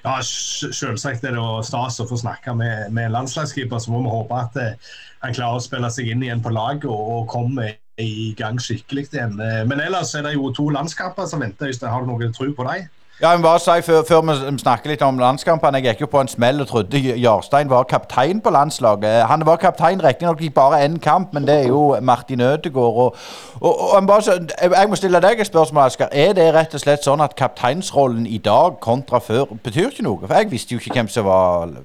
Ja, 0.04 0.16
selvsagt 0.24 1.24
er 1.28 1.36
det 1.36 1.46
stas 1.68 2.00
å 2.00 2.08
få 2.08 2.16
snakke 2.16 2.56
med, 2.56 2.88
med 2.96 3.12
landslagskeeper. 3.12 3.78
Så 3.78 3.92
må 3.92 4.00
vi 4.06 4.16
håpe 4.16 4.40
at 4.40 4.56
uh, 4.56 4.92
han 5.26 5.36
klarer 5.36 5.60
å 5.60 5.64
spille 5.64 5.92
seg 5.92 6.08
inn 6.08 6.24
igjen 6.24 6.44
på 6.44 6.52
laget 6.54 6.88
og, 6.88 7.00
og 7.18 7.32
komme 7.32 7.74
i 8.00 8.32
gang 8.38 8.56
skikkelig 8.58 9.10
igjen. 9.12 9.36
Men 9.68 9.78
ellers 9.84 10.16
er 10.16 10.24
det 10.26 10.32
jo 10.34 10.48
to 10.50 10.70
landskamper 10.74 11.28
som 11.30 11.44
venter. 11.44 11.70
Har 11.86 12.02
du 12.02 12.08
noe 12.08 12.32
tro 12.34 12.48
på 12.56 12.66
dem? 12.66 12.88
Ja, 13.20 13.32
men 13.36 13.42
bare 13.42 13.58
si 13.62 13.82
før, 13.86 14.02
før, 14.08 14.20
vi 14.26 14.58
snakker 14.58 14.90
litt 14.90 15.02
om 15.06 15.20
landskampene 15.22 15.78
Jeg 15.78 15.84
gikk 15.92 16.00
jo 16.02 16.08
på 16.10 16.22
en 16.24 16.28
smell 16.28 16.64
og 16.64 16.66
trodde 16.66 16.98
Jarstein 16.98 17.70
var 17.70 17.86
kaptein 17.86 18.40
på 18.42 18.50
landslaget. 18.50 19.28
Han 19.30 19.46
var 19.46 19.60
kaptein 19.62 20.02
riktignok 20.02 20.42
i 20.42 20.50
bare 20.50 20.82
én 20.84 20.98
kamp, 20.98 21.30
men 21.32 21.46
det 21.46 21.54
er 21.54 21.68
jo 21.68 21.96
Martin 22.02 22.40
Ødegaard. 22.40 22.98
Og, 23.04 23.16
og, 23.60 23.94
og 23.94 24.06
bare, 24.06 24.38
jeg 24.62 24.88
må 24.88 24.98
stille 24.98 25.22
deg 25.22 25.40
et 25.40 25.46
spørsmål, 25.46 25.84
Asker. 25.84 26.08
Er 26.12 26.34
det 26.34 26.50
rett 26.54 26.74
og 26.74 26.82
slett 26.82 27.06
sånn 27.06 27.22
at 27.22 27.38
kapteinsrollen 27.38 28.26
i 28.26 28.38
dag 28.42 28.80
kontra 28.82 29.22
før 29.22 29.54
betyr 29.62 29.92
ikke 29.92 30.08
noe? 30.08 30.26
For 30.26 30.34
jeg 30.34 30.50
visste 30.50 30.74
jo 30.74 30.82
ikke 30.82 30.98
hvem 30.98 31.08
som 31.08 31.30
var 31.30 31.78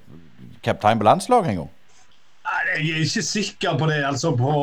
kaptein 0.66 0.98
på 0.98 1.06
landslaget 1.12 1.54
engang. 1.54 1.70
Jeg 2.80 2.96
er 2.96 3.04
ikke 3.04 3.24
sikker 3.26 3.78
på 3.78 3.88
det. 3.90 4.04
altså 4.06 4.32
på, 4.36 4.54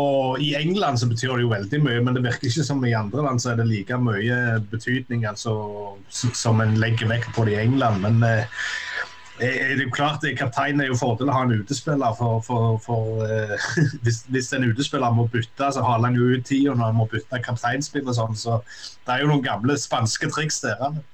I 0.40 0.54
England 0.54 0.98
så 0.98 1.08
betyr 1.08 1.34
det 1.36 1.44
jo 1.44 1.52
veldig 1.52 1.82
mye, 1.84 2.00
men 2.00 2.16
det 2.16 2.24
virker 2.24 2.48
ikke 2.48 2.64
som 2.64 2.84
i 2.84 2.94
andre 2.96 3.24
land 3.26 3.42
så 3.42 3.52
er 3.52 3.60
det 3.60 3.68
like 3.68 3.98
mye 4.00 4.38
betydning 4.70 5.26
altså, 5.28 5.54
som 6.08 6.62
en 6.64 6.76
legger 6.80 7.10
vekk 7.10 7.30
på 7.36 7.46
det 7.46 7.56
i 7.56 7.62
England. 7.66 8.00
Men 8.04 8.22
eh, 8.24 8.60
eh 9.36 9.74
det 9.76 9.80
er 9.80 9.84
jo 9.84 9.96
klart 9.96 10.22
det, 10.22 10.38
kapteinen 10.38 10.80
er 10.80 10.88
jo 10.92 11.00
fordel 11.00 11.28
å 11.28 11.36
ha 11.36 11.42
en 11.44 11.58
utespiller. 11.60 12.14
for, 12.18 12.40
for, 12.46 12.78
for 12.86 13.26
eh, 13.26 13.68
hvis, 14.04 14.24
hvis, 14.30 14.52
en 14.52 14.70
utespiller 14.70 15.10
må 15.10 15.28
bytte, 15.32 15.72
så 15.72 15.84
haler 15.84 16.08
han 16.10 16.16
jo 16.16 16.30
ut 16.32 16.46
tida 16.46 16.74
når 16.74 16.92
han 16.92 17.00
må 17.02 17.10
bytte 17.12 17.42
kapteinspill 17.44 18.08
og 18.08 18.16
sånn. 18.16 18.38
Så 18.38 18.62
det 19.04 19.14
er 19.14 19.24
jo 19.24 19.34
noen 19.34 19.44
gamle 19.44 19.76
spanske 19.78 20.30
triks 20.32 20.62
der. 20.64 20.80
Altså. 20.80 21.04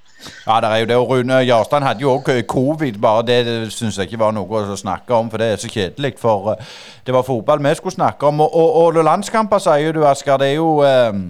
Ja, 0.47 0.61
det 0.61 0.71
er 0.71 0.77
jo 0.83 0.89
det. 0.91 0.97
Og 0.97 1.11
Rune 1.11 1.39
Jarstein 1.47 1.87
hadde 1.87 2.05
jo 2.05 2.17
òg 2.17 2.29
eh, 2.33 2.43
covid. 2.49 2.99
Bare 3.03 3.25
det 3.27 3.73
syns 3.75 3.99
jeg 3.99 4.11
ikke 4.11 4.21
var 4.23 4.35
noe 4.37 4.63
å 4.65 4.77
snakke 4.79 5.15
om, 5.15 5.31
for 5.31 5.43
det 5.43 5.53
er 5.53 5.63
så 5.63 5.71
kjedelig. 5.71 6.15
For 6.21 6.53
uh, 6.53 6.77
det 7.07 7.15
var 7.15 7.27
fotball 7.27 7.63
vi 7.63 7.75
skulle 7.79 7.97
snakke 7.97 8.29
om. 8.29 8.45
Og, 8.45 8.55
og, 8.55 8.99
og 8.99 9.05
landskamper, 9.05 9.63
sier 9.63 9.97
du, 9.97 10.05
Asker. 10.09 10.39
Det 10.43 10.53
er 10.53 10.61
jo 10.61 10.83
um, 10.83 11.25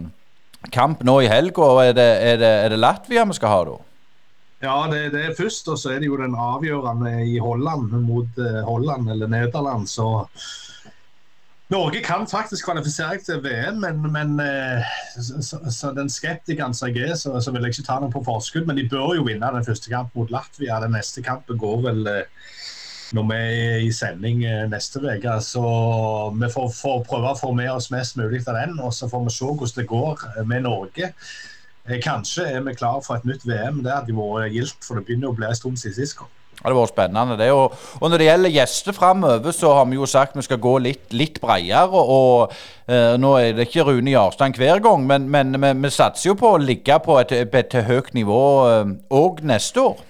kamp 0.72 1.04
nå 1.06 1.20
i 1.22 1.30
helga. 1.30 1.70
Er, 1.84 1.96
er, 1.98 2.44
er, 2.50 2.68
det 2.72 2.80
Latvia 2.80 3.26
vi 3.28 3.38
skal 3.38 3.54
ha 3.54 3.62
da? 3.70 3.78
Ja, 4.62 4.76
det, 4.90 5.04
det, 5.14 5.24
er 5.26 5.38
først. 5.38 5.68
Og 5.68 5.78
så 5.78 5.94
er 5.94 6.02
det 6.02 6.10
jo 6.10 6.20
den 6.20 6.36
avgjørende 6.38 7.16
i 7.26 7.38
Holland 7.42 7.94
mot 8.06 8.40
uh, 8.40 8.60
Holland 8.68 9.10
eller 9.10 9.30
Nederland. 9.30 9.88
Så 9.90 10.08
Norge 11.72 12.02
kan 12.04 12.26
faktisk 12.28 12.66
kvalifisere 12.66 13.16
seg 13.16 13.22
til 13.24 13.38
VM, 13.46 13.78
men, 13.80 14.00
men 14.12 14.32
eh, 14.44 14.88
så, 15.16 15.60
så 15.72 15.92
den 15.96 16.10
skeptikeren 16.12 16.74
som 16.76 16.90
jeg 16.90 17.06
er, 17.06 17.14
så, 17.16 17.32
så, 17.40 17.52
vil 17.54 17.64
jeg 17.64 17.72
ikke 17.72 17.86
ta 17.86 17.96
noe 18.02 18.12
på 18.12 18.20
forskudd. 18.26 18.66
Men 18.68 18.76
de 18.76 18.84
bør 18.90 19.14
jo 19.16 19.24
vinne 19.24 19.52
den 19.54 19.64
første 19.64 19.92
kampen 19.92 20.20
mot 20.20 20.34
Latvia. 20.34 20.82
Den 20.82 20.92
neste 20.92 21.24
kampen 21.24 21.60
går 21.62 21.78
vel 21.86 22.10
eh, 22.10 22.50
når 23.16 23.26
vi 23.30 23.38
er 23.38 23.86
i 23.86 23.88
sending 23.94 24.44
eh, 24.48 24.66
neste 24.68 25.00
uke. 25.00 25.38
Så 25.46 25.64
vi 26.42 26.52
får, 26.52 26.68
får, 26.76 27.00
prøve 27.08 27.32
å 27.32 27.40
få 27.40 27.54
med 27.56 27.72
oss 27.72 27.88
mest 27.94 28.20
mulig 28.20 28.42
av 28.44 28.60
den, 28.60 28.76
og 28.76 28.92
så 28.92 29.08
får 29.08 29.24
vi 29.30 29.34
se 29.38 29.48
hvordan 29.48 29.80
det 29.80 29.88
går 29.94 30.28
med 30.52 30.68
Norge. 30.68 31.12
Kanskje 32.04 32.50
er 32.52 32.68
vi 32.68 32.76
klar 32.76 33.00
for 33.06 33.16
et 33.16 33.24
nytt 33.26 33.48
VM. 33.48 33.80
Det 33.86 33.96
hadde 33.96 34.20
vært 34.20 34.52
gildt, 34.52 34.84
for 34.84 35.00
det 35.00 35.08
begynner 35.08 35.32
å 35.32 35.40
bli 35.40 35.48
en 35.48 35.56
stund 35.56 35.80
siden 35.80 36.02
sist 36.02 36.20
gang. 36.20 36.30
Det 36.62 36.76
var 36.76 36.90
spennende. 36.90 37.36
det. 37.38 37.50
Og, 37.52 37.74
og, 38.00 38.10
når 38.10 38.18
det 38.18 38.28
gjelder 38.28 38.54
gjester 38.54 38.92
framover, 38.96 39.52
så 39.52 39.72
har 39.74 39.88
vi 39.90 39.98
jo 39.98 40.06
sagt 40.06 40.36
vi 40.36 40.42
skal 40.46 40.62
gå 40.62 40.76
litt, 40.78 41.08
litt 41.12 41.40
bredere. 41.40 41.88
Og 41.90 42.52
uh, 42.52 43.14
nå 43.18 43.34
er 43.40 43.56
det 43.56 43.68
ikke 43.68 43.88
Rune 43.88 44.14
Jarstein 44.14 44.54
hver 44.56 44.82
gang, 44.84 45.06
men, 45.06 45.28
men 45.30 45.56
vi, 45.58 45.72
vi, 45.82 45.90
satser 45.90 46.30
jo 46.30 46.38
på 46.38 46.54
å 46.54 46.62
ligge 46.62 46.98
på 47.04 47.18
et, 47.20 47.32
et, 47.32 47.54
et 47.54 47.78
høyt 47.88 48.14
nivå 48.14 48.40
òg 49.10 49.42
eh, 49.42 49.46
neste 49.52 49.82
år. 49.82 50.00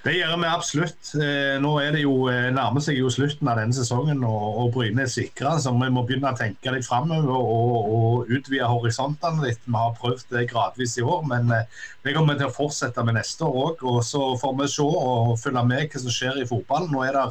Det 0.00 0.14
gjør 0.16 0.38
vi 0.40 0.48
absolutt. 0.48 1.10
Eh, 1.20 1.58
nå 1.60 1.74
er 1.82 1.90
det 1.92 2.06
jo, 2.06 2.14
eh, 2.32 2.46
nærmer 2.56 2.80
seg 2.80 2.96
jo 2.96 3.10
slutten 3.12 3.50
av 3.52 3.58
denne 3.60 3.76
sesongen, 3.76 4.22
og, 4.24 4.46
og 4.62 4.70
Bryne 4.72 5.04
er 5.04 5.10
sikra. 5.12 5.58
Så 5.60 5.74
vi 5.76 5.90
må 5.92 6.06
begynne 6.08 6.30
å 6.32 6.38
tenke 6.38 6.72
litt 6.72 6.88
framover 6.88 7.28
og, 7.36 7.90
og, 7.98 8.32
utvide 8.32 8.70
horisontene 8.70 9.44
litt. 9.44 9.60
Vi 9.66 9.76
har 9.76 9.92
prøvd 10.00 10.32
det 10.32 10.46
gradvis 10.54 10.96
i 10.96 11.04
år, 11.04 11.26
men 11.28 11.52
vi 11.52 11.60
det 12.06 12.14
kommer 12.16 12.32
vi 12.32 12.40
til 12.40 12.48
å 12.48 12.56
fortsette 12.56 13.04
med 13.04 13.18
neste 13.18 13.44
år 13.44 13.60
òg. 13.66 13.84
Og 13.92 14.00
så 14.08 14.22
får 14.40 14.56
vi 14.62 14.70
se 14.72 14.88
og 14.88 15.36
følge 15.42 15.66
med 15.68 15.92
hva 15.92 16.02
som 16.06 16.16
skjer 16.16 16.40
i 16.40 16.48
fotballen. 16.48 16.94
Nå 16.94 17.04
er 17.04 17.18
det 17.18 17.26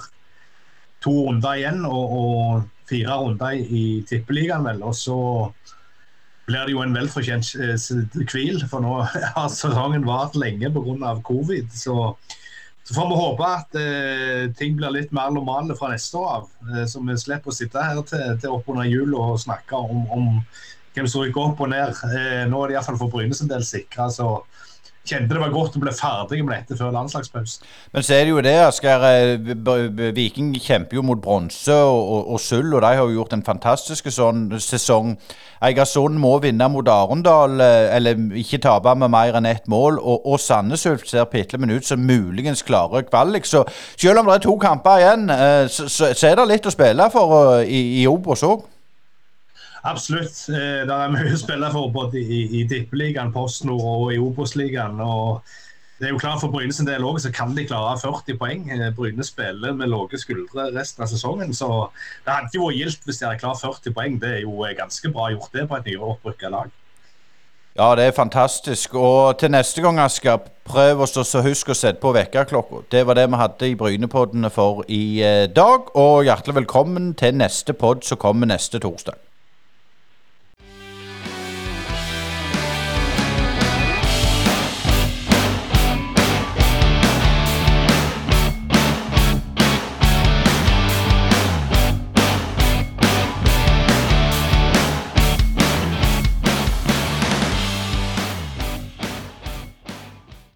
to 1.02 1.16
runder 1.26 1.58
igjen 1.58 1.82
og, 1.90 2.18
og 2.22 2.90
fire 2.92 3.18
runder 3.24 3.58
i 3.58 3.86
Tippeligaen, 4.06 4.68
vel. 4.70 4.86
Og 4.86 4.94
så 5.00 5.18
blir 6.46 6.70
det 6.70 6.76
jo 6.76 6.86
en 6.86 6.94
velfortjent 6.94 7.50
hvil, 8.30 8.62
for 8.70 8.86
nå 8.86 9.00
har 9.40 9.50
sesongen 9.54 10.06
vart 10.06 10.38
lenge 10.38 10.70
pga. 10.76 11.16
covid. 11.26 11.74
så 11.74 12.14
så 12.90 12.96
får 12.96 13.10
vi 13.10 13.16
håpe 13.16 13.46
at 13.46 13.76
eh, 13.78 14.52
ting 14.58 14.74
blir 14.78 14.90
litt 14.90 15.12
mer 15.14 15.30
normale 15.30 15.76
fra 15.78 15.92
neste 15.92 16.18
år 16.18 16.30
av. 16.40 16.48
Eh, 16.72 16.86
så 16.90 16.98
vi 17.06 17.18
slipper 17.22 17.52
å 17.52 17.54
sitte 17.54 17.84
her 17.86 18.00
til, 18.10 18.24
til 18.42 18.56
oppunder 18.56 18.88
jul 18.90 19.14
og 19.14 19.36
snakke 19.44 19.78
om, 19.78 20.08
om 20.10 20.32
hvem 20.96 21.10
som 21.12 21.22
rykker 21.22 21.52
opp 21.52 21.62
og 21.62 21.70
ned. 21.70 21.94
Eh, 22.10 22.48
nå 22.50 22.64
er 22.64 22.72
det 22.72 22.80
iallfall 22.80 22.98
for 22.98 23.14
Bryne 23.14 23.38
en 23.38 23.52
del 23.52 23.68
sikra. 23.68 24.08
Så 24.10 24.32
kjente 25.10 25.36
det 25.36 25.41
var 25.41 25.51
godt 25.53 25.78
å 25.78 25.82
bli 25.84 25.93
ferdig 25.95 26.39
med 26.45 26.55
dette 26.55 26.78
før 26.80 26.93
landslagspausen. 26.95 27.68
Men 27.93 28.05
så 28.05 28.16
er 28.16 28.26
det 28.26 28.34
jo 28.34 28.43
det, 28.45 28.55
Asker. 28.64 29.05
Eh, 29.10 30.14
Viking 30.16 30.53
kjemper 30.55 30.99
jo 30.99 31.05
mot 31.05 31.22
bronse 31.22 31.76
og, 31.76 31.99
og, 31.99 32.32
og, 32.36 32.39
sølv, 32.43 32.78
og 32.78 32.84
de 32.86 32.93
har 32.93 33.03
jo 33.03 33.18
gjort 33.18 33.36
en 33.38 33.45
fantastisk 33.45 34.10
sånn 34.14 34.47
sesong. 34.64 35.16
Eigersund 35.66 36.20
må 36.22 36.38
vinne 36.43 36.70
mot 36.72 36.88
Arendal, 36.88 37.60
eh, 37.64 37.89
eller 37.97 38.22
ikke 38.39 38.62
tape 38.64 38.95
med 38.95 39.12
mer 39.12 39.38
enn 39.39 39.49
ett 39.49 39.68
mål. 39.72 39.99
Og, 39.99 40.26
og 40.34 40.39
Sandnes 40.39 40.86
Ulf 40.89 41.07
ser 41.10 41.28
pitlemen 41.32 41.74
ut 41.76 41.88
som 41.88 41.99
muligens 41.99 42.64
klarer 42.68 43.07
kvalik. 43.10 43.49
Så 43.49 43.66
selv 43.95 44.22
om 44.24 44.30
det 44.30 44.39
er 44.39 44.47
to 44.47 44.57
kamper 44.62 45.03
igjen, 45.03 45.30
eh, 45.36 45.68
så, 45.68 45.89
så, 45.89 46.14
så 46.14 46.32
er 46.32 46.39
det 46.39 46.51
litt 46.53 46.70
å 46.70 46.76
spille 46.76 47.10
for 47.14 47.64
i, 47.66 48.03
i 48.03 48.07
Obos 48.10 48.45
òg. 48.47 48.68
Absolutt. 49.84 50.50
Eh, 50.50 50.84
det 50.88 50.96
er 50.96 51.12
mye 51.14 51.34
å 51.34 51.40
spille 51.40 51.72
for 51.72 51.92
både 51.94 52.20
i, 52.20 52.44
i 52.60 52.68
Tippeligaen, 52.68 53.34
PostNord 53.36 53.84
og 53.84 54.14
i 54.14 54.20
Obos-ligaen. 54.20 55.00
Det 56.00 56.08
er 56.08 56.14
jo 56.14 56.20
klart 56.20 56.40
For 56.40 56.52
Bryne 56.52 56.72
sin 56.72 56.88
del 56.88 57.04
òg, 57.04 57.18
så 57.20 57.32
kan 57.36 57.52
de 57.56 57.66
klare 57.68 57.98
40 58.00 58.38
poeng. 58.40 58.68
Eh, 58.72 58.92
Bryne 58.96 59.24
spiller 59.28 59.76
med 59.76 59.92
lave 59.92 60.20
skuldre 60.20 60.70
resten 60.76 61.04
av 61.04 61.12
sesongen. 61.12 61.54
Så 61.54 61.68
det 62.26 62.36
hadde 62.36 62.56
jo 62.56 62.68
vært 62.70 62.80
gildt 62.80 63.08
hvis 63.08 63.20
de 63.20 63.28
hadde 63.28 63.42
klart 63.42 63.60
40 63.64 63.96
poeng. 63.96 64.20
Det 64.22 64.36
er 64.38 64.44
jo 64.46 64.64
eh, 64.64 64.76
ganske 64.80 65.12
bra 65.12 65.28
gjort 65.34 65.56
det 65.56 65.68
på 65.68 65.80
et 65.80 65.92
nyopprykka 65.92 66.54
lag. 66.56 66.72
Ja, 67.80 67.94
det 67.96 68.10
er 68.10 68.16
fantastisk. 68.16 68.96
Og 68.96 69.38
til 69.40 69.52
neste 69.52 69.84
gang, 69.84 70.00
Asker, 70.04 70.40
prøv 70.68 71.04
oss 71.06 71.20
å 71.20 71.44
huske 71.46 71.76
å 71.76 71.78
sette 71.78 72.00
på 72.04 72.12
vekkerklokka. 72.16 72.84
Det 72.92 73.06
var 73.08 73.20
det 73.20 73.30
vi 73.30 73.40
hadde 73.44 73.72
i 73.72 73.80
Brynepoddene 73.80 74.52
for 74.52 74.84
i 74.88 75.20
dag. 75.56 75.92
Og 76.00 76.28
hjertelig 76.28 76.62
velkommen 76.64 77.14
til 77.20 77.36
neste 77.40 77.76
podd 77.76 78.08
som 78.08 78.20
kommer 78.20 78.48
neste 78.52 78.80
torsdag. 78.84 79.29